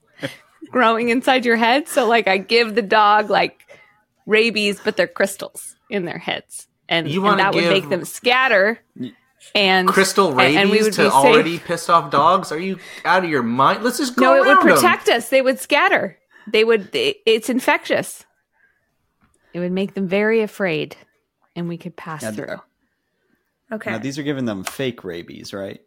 growing 0.71 1.09
inside 1.09 1.45
your 1.45 1.57
head 1.57 1.89
so 1.89 2.07
like 2.07 2.29
i 2.29 2.37
give 2.37 2.75
the 2.75 2.83
dog 2.83 3.31
like 3.31 3.67
rabies 4.27 4.81
but 4.85 4.97
they're 4.97 5.07
crystals 5.07 5.77
in 5.91 6.05
their 6.05 6.19
heads 6.19 6.69
and, 6.89 7.09
You 7.09 7.27
and 7.27 7.39
that 7.41 7.55
would 7.55 7.65
make 7.65 7.89
them 7.89 8.05
scatter 8.05 8.79
and 9.55 9.89
Crystal 9.89 10.33
rabies 10.33 10.57
and 10.57 10.71
we 10.71 10.83
would 10.83 10.93
to 10.95 11.05
be 11.05 11.09
safe. 11.11 11.15
already 11.15 11.59
pissed 11.59 11.89
off 11.89 12.11
dogs? 12.11 12.51
Are 12.51 12.59
you 12.59 12.79
out 13.05 13.25
of 13.25 13.31
your 13.31 13.43
mind? 13.43 13.85
Let's 13.85 13.99
just 13.99 14.17
go 14.17 14.23
no 14.23 14.35
it 14.35 14.41
would 14.41 14.49
around 14.59 14.69
'em. 14.69 14.75
protect 14.75 15.09
us 15.09 15.29
they 15.29 15.41
would 15.41 15.59
scatter 15.59 16.19
they 16.51 16.65
would 16.65 16.89
it's 16.93 17.49
infectious 17.49 18.25
it 19.55 19.61
would 19.61 19.73
make 19.73 19.95
them 19.95 20.09
very 20.09 20.41
afraid 20.43 20.97
and 21.57 21.69
we 21.69 21.79
could 21.79 21.97
pass 21.97 22.23
Now, 22.23 22.33
through 22.33 22.57
okay. 23.73 23.91
Now 23.93 23.99
these 23.99 24.19
are 24.19 24.23
giving 24.23 24.45
them 24.45 24.65
fake 24.65 25.05
rabies, 25.05 25.53
right? 25.55 25.81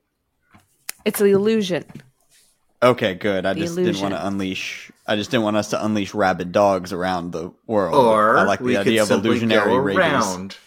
It's 1.06 1.20
the 1.20 1.32
illusion 1.32 1.84
Okay, 2.84 3.14
good. 3.14 3.46
I 3.46 3.54
The 3.54 3.60
just 3.60 3.76
didn't 3.76 4.02
want 4.02 4.16
to 4.16 4.26
unleash. 4.26 4.92
I 5.06 5.16
just 5.16 5.30
didn't 5.30 5.44
want 5.44 5.56
us 5.56 5.70
to 5.70 5.86
unleash 5.86 6.16
rabid 6.16 6.52
dogs 6.52 6.92
around 6.92 7.30
the 7.30 7.52
world. 7.68 7.94
Or 7.94 8.38
I 8.38 8.44
like 8.46 8.60
we 8.60 8.72
the 8.74 8.80
could 8.80 8.88
idea 8.88 9.02
of 9.04 9.08
simply 9.10 9.30
illusionary 9.30 9.70
go 9.70 9.76
around 9.76 10.58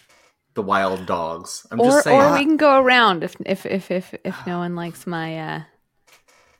the 0.53 0.61
wild 0.61 1.05
dogs. 1.05 1.67
I'm 1.69 1.81
or 1.81 1.87
just 1.87 2.05
saying. 2.05 2.21
or 2.21 2.31
we 2.31 2.45
can 2.45 2.55
go 2.55 2.79
around 2.81 3.21
if 3.25 3.35
if 3.45 3.65
if 3.65 3.91
if, 3.91 4.13
if 4.23 4.47
no 4.47 4.59
one 4.59 4.77
likes 4.77 5.05
my 5.05 5.37
uh 5.37 5.61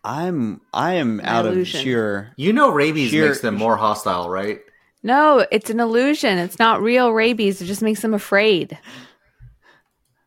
I'm 0.04 0.60
I 0.74 0.96
am 0.96 1.22
out 1.22 1.46
illusion. 1.46 1.80
of 1.80 1.84
sheer. 1.84 2.34
you 2.36 2.52
know, 2.52 2.70
rabies 2.72 3.12
Sheer- 3.12 3.28
makes 3.30 3.40
them 3.40 3.56
more 3.56 3.78
hostile, 3.78 4.30
right? 4.30 4.60
no 5.04 5.46
it's 5.52 5.70
an 5.70 5.80
illusion 5.80 6.38
it's 6.38 6.58
not 6.60 6.82
real 6.82 7.12
rabies 7.14 7.62
it 7.62 7.66
just 7.66 7.82
makes 7.84 8.02
them 8.02 8.14
afraid 8.14 8.78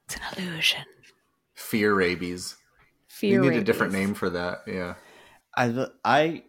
it's 0.07 0.17
an 0.17 0.23
illusion 0.47 0.85
Fear 1.55 1.93
rabies. 1.95 2.57
Fear 3.19 3.43
you 3.43 3.51
need 3.51 3.59
a 3.59 3.65
different 3.65 3.93
name 3.93 4.15
for 4.15 4.31
that. 4.31 4.63
Yeah. 4.67 4.95
I 5.57 5.87
I 6.05 6.43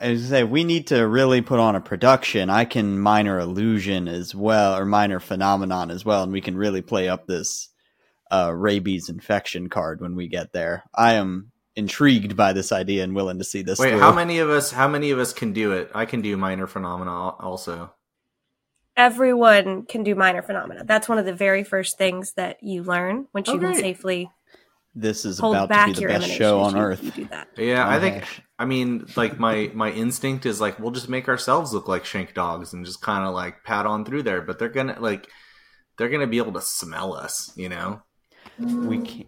I 0.00 0.16
say 0.16 0.44
we 0.44 0.64
need 0.64 0.88
to 0.88 1.06
really 1.06 1.42
put 1.42 1.58
on 1.58 1.76
a 1.76 1.80
production. 1.80 2.50
I 2.50 2.64
can 2.64 2.98
minor 2.98 3.38
illusion 3.38 4.08
as 4.08 4.34
well, 4.34 4.76
or 4.76 4.84
minor 4.84 5.20
phenomenon 5.20 5.90
as 5.90 6.04
well, 6.04 6.22
and 6.22 6.32
we 6.32 6.40
can 6.40 6.56
really 6.56 6.82
play 6.82 7.08
up 7.08 7.26
this 7.26 7.68
uh, 8.30 8.52
rabies 8.54 9.08
infection 9.08 9.68
card 9.68 10.00
when 10.00 10.16
we 10.16 10.28
get 10.28 10.52
there. 10.52 10.84
I 10.94 11.14
am 11.14 11.52
intrigued 11.76 12.36
by 12.36 12.52
this 12.52 12.72
idea 12.72 13.04
and 13.04 13.14
willing 13.14 13.38
to 13.38 13.44
see 13.44 13.62
this. 13.62 13.78
Wait, 13.78 13.90
through. 13.90 14.00
how 14.00 14.12
many 14.12 14.38
of 14.38 14.48
us? 14.48 14.72
How 14.72 14.88
many 14.88 15.10
of 15.10 15.18
us 15.18 15.32
can 15.32 15.52
do 15.52 15.72
it? 15.72 15.90
I 15.94 16.06
can 16.06 16.22
do 16.22 16.36
minor 16.36 16.66
phenomena 16.66 17.12
also. 17.12 17.92
Everyone 18.96 19.84
can 19.86 20.02
do 20.04 20.14
minor 20.14 20.42
phenomena. 20.42 20.84
That's 20.84 21.08
one 21.08 21.18
of 21.18 21.24
the 21.24 21.34
very 21.34 21.64
first 21.64 21.96
things 21.96 22.34
that 22.34 22.62
you 22.62 22.82
learn 22.82 23.26
once 23.32 23.48
Oh, 23.48 23.54
you 23.54 23.60
can 23.60 23.74
safely 23.74 24.30
this 24.94 25.24
is 25.24 25.38
Hold 25.38 25.56
about 25.56 25.86
to 25.86 25.92
be 25.94 26.00
the 26.00 26.06
best 26.06 26.30
show 26.30 26.60
on 26.60 26.74
you- 26.76 26.82
earth. 26.82 27.02
You 27.02 27.10
do. 27.12 27.28
Yeah, 27.56 27.86
I 27.86 27.96
Oh, 27.96 28.00
think. 28.00 28.20
gosh. 28.20 28.42
I 28.58 28.64
mean, 28.64 29.06
like 29.16 29.38
my 29.40 29.70
my 29.74 29.90
instinct 29.90 30.46
is 30.46 30.60
like 30.60 30.78
we'll 30.78 30.90
just 30.92 31.08
make 31.08 31.28
ourselves 31.28 31.72
look 31.72 31.88
like 31.88 32.04
shank 32.04 32.34
dogs 32.34 32.72
and 32.72 32.84
just 32.86 33.00
kind 33.02 33.26
of 33.26 33.34
like 33.34 33.64
pat 33.64 33.86
on 33.86 34.04
through 34.04 34.22
there. 34.24 34.42
But 34.42 34.58
they're 34.58 34.68
gonna 34.68 34.96
like 35.00 35.26
they're 35.98 36.08
gonna 36.10 36.26
be 36.26 36.38
able 36.38 36.52
to 36.52 36.60
smell 36.62 37.14
us, 37.14 37.52
you 37.56 37.68
know. 37.68 38.02
We 38.58 38.98
can't, 38.98 39.26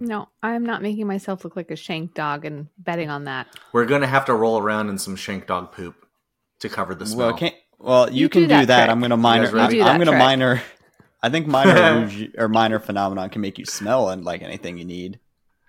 No, 0.00 0.28
I'm 0.42 0.64
not 0.64 0.82
making 0.82 1.06
myself 1.06 1.44
look 1.44 1.56
like 1.56 1.70
a 1.70 1.76
shank 1.76 2.14
dog 2.14 2.44
and 2.44 2.68
betting 2.78 3.10
on 3.10 3.24
that. 3.24 3.46
We're 3.72 3.86
gonna 3.86 4.06
have 4.06 4.24
to 4.26 4.34
roll 4.34 4.58
around 4.58 4.88
in 4.88 4.98
some 4.98 5.16
shank 5.16 5.46
dog 5.46 5.72
poop 5.72 5.94
to 6.60 6.68
cover 6.68 6.94
the 6.94 7.06
smell. 7.06 7.28
well, 7.28 7.36
can't. 7.36 7.54
Well, 7.78 8.10
you, 8.10 8.20
You 8.22 8.28
can 8.30 8.42
do 8.42 8.46
do 8.48 8.54
that 8.54 8.66
that. 8.68 8.90
I'm 8.90 9.00
gonna 9.00 9.16
minor. 9.18 9.44
guys 9.44 9.52
ready? 9.52 9.82
I'm 9.82 9.98
gonna 9.98 10.12
trick. 10.12 10.18
minor. 10.18 10.62
I 11.26 11.30
think 11.30 11.46
minor 11.48 11.74
rouge 12.00 12.24
or 12.38 12.48
minor 12.48 12.78
phenomenon 12.78 13.30
can 13.30 13.40
make 13.40 13.58
you 13.58 13.64
smell 13.64 14.10
and 14.10 14.24
like 14.24 14.42
anything 14.42 14.78
you 14.78 14.84
need. 14.84 15.18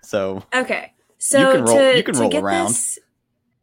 So 0.04 0.44
Okay. 0.54 0.92
So 1.18 1.38
you 1.40 1.52
can 1.56 1.64
roll- 1.64 1.76
to, 1.78 1.96
you 1.96 2.02
can 2.04 2.14
to 2.14 2.20
roll 2.20 2.30
get 2.30 2.42
around. 2.44 2.68
this 2.68 2.98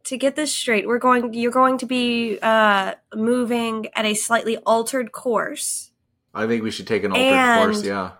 to 0.04 0.16
get 0.18 0.36
this 0.36 0.52
straight, 0.52 0.86
we're 0.86 0.98
going 0.98 1.32
you're 1.32 1.50
going 1.50 1.78
to 1.78 1.86
be 1.86 2.38
uh 2.42 2.94
moving 3.14 3.86
at 3.96 4.04
a 4.04 4.14
slightly 4.14 4.56
altered 4.58 5.10
course, 5.12 5.90
I 6.34 6.46
think 6.46 6.62
we 6.62 6.70
should 6.70 6.86
take 6.86 7.02
an 7.04 7.12
altered 7.12 7.24
And- 7.24 7.72
course. 7.72 7.82
Yeah, 7.84 8.10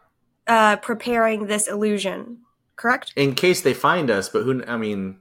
uh 0.47 0.77
preparing 0.77 1.47
this 1.47 1.69
illusion. 1.69 2.39
Correct? 2.77 3.13
in 3.17 3.35
case 3.35 3.61
they 3.63 3.73
find 3.75 4.11
us. 4.11 4.29
But 4.29 4.43
who? 4.45 4.63
I 4.67 4.77
mean, 4.77 5.21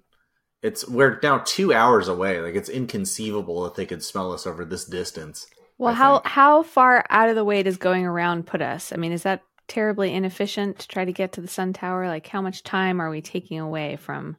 it's 0.61 0.87
we're 0.87 1.19
now 1.23 1.37
two 1.45 1.71
hours 1.73 2.07
away. 2.09 2.41
Like 2.41 2.55
it's 2.55 2.67
inconceivable 2.69 3.63
that 3.63 3.75
they 3.75 3.85
could 3.85 4.03
smell 4.03 4.31
us 4.33 4.45
over 4.47 4.65
this 4.65 4.83
distance. 4.85 5.47
Well, 5.77 5.91
I 5.91 5.93
how 5.93 6.19
think. 6.19 6.25
how 6.25 6.63
far 6.63 7.05
out 7.09 7.29
of 7.29 7.35
the 7.35 7.45
way 7.45 7.63
does 7.63 7.77
going 7.77 8.05
around 8.05 8.47
put 8.47 8.61
us? 8.61 8.93
I 8.93 8.97
mean, 8.97 9.11
is 9.11 9.23
that 9.23 9.41
terribly 9.67 10.13
inefficient 10.13 10.79
to 10.79 10.87
try 10.87 11.05
to 11.05 11.11
get 11.13 11.33
to 11.33 11.41
the 11.41 11.47
sun 11.47 11.73
tower? 11.73 12.07
Like, 12.07 12.27
how 12.27 12.41
much 12.41 12.63
time 12.63 13.01
are 13.01 13.09
we 13.09 13.21
taking 13.21 13.59
away 13.59 13.97
from 13.97 14.37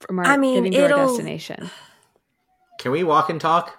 from 0.00 0.18
our 0.18 0.24
I 0.24 0.36
mean, 0.36 0.54
getting 0.54 0.72
to 0.72 0.82
our 0.82 0.92
destination? 0.92 1.70
Can 2.78 2.92
we 2.92 3.02
walk 3.04 3.28
and 3.30 3.40
talk? 3.40 3.76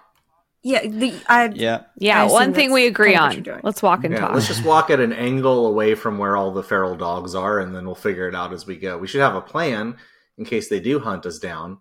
Yeah, 0.62 0.86
the 0.86 1.14
I 1.28 1.48
yeah, 1.54 1.82
Yeah, 1.96 2.22
I 2.22 2.26
one 2.26 2.52
thing 2.52 2.72
we 2.72 2.86
agree 2.86 3.14
kind 3.14 3.46
of 3.46 3.54
on. 3.54 3.60
Let's 3.62 3.82
walk 3.82 4.04
and 4.04 4.14
Yeah, 4.14 4.20
talk. 4.20 4.34
let's 4.34 4.46
just 4.46 4.64
walk 4.64 4.90
at 4.90 5.00
an 5.00 5.12
angle 5.12 5.66
away 5.66 5.94
from 5.94 6.18
where 6.18 6.36
all 6.36 6.52
the 6.52 6.62
feral 6.62 6.96
dogs 6.96 7.34
are, 7.34 7.58
and 7.60 7.74
then 7.74 7.86
we'll 7.86 7.94
figure 7.94 8.28
it 8.28 8.34
out 8.34 8.52
as 8.52 8.66
we 8.66 8.76
go. 8.76 8.98
We 8.98 9.06
should 9.06 9.22
have 9.22 9.34
a 9.34 9.40
plan 9.40 9.96
in 10.36 10.44
case 10.44 10.68
they 10.68 10.80
do 10.80 10.98
hunt 11.00 11.24
us 11.26 11.38
down, 11.38 11.78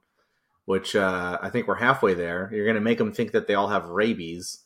which 0.70 0.96
uh, 0.96 1.40
I 1.42 1.50
think 1.50 1.68
we're 1.68 1.74
halfway 1.74 2.14
there. 2.14 2.48
You're 2.54 2.66
going 2.66 2.76
to 2.76 2.80
make 2.80 3.00
them 3.00 3.12
think 3.12 3.32
that 3.32 3.48
they 3.48 3.56
all 3.56 3.70
have 3.70 3.90
rabies, 3.90 4.66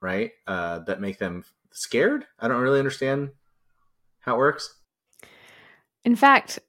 right? 0.00 0.30
Uh, 0.46 0.78
that 0.86 1.02
make 1.02 1.18
them 1.18 1.44
scared. 1.70 2.24
I 2.40 2.48
don't 2.48 2.62
really 2.62 2.78
understand 2.78 3.32
how 4.20 4.36
it 4.36 4.38
works. 4.38 4.74
In 6.02 6.16
fact, 6.16 6.60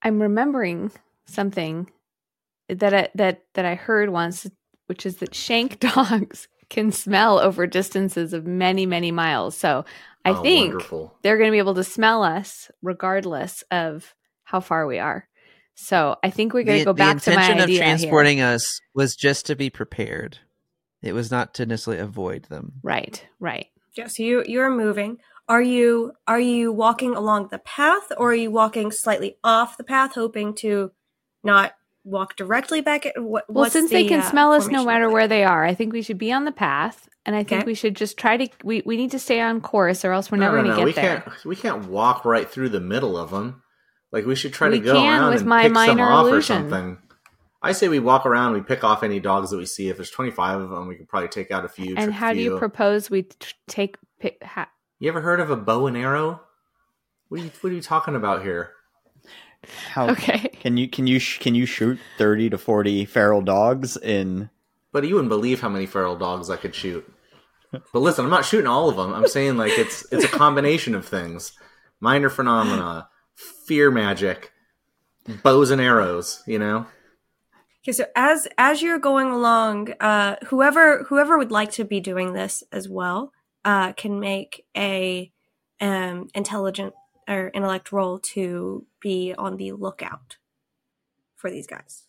I'm 0.00 0.22
remembering 0.22 0.90
something 1.26 1.90
that 2.70 2.94
I, 2.94 3.08
that 3.14 3.42
that 3.52 3.66
I 3.66 3.74
heard 3.74 4.08
once, 4.08 4.46
which 4.86 5.04
is 5.04 5.18
that 5.18 5.34
shank 5.34 5.80
dogs 5.94 6.48
can 6.70 6.90
smell 6.92 7.38
over 7.38 7.66
distances 7.66 8.32
of 8.32 8.46
many 8.46 8.86
many 8.86 9.12
miles. 9.12 9.54
So 9.54 9.84
I 10.24 10.32
Oh, 10.32 10.42
think 10.42 10.72
wonderful. 10.72 11.14
they're 11.22 11.36
going 11.36 11.48
to 11.48 11.54
be 11.54 11.58
able 11.58 11.74
to 11.74 11.84
smell 11.84 12.22
us 12.22 12.70
regardless 12.80 13.64
of 13.70 14.14
how 14.44 14.60
far 14.60 14.86
we 14.86 14.98
are. 14.98 15.27
So 15.80 16.16
I 16.24 16.30
think 16.30 16.52
we're 16.54 16.64
going 16.64 16.80
to 16.80 16.84
go 16.84 16.92
back 16.92 17.20
to 17.22 17.30
my 17.30 17.36
intention 17.36 17.58
of 17.58 17.64
idea 17.64 17.84
here. 17.84 17.96
transporting 17.96 18.40
us 18.40 18.80
was 18.94 19.14
just 19.14 19.46
to 19.46 19.54
be 19.54 19.70
prepared. 19.70 20.38
It 21.02 21.12
was 21.12 21.30
not 21.30 21.54
to 21.54 21.66
necessarily 21.66 22.02
avoid 22.02 22.44
them. 22.46 22.72
Right, 22.82 23.24
right. 23.38 23.68
yeah, 23.96 24.08
so 24.08 24.22
you 24.24 24.42
you're 24.46 24.70
moving. 24.70 25.18
Are 25.48 25.62
you 25.62 26.12
are 26.26 26.40
you 26.40 26.72
walking 26.72 27.14
along 27.14 27.48
the 27.52 27.60
path 27.60 28.10
or 28.18 28.32
are 28.32 28.34
you 28.34 28.50
walking 28.50 28.90
slightly 28.90 29.36
off 29.44 29.76
the 29.78 29.84
path 29.84 30.14
hoping 30.14 30.54
to 30.56 30.90
not 31.44 31.72
walk 32.04 32.34
directly 32.36 32.80
back 32.80 33.06
at 33.06 33.14
what 33.22 33.44
Well, 33.48 33.62
what's 33.64 33.72
since 33.72 33.90
they 33.90 34.04
can 34.04 34.20
uh, 34.20 34.28
smell 34.30 34.52
us 34.52 34.66
no 34.68 34.84
matter 34.84 35.04
look 35.06 35.14
where 35.14 35.28
they 35.28 35.44
are, 35.44 35.64
I 35.64 35.74
think 35.74 35.92
we 35.92 36.02
should 36.02 36.18
be 36.18 36.32
on 36.32 36.44
the 36.44 36.52
path, 36.52 37.08
and 37.24 37.36
I 37.36 37.44
think 37.44 37.60
Okay. 37.62 37.66
we 37.66 37.74
should 37.74 37.94
just 37.94 38.18
try 38.18 38.36
to. 38.36 38.48
We, 38.64 38.82
we 38.84 38.96
need 38.96 39.12
to 39.12 39.18
stay 39.20 39.40
on 39.40 39.60
course, 39.60 40.04
or 40.04 40.10
else 40.12 40.30
we're 40.30 40.38
No, 40.38 40.46
never 40.46 40.56
no, 40.56 40.62
going 40.64 40.70
to 40.72 40.76
no, 40.76 40.78
get 40.78 40.84
we 40.86 40.92
there. 40.92 41.20
can't. 41.22 41.44
We 41.44 41.56
can't 41.56 41.88
walk 41.88 42.24
right 42.24 42.50
through 42.50 42.70
the 42.70 42.80
middle 42.80 43.16
of 43.16 43.30
them. 43.30 43.62
Like 44.12 44.24
we 44.26 44.34
should 44.34 44.52
try 44.52 44.68
We 44.68 44.80
to 44.80 44.84
go 44.84 44.94
around 45.04 45.32
with 45.32 45.40
and 45.40 45.48
my 45.48 45.62
pick 45.68 45.74
some 45.74 46.00
off 46.00 46.26
illusion. 46.26 46.36
or 46.36 46.42
something. 46.70 46.98
I 47.60 47.72
say 47.72 47.88
we 47.88 47.98
walk 47.98 48.24
around, 48.24 48.52
we 48.54 48.60
pick 48.60 48.84
off 48.84 49.02
any 49.02 49.18
dogs 49.20 49.50
that 49.50 49.56
we 49.56 49.66
see. 49.66 49.88
If 49.88 49.96
there's 49.96 50.10
25 50.10 50.60
of 50.60 50.70
them, 50.70 50.86
we 50.86 50.94
could 50.94 51.08
probably 51.08 51.28
take 51.28 51.50
out 51.50 51.64
a 51.64 51.68
few. 51.68 51.94
And 51.96 52.12
how 52.14 52.30
a 52.30 52.34
do 52.34 52.40
you 52.40 52.58
propose 52.58 53.10
we 53.10 53.22
t- 53.24 53.52
take? 53.66 53.96
Pick, 54.20 54.42
ha- 54.42 54.70
You 54.98 55.08
ever 55.08 55.20
heard 55.20 55.40
of 55.40 55.50
a 55.50 55.56
bow 55.56 55.86
and 55.86 55.96
arrow? 55.96 56.40
What 57.28 57.40
are 57.40 57.44
you, 57.44 57.50
what 57.60 57.70
are 57.72 57.74
you 57.74 57.82
talking 57.82 58.14
about 58.14 58.42
here? 58.42 58.72
how 59.90 60.08
okay. 60.10 60.48
can 60.60 60.76
you 60.76 60.88
can 60.88 61.06
you 61.08 61.18
sh- 61.18 61.38
can 61.40 61.54
you 61.54 61.66
shoot 61.66 61.98
thirty 62.16 62.48
to 62.48 62.56
forty 62.58 63.04
feral 63.04 63.42
dogs 63.42 63.96
in? 63.96 64.50
But 64.92 65.06
you 65.06 65.14
wouldn't 65.16 65.28
believe 65.28 65.60
how 65.60 65.68
many 65.68 65.84
feral 65.86 66.16
dogs 66.16 66.48
I 66.48 66.56
could 66.56 66.74
shoot. 66.74 67.04
But 67.72 67.98
listen, 68.00 68.24
I'm 68.24 68.30
not 68.30 68.44
shooting 68.46 68.66
all 68.68 68.88
of 68.88 68.96
them. 68.96 69.12
I'm 69.12 69.26
saying 69.26 69.56
like 69.56 69.72
it's 69.76 70.06
it's 70.12 70.24
a 70.24 70.28
combination 70.28 70.94
of 70.94 71.04
things: 71.06 71.52
minor 72.00 72.30
phenomena, 72.30 73.08
fear 73.68 73.90
magic, 73.90 74.50
bows 75.44 75.70
and 75.70 75.80
arrows. 75.80 76.42
You 76.46 76.58
know. 76.58 76.86
Okay, 77.84 77.92
so 77.92 78.06
as 78.16 78.48
as 78.58 78.82
you're 78.82 78.98
going 78.98 79.28
along, 79.28 79.92
uh, 80.00 80.36
whoever 80.46 81.04
whoever 81.04 81.38
would 81.38 81.52
like 81.52 81.70
to 81.72 81.84
be 81.84 82.00
doing 82.00 82.32
this 82.32 82.64
as 82.72 82.88
well 82.88 83.32
uh, 83.64 83.92
can 83.92 84.18
make 84.18 84.64
a 84.76 85.30
um, 85.80 86.28
intelligent 86.34 86.94
or 87.28 87.50
intellect 87.54 87.92
roll 87.92 88.18
to 88.18 88.86
be 89.00 89.34
on 89.36 89.58
the 89.58 89.72
lookout 89.72 90.38
for 91.36 91.50
these 91.50 91.66
guys. 91.66 92.07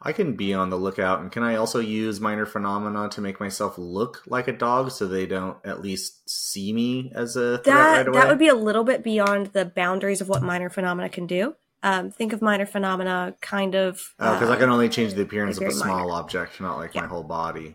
I 0.00 0.12
can 0.12 0.34
be 0.36 0.54
on 0.54 0.70
the 0.70 0.76
lookout, 0.76 1.20
and 1.20 1.32
can 1.32 1.42
I 1.42 1.56
also 1.56 1.80
use 1.80 2.20
minor 2.20 2.46
phenomena 2.46 3.08
to 3.10 3.20
make 3.20 3.40
myself 3.40 3.76
look 3.78 4.22
like 4.28 4.46
a 4.46 4.52
dog, 4.52 4.92
so 4.92 5.08
they 5.08 5.26
don't 5.26 5.56
at 5.66 5.82
least 5.82 6.30
see 6.30 6.72
me 6.72 7.10
as 7.14 7.34
a 7.34 7.58
threat 7.58 7.64
That 7.64 7.96
right 7.96 8.08
away? 8.08 8.18
that 8.20 8.28
would 8.28 8.38
be 8.38 8.46
a 8.48 8.54
little 8.54 8.84
bit 8.84 9.02
beyond 9.02 9.48
the 9.48 9.64
boundaries 9.64 10.20
of 10.20 10.28
what 10.28 10.42
minor 10.42 10.70
phenomena 10.70 11.08
can 11.08 11.26
do. 11.26 11.56
Um, 11.82 12.10
think 12.10 12.32
of 12.32 12.42
minor 12.42 12.66
phenomena 12.66 13.34
kind 13.40 13.74
of 13.74 14.14
Oh, 14.20 14.34
because 14.34 14.50
I 14.50 14.54
uh, 14.54 14.58
can 14.58 14.70
only 14.70 14.88
change 14.88 15.14
the 15.14 15.22
appearance 15.22 15.58
of 15.58 15.66
a 15.66 15.70
small 15.72 16.08
minor. 16.08 16.12
object, 16.12 16.60
not 16.60 16.76
like 16.76 16.94
my 16.94 17.06
whole 17.06 17.22
body. 17.24 17.74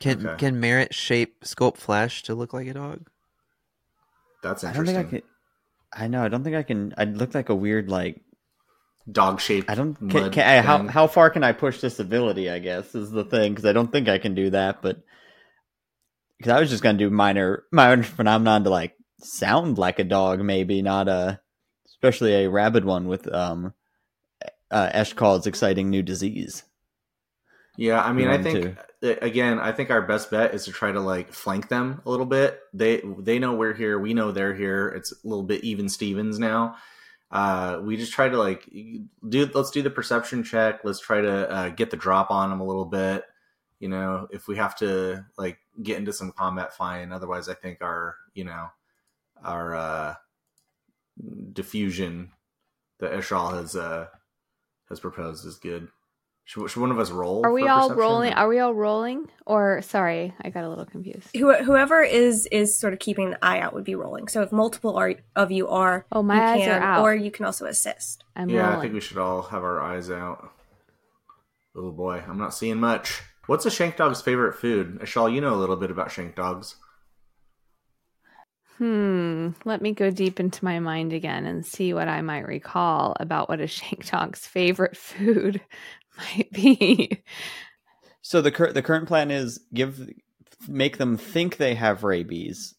Can 0.00 0.26
Okay. 0.26 0.36
can 0.38 0.60
Merritt 0.60 0.94
shape 0.94 1.44
sculpt 1.44 1.76
flesh 1.78 2.22
to 2.24 2.34
look 2.34 2.52
like 2.52 2.66
a 2.66 2.74
dog? 2.74 3.08
That's 4.42 4.64
I 4.64 4.72
don't 4.72 4.86
interesting. 4.86 5.10
think 5.10 5.24
I 5.24 5.98
can. 5.98 6.04
I 6.04 6.08
know. 6.08 6.24
I 6.24 6.28
don't 6.28 6.44
think 6.44 6.56
I 6.56 6.62
can. 6.62 6.94
I'd 6.96 7.16
look 7.16 7.34
like 7.34 7.48
a 7.48 7.54
weird 7.54 7.90
like. 7.90 8.20
Dog 9.10 9.40
shaped. 9.40 9.70
I 9.70 9.76
don't. 9.76 9.94
Can, 9.94 10.30
can 10.32 10.46
I, 10.46 10.60
how 10.62 10.86
how 10.88 11.06
far 11.06 11.30
can 11.30 11.44
I 11.44 11.52
push 11.52 11.80
this 11.80 12.00
ability? 12.00 12.50
I 12.50 12.58
guess 12.58 12.94
is 12.94 13.10
the 13.10 13.24
thing 13.24 13.52
because 13.52 13.64
I 13.64 13.72
don't 13.72 13.90
think 13.92 14.08
I 14.08 14.18
can 14.18 14.34
do 14.34 14.50
that. 14.50 14.82
But 14.82 15.02
because 16.38 16.52
I 16.52 16.58
was 16.58 16.70
just 16.70 16.82
gonna 16.82 16.98
do 16.98 17.08
minor 17.08 17.64
minor 17.70 18.02
phenomenon 18.02 18.64
to 18.64 18.70
like 18.70 18.96
sound 19.20 19.78
like 19.78 20.00
a 20.00 20.04
dog, 20.04 20.40
maybe 20.40 20.82
not 20.82 21.08
a, 21.08 21.40
especially 21.86 22.34
a 22.34 22.50
rabid 22.50 22.84
one 22.84 23.06
with 23.06 23.32
um, 23.32 23.74
uh, 24.70 24.90
Eshkal's 24.92 25.46
exciting 25.46 25.88
new 25.88 26.02
disease. 26.02 26.64
Yeah, 27.76 28.02
I 28.02 28.12
mean, 28.12 28.28
I 28.28 28.42
think 28.42 28.76
uh, 29.02 29.14
again, 29.22 29.58
I 29.58 29.72
think 29.72 29.90
our 29.90 30.02
best 30.02 30.30
bet 30.30 30.54
is 30.54 30.64
to 30.64 30.72
try 30.72 30.92
to 30.92 31.00
like 31.00 31.32
flank 31.32 31.68
them 31.68 32.00
a 32.06 32.10
little 32.10 32.26
bit. 32.26 32.58
They 32.72 33.02
they 33.18 33.38
know 33.38 33.54
we're 33.54 33.74
here, 33.74 33.98
we 33.98 34.14
know 34.14 34.32
they're 34.32 34.54
here. 34.54 34.88
It's 34.88 35.12
a 35.12 35.16
little 35.28 35.44
bit 35.44 35.62
even 35.62 35.88
Stevens 35.88 36.38
now. 36.38 36.76
Uh, 37.30 37.80
we 37.82 37.96
just 37.96 38.12
try 38.12 38.28
to 38.28 38.38
like 38.38 38.68
do. 39.28 39.50
Let's 39.52 39.70
do 39.70 39.82
the 39.82 39.90
perception 39.90 40.44
check. 40.44 40.80
Let's 40.84 41.00
try 41.00 41.20
to 41.20 41.50
uh, 41.50 41.68
get 41.70 41.90
the 41.90 41.96
drop 41.96 42.30
on 42.30 42.50
them 42.50 42.60
a 42.60 42.66
little 42.66 42.84
bit. 42.84 43.24
You 43.80 43.88
know, 43.88 44.28
if 44.30 44.46
we 44.48 44.56
have 44.56 44.76
to 44.76 45.26
like 45.36 45.58
get 45.82 45.98
into 45.98 46.12
some 46.12 46.32
combat, 46.32 46.74
fine. 46.74 47.12
Otherwise, 47.12 47.48
I 47.48 47.54
think 47.54 47.82
our 47.82 48.16
you 48.34 48.44
know 48.44 48.68
our 49.42 49.74
uh, 49.74 50.14
diffusion 51.52 52.32
that 53.00 53.12
Eshal 53.12 53.54
has 53.54 53.74
uh, 53.74 54.06
has 54.88 55.00
proposed 55.00 55.44
is 55.46 55.56
good. 55.56 55.88
Should, 56.48 56.70
should 56.70 56.80
one 56.80 56.92
of 56.92 56.98
us 57.00 57.10
roll? 57.10 57.44
Are 57.44 57.52
we 57.52 57.62
for 57.64 57.70
all 57.70 57.92
rolling? 57.94 58.32
or- 58.32 58.36
Are 58.36 58.48
we 58.48 58.60
all 58.60 58.72
rolling? 58.72 59.28
Or 59.46 59.82
sorry, 59.82 60.32
I 60.40 60.50
got 60.50 60.62
a 60.62 60.68
little 60.68 60.86
confused. 60.86 61.28
who, 61.36 61.52
whoever 61.54 62.02
is 62.02 62.46
is 62.52 62.76
sort 62.78 62.92
of 62.92 63.00
keeping 63.00 63.30
the 63.30 63.44
eye 63.44 63.58
out 63.58 63.74
would 63.74 63.82
be 63.84 63.96
rolling. 63.96 64.28
So 64.28 64.42
if 64.42 64.52
multiple 64.52 64.96
are, 64.96 65.14
of 65.34 65.50
you 65.50 65.66
are, 65.68 66.06
Oh, 66.12 66.22
my 66.22 66.36
you 66.36 66.40
eyes 66.42 66.60
can, 66.66 66.82
are 66.82 66.84
out. 66.84 67.02
or 67.02 67.14
you 67.16 67.32
can 67.32 67.46
also 67.46 67.66
assist. 67.66 68.22
I'm 68.36 68.48
yeah, 68.48 68.60
rolling. 68.60 68.76
I 68.78 68.80
think 68.80 68.94
we 68.94 69.00
should 69.00 69.18
all 69.18 69.42
have 69.42 69.64
our 69.64 69.80
eyes 69.82 70.08
out. 70.08 70.50
Oh 71.74 71.90
boy, 71.90 72.22
I'm 72.26 72.38
not 72.38 72.54
seeing 72.54 72.78
much. 72.78 73.22
What's 73.46 73.66
a 73.66 73.70
shank 73.70 73.96
dog's 73.96 74.22
favorite 74.22 74.54
food? 74.54 75.00
Ashal, 75.00 75.32
you 75.32 75.40
know 75.40 75.54
a 75.54 75.56
little 75.56 75.76
bit 75.76 75.90
about 75.90 76.10
shank 76.12 76.36
dogs. 76.36 76.76
Hmm. 78.78 79.50
Let 79.64 79.80
me 79.80 79.92
go 79.92 80.10
deep 80.10 80.38
into 80.38 80.64
my 80.64 80.78
mind 80.80 81.12
again 81.12 81.46
and 81.46 81.64
see 81.64 81.94
what 81.94 82.08
I 82.08 82.20
might 82.20 82.46
recall 82.46 83.16
about 83.18 83.48
what 83.48 83.60
a 83.60 83.66
shank 83.66 84.08
dog's 84.10 84.46
favorite 84.46 84.96
food 84.96 85.60
might 86.36 86.50
be. 86.52 87.22
So 88.22 88.40
the 88.42 88.50
cur- 88.50 88.72
the 88.72 88.82
current 88.82 89.06
plan 89.08 89.30
is 89.30 89.60
give 89.72 90.08
make 90.68 90.98
them 90.98 91.16
think 91.16 91.56
they 91.58 91.74
have 91.74 92.02
rabies, 92.02 92.74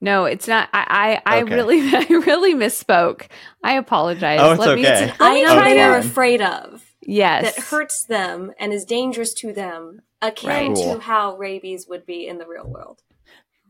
No, 0.00 0.24
it's 0.24 0.48
not. 0.48 0.68
I 0.72 1.20
I, 1.26 1.36
I 1.38 1.40
really 1.40 1.80
I 1.94 2.06
really 2.08 2.54
misspoke. 2.54 3.28
I 3.62 3.74
apologize. 3.74 4.40
Oh, 4.42 4.52
it's 4.52 4.60
Let 4.60 4.76
me- 4.76 4.86
okay. 4.86 5.04
It's 5.04 5.12
an 5.12 5.16
item 5.20 5.56
try 5.58 5.74
they're 5.74 5.98
afraid 5.98 6.42
of 6.42 6.84
yes. 7.02 7.54
that 7.54 7.64
hurts 7.64 8.04
them 8.04 8.52
and 8.58 8.72
is 8.72 8.84
dangerous 8.84 9.32
to 9.34 9.52
them, 9.52 10.00
akin 10.22 10.48
Right. 10.50 10.74
Cool. 10.74 10.94
to 10.94 11.00
how 11.00 11.36
rabies 11.36 11.86
would 11.88 12.04
be 12.06 12.26
in 12.26 12.38
the 12.38 12.46
real 12.46 12.66
world. 12.68 13.02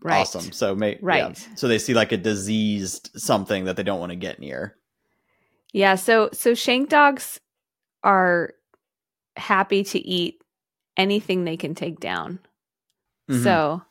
Right. 0.01 0.21
Awesome. 0.21 0.53
So 0.53 0.75
make 0.75 0.99
Right. 1.03 1.39
yeah. 1.39 1.55
So 1.57 1.67
they 1.69 1.79
see 1.79 1.93
like 1.93 2.13
a 2.13 2.17
diseased 2.17 3.11
something 3.17 3.65
that 3.65 3.77
they 3.77 3.83
don't 3.83 4.01
want 4.01 4.11
to 4.11 4.17
get 4.17 4.39
near. 4.39 4.77
Yeah, 5.73 5.97
so 5.97 6.31
so 6.33 6.55
shank 6.55 6.89
dogs 6.89 7.41
are 8.03 8.55
happy 9.39 9.85
to 9.85 9.99
eat 9.99 10.43
anything 10.97 11.45
they 11.45 11.57
can 11.57 11.75
take 11.75 12.01
down. 12.01 12.41
Mhm. 13.31 13.43
So 13.43 13.83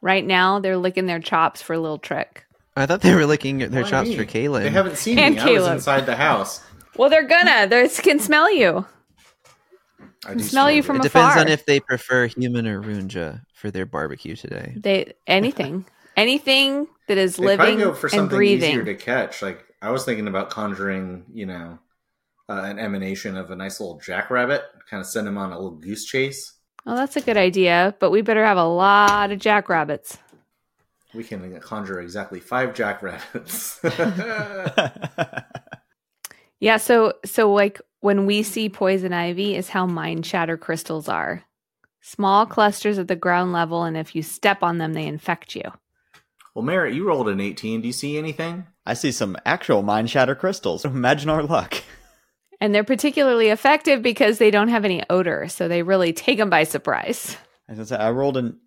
right 0.00 0.24
now 0.24 0.60
they're 0.60 0.76
licking 0.76 1.06
their 1.06 1.20
chops 1.20 1.62
for 1.62 1.72
a 1.74 1.78
little 1.78 1.98
trick. 1.98 2.44
I 2.76 2.86
thought 2.86 3.00
they 3.02 3.14
were 3.14 3.26
licking 3.26 3.58
their 3.58 3.82
Why 3.82 3.90
chops 3.90 4.08
me? 4.08 4.16
for 4.16 4.24
Kaylin. 4.24 4.62
They 4.62 4.70
haven't 4.70 4.96
seen 4.96 5.18
And 5.18 5.34
me. 5.36 5.40
I 5.40 5.50
was 5.52 5.66
inside 5.68 6.06
the 6.06 6.16
house. 6.16 6.62
Well, 6.96 7.08
they're 7.10 7.26
gonna. 7.26 7.66
They 7.66 7.88
can 7.88 8.18
smell 8.18 8.50
you. 8.54 8.86
I 10.24 10.34
do 10.34 10.42
Smell 10.42 10.70
you 10.70 10.76
you. 10.76 10.82
from 10.82 10.96
it 10.96 11.02
depends 11.02 11.36
on 11.36 11.48
if 11.48 11.66
they 11.66 11.80
prefer 11.80 12.26
human 12.26 12.66
or 12.66 12.80
runja 12.80 13.42
for 13.54 13.70
their 13.70 13.86
barbecue 13.86 14.36
today. 14.36 14.74
They 14.76 15.14
anything, 15.26 15.84
anything 16.16 16.86
that 17.08 17.18
is 17.18 17.36
They 17.36 17.44
living 17.56 17.78
go 17.78 17.92
for 17.92 18.06
and 18.06 18.12
something 18.14 18.36
breathing. 18.36 18.70
easier 18.70 18.84
to 18.84 18.94
catch. 18.94 19.42
Like 19.42 19.64
I 19.82 19.90
was 19.90 20.04
thinking 20.04 20.28
about 20.28 20.50
conjuring, 20.50 21.24
you 21.32 21.46
know, 21.46 21.78
uh, 22.48 22.62
an 22.64 22.78
emanation 22.78 23.36
of 23.36 23.50
a 23.50 23.56
nice 23.56 23.80
little 23.80 23.98
jackrabbit, 23.98 24.62
kind 24.90 25.00
of 25.00 25.06
send 25.06 25.26
him 25.28 25.38
on 25.38 25.52
a 25.52 25.56
little 25.56 25.76
goose 25.78 26.04
chase. 26.04 26.54
Well, 26.84 26.96
that's 26.96 27.16
a 27.16 27.20
good 27.20 27.36
idea, 27.36 27.94
but 28.00 28.10
we 28.10 28.22
better 28.22 28.44
have 28.44 28.56
a 28.56 28.64
lot 28.64 29.30
of 29.30 29.38
jackrabbits. 29.38 30.18
We 31.14 31.24
can 31.24 31.60
conjure 31.60 32.00
exactly 32.00 32.40
five 32.40 32.74
jackrabbits. 32.74 33.80
Yeah, 36.62 36.76
so 36.76 37.14
so 37.24 37.52
like 37.52 37.80
when 38.02 38.24
we 38.24 38.44
see 38.44 38.68
poison 38.68 39.12
ivy 39.12 39.56
is 39.56 39.70
how 39.70 39.84
mind 39.84 40.24
shatter 40.24 40.56
crystals 40.56 41.08
are. 41.08 41.42
Small 42.02 42.46
clusters 42.46 42.98
at 43.00 43.08
the 43.08 43.16
ground 43.16 43.52
level 43.52 43.82
and 43.82 43.96
if 43.96 44.14
you 44.14 44.22
step 44.22 44.62
on 44.62 44.78
them 44.78 44.92
they 44.92 45.04
infect 45.04 45.56
you. 45.56 45.64
well, 46.54 46.64
Merritt, 46.64 46.94
you 46.94 47.04
rolled 47.04 47.28
an 47.28 47.40
18. 47.40 47.80
Do 47.80 47.88
you 47.88 47.92
see 47.92 48.16
anything? 48.16 48.64
I 48.86 48.94
see 48.94 49.10
some 49.10 49.36
actual 49.44 49.82
mind 49.82 50.08
shatter 50.08 50.36
crystals. 50.36 50.84
Imagine 50.84 51.30
our 51.30 51.42
luck. 51.42 51.81
And 52.62 52.72
they're 52.72 52.84
particularly 52.84 53.48
effective 53.48 54.02
because 54.02 54.38
they 54.38 54.52
don't 54.52 54.68
have 54.68 54.84
any 54.84 55.02
odor, 55.10 55.48
so 55.48 55.66
they 55.66 55.82
really 55.82 56.12
take 56.12 56.38
them 56.38 56.48
by 56.48 56.62
surprise. 56.62 57.36
I 57.68 57.74
was 57.74 57.88
say 57.88 57.96
I 57.96 58.12
rolled 58.12 58.36
an 58.36 58.60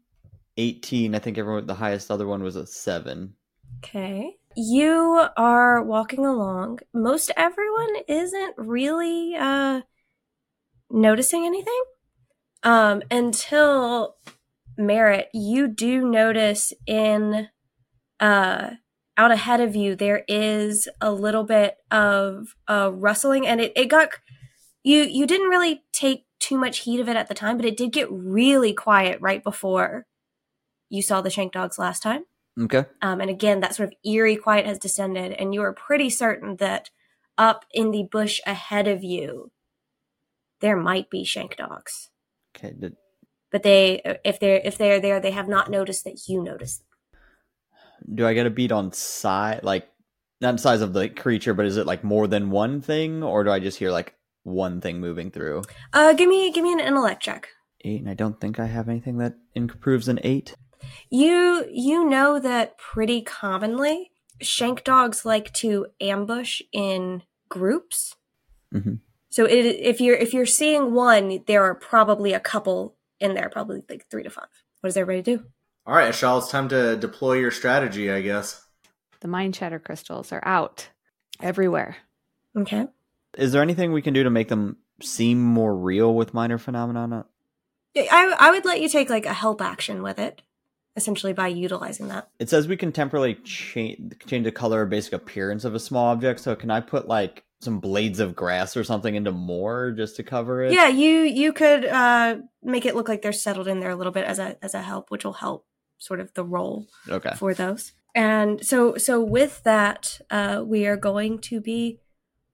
eighteen. 0.58 1.16
I 1.16 1.20
think 1.20 1.38
everyone 1.38 1.66
the 1.66 1.76
highest 1.76 2.12
other 2.12 2.28
one 2.28 2.44
was 2.44 2.58
a 2.58 2.68
seven. 2.68 3.36
Okay. 3.78 4.36
You 4.58 5.26
are 5.38 5.82
walking 5.82 6.26
along. 6.26 6.80
Most 6.94 7.32
everyone 7.38 7.96
isn't 8.10 8.56
really 8.58 9.38
uh 9.40 9.80
noticing 10.92 11.46
anything. 11.46 11.84
Um 12.64 13.02
until 13.10 14.18
Merritt, 14.78 15.30
you 15.34 15.70
do 15.70 16.06
notice 16.06 16.74
in 16.86 17.48
uh 18.20 18.72
out 19.18 19.32
ahead 19.32 19.62
of 19.62 19.76
you 19.76 19.96
there 19.96 20.24
is 20.28 20.88
a 21.00 21.12
little 21.12 21.44
bit 21.44 21.78
of 21.90 22.56
uh 22.68 22.92
rustling 22.94 23.48
and 23.48 23.62
it, 23.62 23.72
it 23.76 23.86
got 23.86 24.10
you 24.84 25.02
you 25.02 25.26
didn't 25.26 25.50
really 25.50 25.84
take 25.92 26.26
too 26.46 26.58
much 26.58 26.80
heat 26.80 27.00
of 27.00 27.10
it 27.10 27.16
at 27.16 27.28
the 27.28 27.34
time, 27.34 27.58
but 27.58 27.66
it 27.66 27.76
did 27.76 27.92
get 27.92 28.08
really 28.12 28.72
quiet 28.72 29.20
right 29.20 29.44
before 29.44 30.06
you 30.90 31.02
saw 31.02 31.22
the 31.22 31.30
shank 31.32 31.52
dogs 31.52 31.80
last 31.80 32.04
time. 32.04 32.26
Okay. 32.60 32.86
Um, 33.02 33.20
and 33.20 33.30
again, 33.30 33.62
that 33.62 33.76
sort 33.76 33.90
of 33.90 33.96
eerie 34.10 34.36
quiet 34.36 34.66
has 34.68 34.78
descended, 34.78 35.32
and 35.34 35.54
you 35.54 35.62
are 35.62 35.74
pretty 35.74 36.10
certain 36.10 36.58
that 36.58 36.92
up 37.38 37.66
in 37.74 37.92
the 37.92 38.08
bush 38.10 38.40
ahead 38.46 38.88
of 38.88 39.04
you, 39.04 39.52
there 40.62 40.78
might 40.78 41.10
be 41.10 41.24
shank 41.24 41.58
dogs. 41.58 42.12
Okay. 42.56 42.74
Did, 42.80 42.96
But 43.52 43.64
they, 43.64 44.02
if 44.24 44.40
they're 44.40 44.62
if 44.64 44.78
they're 44.78 45.02
there, 45.02 45.20
they 45.20 45.32
have 45.32 45.50
not 45.50 45.72
noticed 45.72 46.04
that 46.04 46.28
you 46.28 46.44
noticed. 46.44 46.84
Do 48.14 48.26
I 48.28 48.34
get 48.34 48.46
a 48.46 48.50
beat 48.50 48.72
on 48.72 48.92
size? 48.94 49.62
Like 49.64 49.88
not 50.42 50.60
size 50.60 50.82
of 50.82 50.94
the 50.94 51.10
creature, 51.10 51.54
but 51.54 51.66
is 51.66 51.78
it 51.78 51.86
like 51.86 52.04
more 52.04 52.28
than 52.28 52.52
one 52.52 52.82
thing, 52.82 53.24
or 53.24 53.44
do 53.44 53.52
I 53.52 53.60
just 53.60 53.80
hear 53.80 53.92
like 53.92 54.14
one 54.44 54.82
thing 54.82 55.00
moving 55.00 55.32
through? 55.32 55.64
Uh, 55.94 56.14
give 56.14 56.30
me 56.30 56.52
give 56.52 56.64
me 56.64 56.74
an 56.74 56.80
intellect 56.80 57.22
check. 57.24 57.50
Eight, 57.82 58.02
and 58.02 58.10
I 58.10 58.14
don't 58.14 58.40
think 58.40 58.60
I 58.60 58.66
have 58.66 58.90
anything 58.90 59.18
that 59.20 59.36
improves 59.54 60.08
an 60.08 60.20
eight. 60.24 60.56
You 61.10 61.66
you 61.72 62.08
know 62.08 62.40
that 62.40 62.78
pretty 62.78 63.22
commonly 63.22 64.12
shank 64.42 64.84
dogs 64.84 65.26
like 65.26 65.54
to 65.54 65.88
ambush 66.02 66.62
in 66.72 67.24
groups. 67.50 68.16
Mhm. 68.74 69.00
So 69.30 69.46
it, 69.46 69.66
if 69.66 70.00
you're 70.02 70.16
if 70.16 70.34
you're 70.34 70.46
seeing 70.46 70.94
one, 70.94 71.44
there 71.48 71.64
are 71.64 71.76
probably 71.76 72.34
a 72.34 72.40
couple 72.40 72.96
in 73.20 73.34
there, 73.34 73.50
probably 73.50 73.84
like 73.90 74.06
three 74.10 74.24
to 74.24 74.30
five. 74.30 74.48
What 74.82 74.90
does 74.90 74.98
everybody 74.98 75.22
do? 75.22 75.46
All 75.88 75.96
right, 75.96 76.12
Ashal, 76.12 76.40
it's 76.40 76.50
time 76.50 76.68
to 76.70 76.98
deploy 76.98 77.34
your 77.34 77.52
strategy, 77.52 78.12
I 78.12 78.22
guess. 78.22 78.66
The 79.20 79.28
mind 79.28 79.56
shatter 79.56 79.78
crystals 79.78 80.32
are 80.32 80.42
out 80.44 80.90
everywhere. 81.40 81.98
Okay. 82.58 82.88
Is 83.38 83.52
there 83.52 83.62
anything 83.62 83.92
we 83.92 84.02
can 84.02 84.14
do 84.14 84.24
to 84.24 84.30
make 84.30 84.48
them 84.48 84.78
seem 85.02 85.42
more 85.42 85.76
real 85.76 86.14
with 86.16 86.34
minor 86.34 86.58
phenomena? 86.58 87.26
I 87.96 88.36
I 88.40 88.52
would 88.52 88.66
let 88.66 88.82
you 88.82 88.90
take 88.90 89.10
like 89.10 89.26
a 89.26 89.34
help 89.34 89.62
action 89.62 90.02
with 90.02 90.18
it, 90.18 90.42
essentially 90.96 91.34
by 91.34 91.50
utilizing 91.50 92.08
that. 92.08 92.30
It 92.40 92.50
says 92.50 92.68
we 92.68 92.78
can 92.78 92.92
temporarily 92.92 93.36
change 93.36 94.16
change 94.26 94.46
the 94.46 94.52
color 94.52 94.82
or 94.82 94.86
basic 94.86 95.14
appearance 95.14 95.66
of 95.66 95.76
a 95.76 95.80
small 95.80 96.08
object. 96.08 96.40
So 96.40 96.56
can 96.56 96.72
I 96.72 96.82
put 96.82 97.08
like 97.08 97.44
some 97.62 97.80
blades 97.80 98.20
of 98.20 98.36
grass 98.36 98.76
or 98.76 98.84
something 98.84 99.16
into 99.16 99.32
more 99.32 99.92
just 99.92 100.16
to 100.16 100.24
cover 100.24 100.64
it? 100.64 100.74
Yeah, 100.74 100.88
you 100.88 101.20
you 101.22 101.54
could 101.54 101.86
uh 101.86 102.38
make 102.64 102.86
it 102.86 102.96
look 102.96 103.08
like 103.08 103.22
they're 103.22 103.32
settled 103.32 103.68
in 103.68 103.80
there 103.80 103.92
a 103.92 103.96
little 103.96 104.14
bit 104.14 104.26
as 104.26 104.40
a 104.40 104.58
as 104.64 104.74
a 104.74 104.82
help, 104.82 105.12
which 105.12 105.24
will 105.24 105.34
help 105.34 105.66
sort 105.98 106.20
of 106.20 106.34
the 106.34 106.44
roll 106.44 106.88
Okay. 107.10 107.34
for 107.38 107.54
those. 107.54 107.94
And 108.14 108.66
so 108.66 108.98
so 108.98 109.20
with 109.22 109.64
that, 109.64 110.22
uh 110.30 110.64
we 110.66 110.86
are 110.88 110.98
going 110.98 111.40
to 111.50 111.60
be 111.62 112.00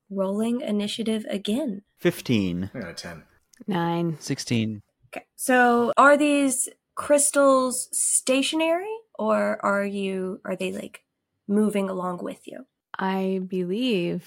rolling 0.10 0.62
initiative 0.62 1.26
again. 1.30 1.84
Fifteen. 1.98 2.70
I 2.74 2.80
got 2.80 2.90
a 2.90 2.94
10. 2.94 3.24
Nine. 3.68 4.18
16. 4.20 4.82
Okay. 5.10 5.26
So 5.36 5.94
are 5.98 6.18
these 6.18 6.68
crystals 6.96 7.88
stationary 7.92 8.94
or 9.20 9.64
are 9.64 9.86
you 9.86 10.42
are 10.44 10.56
they 10.56 10.72
like 10.72 11.04
moving 11.48 11.90
along 11.90 12.24
with 12.24 12.48
you? 12.48 12.66
I 12.98 13.40
believe 13.48 14.26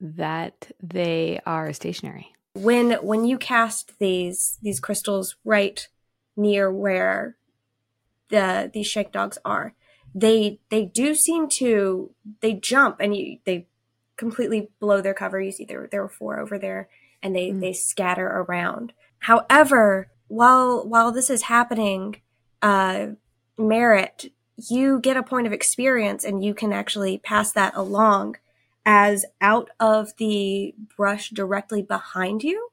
that 0.00 0.70
they 0.82 1.40
are 1.46 1.72
stationary. 1.72 2.28
when 2.54 2.92
when 3.02 3.24
you 3.24 3.38
cast 3.38 3.98
these 3.98 4.58
these 4.62 4.80
crystals 4.80 5.36
right 5.44 5.88
near 6.36 6.72
where 6.72 7.36
the 8.30 8.70
these 8.72 8.86
shank 8.86 9.12
dogs 9.12 9.38
are 9.44 9.74
they 10.14 10.58
they 10.70 10.84
do 10.84 11.14
seem 11.14 11.48
to 11.48 12.10
they 12.40 12.52
jump 12.54 12.96
and 13.00 13.16
you 13.16 13.38
they 13.44 13.66
completely 14.16 14.68
blow 14.80 15.00
their 15.00 15.14
cover 15.14 15.40
you 15.40 15.52
see 15.52 15.64
there 15.64 15.88
there 15.90 16.02
were 16.02 16.08
four 16.08 16.38
over 16.38 16.58
there 16.58 16.88
and 17.22 17.34
they 17.34 17.50
Mm. 17.50 17.60
they 17.60 17.72
scatter 17.72 18.26
around 18.26 18.92
however 19.20 20.10
while 20.28 20.86
while 20.86 21.12
this 21.12 21.30
is 21.30 21.42
happening 21.42 22.20
uh 22.62 23.08
Merritt 23.56 24.32
you 24.68 24.98
get 25.00 25.16
a 25.16 25.22
point 25.22 25.46
of 25.46 25.52
experience 25.52 26.24
and 26.24 26.44
you 26.44 26.52
can 26.52 26.72
actually 26.72 27.18
pass 27.18 27.52
that 27.52 27.74
along 27.76 28.36
as 28.84 29.24
out 29.40 29.68
of 29.78 30.16
the 30.16 30.74
brush 30.96 31.30
directly 31.30 31.82
behind 31.82 32.42
you, 32.42 32.70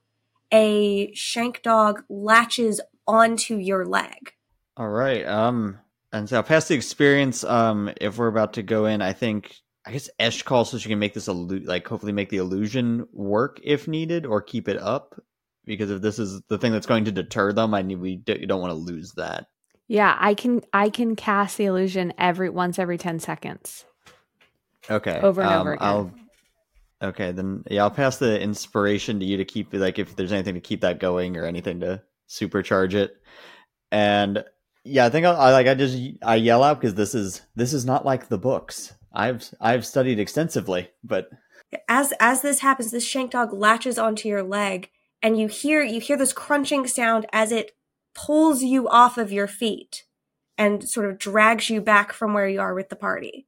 a 0.51 1.13
shank 1.13 1.61
dog 1.61 2.03
latches 2.09 2.79
onto 3.05 3.55
your 3.57 3.85
leg. 3.85 4.33
All 4.77 4.89
right. 4.89 5.25
Um, 5.25 5.79
and 6.11 6.27
so 6.27 6.41
past 6.43 6.67
the 6.67 6.75
experience, 6.75 7.43
um, 7.43 7.91
if 7.99 8.17
we're 8.17 8.27
about 8.27 8.53
to 8.53 8.63
go 8.63 8.85
in, 8.85 9.01
I 9.01 9.13
think 9.13 9.55
I 9.85 9.91
guess 9.91 10.09
Esh 10.19 10.43
calls 10.43 10.71
so 10.71 10.77
she 10.77 10.89
can 10.89 10.99
make 10.99 11.13
this 11.13 11.27
illu- 11.27 11.65
like 11.65 11.87
hopefully 11.87 12.11
make 12.11 12.29
the 12.29 12.37
illusion 12.37 13.07
work 13.11 13.59
if 13.63 13.87
needed 13.87 14.25
or 14.25 14.41
keep 14.41 14.67
it 14.67 14.77
up. 14.77 15.21
Because 15.65 15.89
if 15.89 16.01
this 16.01 16.19
is 16.19 16.41
the 16.47 16.57
thing 16.57 16.71
that's 16.71 16.85
going 16.85 17.05
to 17.05 17.11
deter 17.11 17.51
them, 17.51 17.73
I 17.73 17.81
need 17.81 17.99
we 17.99 18.17
d- 18.17 18.45
don't 18.45 18.61
want 18.61 18.71
to 18.71 18.75
lose 18.75 19.13
that. 19.13 19.47
Yeah, 19.87 20.15
I 20.19 20.33
can 20.33 20.61
I 20.73 20.89
can 20.89 21.15
cast 21.15 21.57
the 21.57 21.65
illusion 21.65 22.13
every 22.17 22.49
once 22.49 22.79
every 22.79 22.97
10 22.97 23.19
seconds. 23.19 23.85
Okay. 24.89 25.19
Over 25.19 25.41
and 25.41 25.51
um, 25.51 25.61
over 25.61 25.73
again. 25.73 25.87
I'll, 25.87 26.11
okay, 27.01 27.31
then 27.31 27.63
yeah, 27.69 27.83
I'll 27.83 27.91
pass 27.91 28.17
the 28.17 28.39
inspiration 28.39 29.19
to 29.19 29.25
you 29.25 29.37
to 29.37 29.45
keep 29.45 29.73
like 29.73 29.99
if 29.99 30.15
there's 30.15 30.31
anything 30.31 30.55
to 30.55 30.61
keep 30.61 30.81
that 30.81 30.99
going 30.99 31.37
or 31.37 31.45
anything 31.45 31.79
to 31.81 32.01
supercharge 32.29 32.93
it. 32.93 33.17
And 33.91 34.43
yeah, 34.85 35.05
I 35.05 35.09
think 35.09 35.25
I'll, 35.25 35.35
I 35.35 35.51
like 35.51 35.67
I 35.67 35.73
just 35.75 35.97
I 36.23 36.35
yell 36.35 36.63
out 36.63 36.79
because 36.79 36.95
this 36.95 37.13
is 37.15 37.41
this 37.55 37.73
is 37.73 37.85
not 37.85 38.05
like 38.05 38.27
the 38.29 38.37
books. 38.37 38.93
I've 39.13 39.43
I've 39.59 39.85
studied 39.85 40.19
extensively, 40.19 40.89
but 41.03 41.29
As 41.89 42.13
as 42.19 42.41
this 42.41 42.59
happens, 42.59 42.91
this 42.91 43.05
shank 43.05 43.31
dog 43.31 43.51
latches 43.53 43.97
onto 43.97 44.29
your 44.29 44.43
leg, 44.43 44.89
and 45.21 45.37
you 45.39 45.47
hear 45.47 45.81
you 45.81 45.99
hear 45.99 46.17
this 46.17 46.33
crunching 46.33 46.87
sound 46.87 47.25
as 47.33 47.51
it 47.51 47.71
pulls 48.13 48.63
you 48.63 48.87
off 48.87 49.17
of 49.17 49.31
your 49.31 49.47
feet. 49.47 50.03
and 50.57 50.87
sort 50.87 51.09
of 51.09 51.17
drags 51.17 51.69
you 51.69 51.81
back 51.81 52.13
from 52.13 52.33
where 52.33 52.47
you 52.47 52.61
are 52.61 52.73
with 52.73 52.87
the 52.87 52.95
party. 52.95 53.45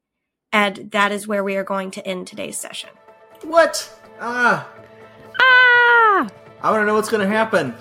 And 0.51 0.91
that 0.91 1.13
is 1.13 1.25
where 1.27 1.41
we 1.43 1.55
are 1.55 1.63
going 1.63 1.89
to 1.91 2.05
end 2.05 2.27
today's 2.27 2.57
session. 2.57 2.89
What? 3.43 3.89
Ah, 4.19 4.67
Ah! 5.39 6.27
I 6.61 6.71
want 6.71 6.81
to 6.81 6.85
know 6.85 6.95
what's 6.95 7.07
going 7.09 7.25
to 7.25 7.33
happen. 7.33 7.73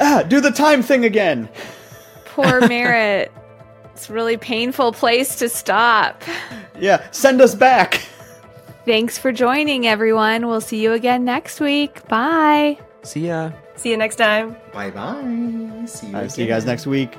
Ah, 0.00 0.22
do 0.26 0.40
the 0.40 0.50
time 0.52 0.82
thing 0.82 1.04
again. 1.04 1.48
Poor 2.42 2.60
Merritt. 2.68 3.32
it's 3.94 4.08
a 4.08 4.12
really 4.12 4.36
painful 4.36 4.92
place 4.92 5.36
to 5.36 5.48
stop. 5.48 6.22
Yeah, 6.78 7.06
send 7.10 7.40
us 7.40 7.54
back. 7.54 8.06
Thanks 8.86 9.18
for 9.18 9.30
joining, 9.32 9.86
everyone. 9.86 10.46
We'll 10.46 10.60
see 10.62 10.80
you 10.82 10.92
again 10.92 11.24
next 11.24 11.60
week. 11.60 12.06
Bye. 12.08 12.78
See 13.02 13.26
ya. 13.28 13.52
See 13.76 13.90
you 13.90 13.96
next 13.96 14.16
time. 14.16 14.56
Bye 14.72 14.90
bye. 14.90 15.84
See 15.86 16.08
you. 16.08 16.14
All 16.14 16.22
right, 16.22 16.30
see 16.32 16.42
you 16.42 16.48
guys 16.48 16.64
next 16.64 16.86
week. 16.86 17.16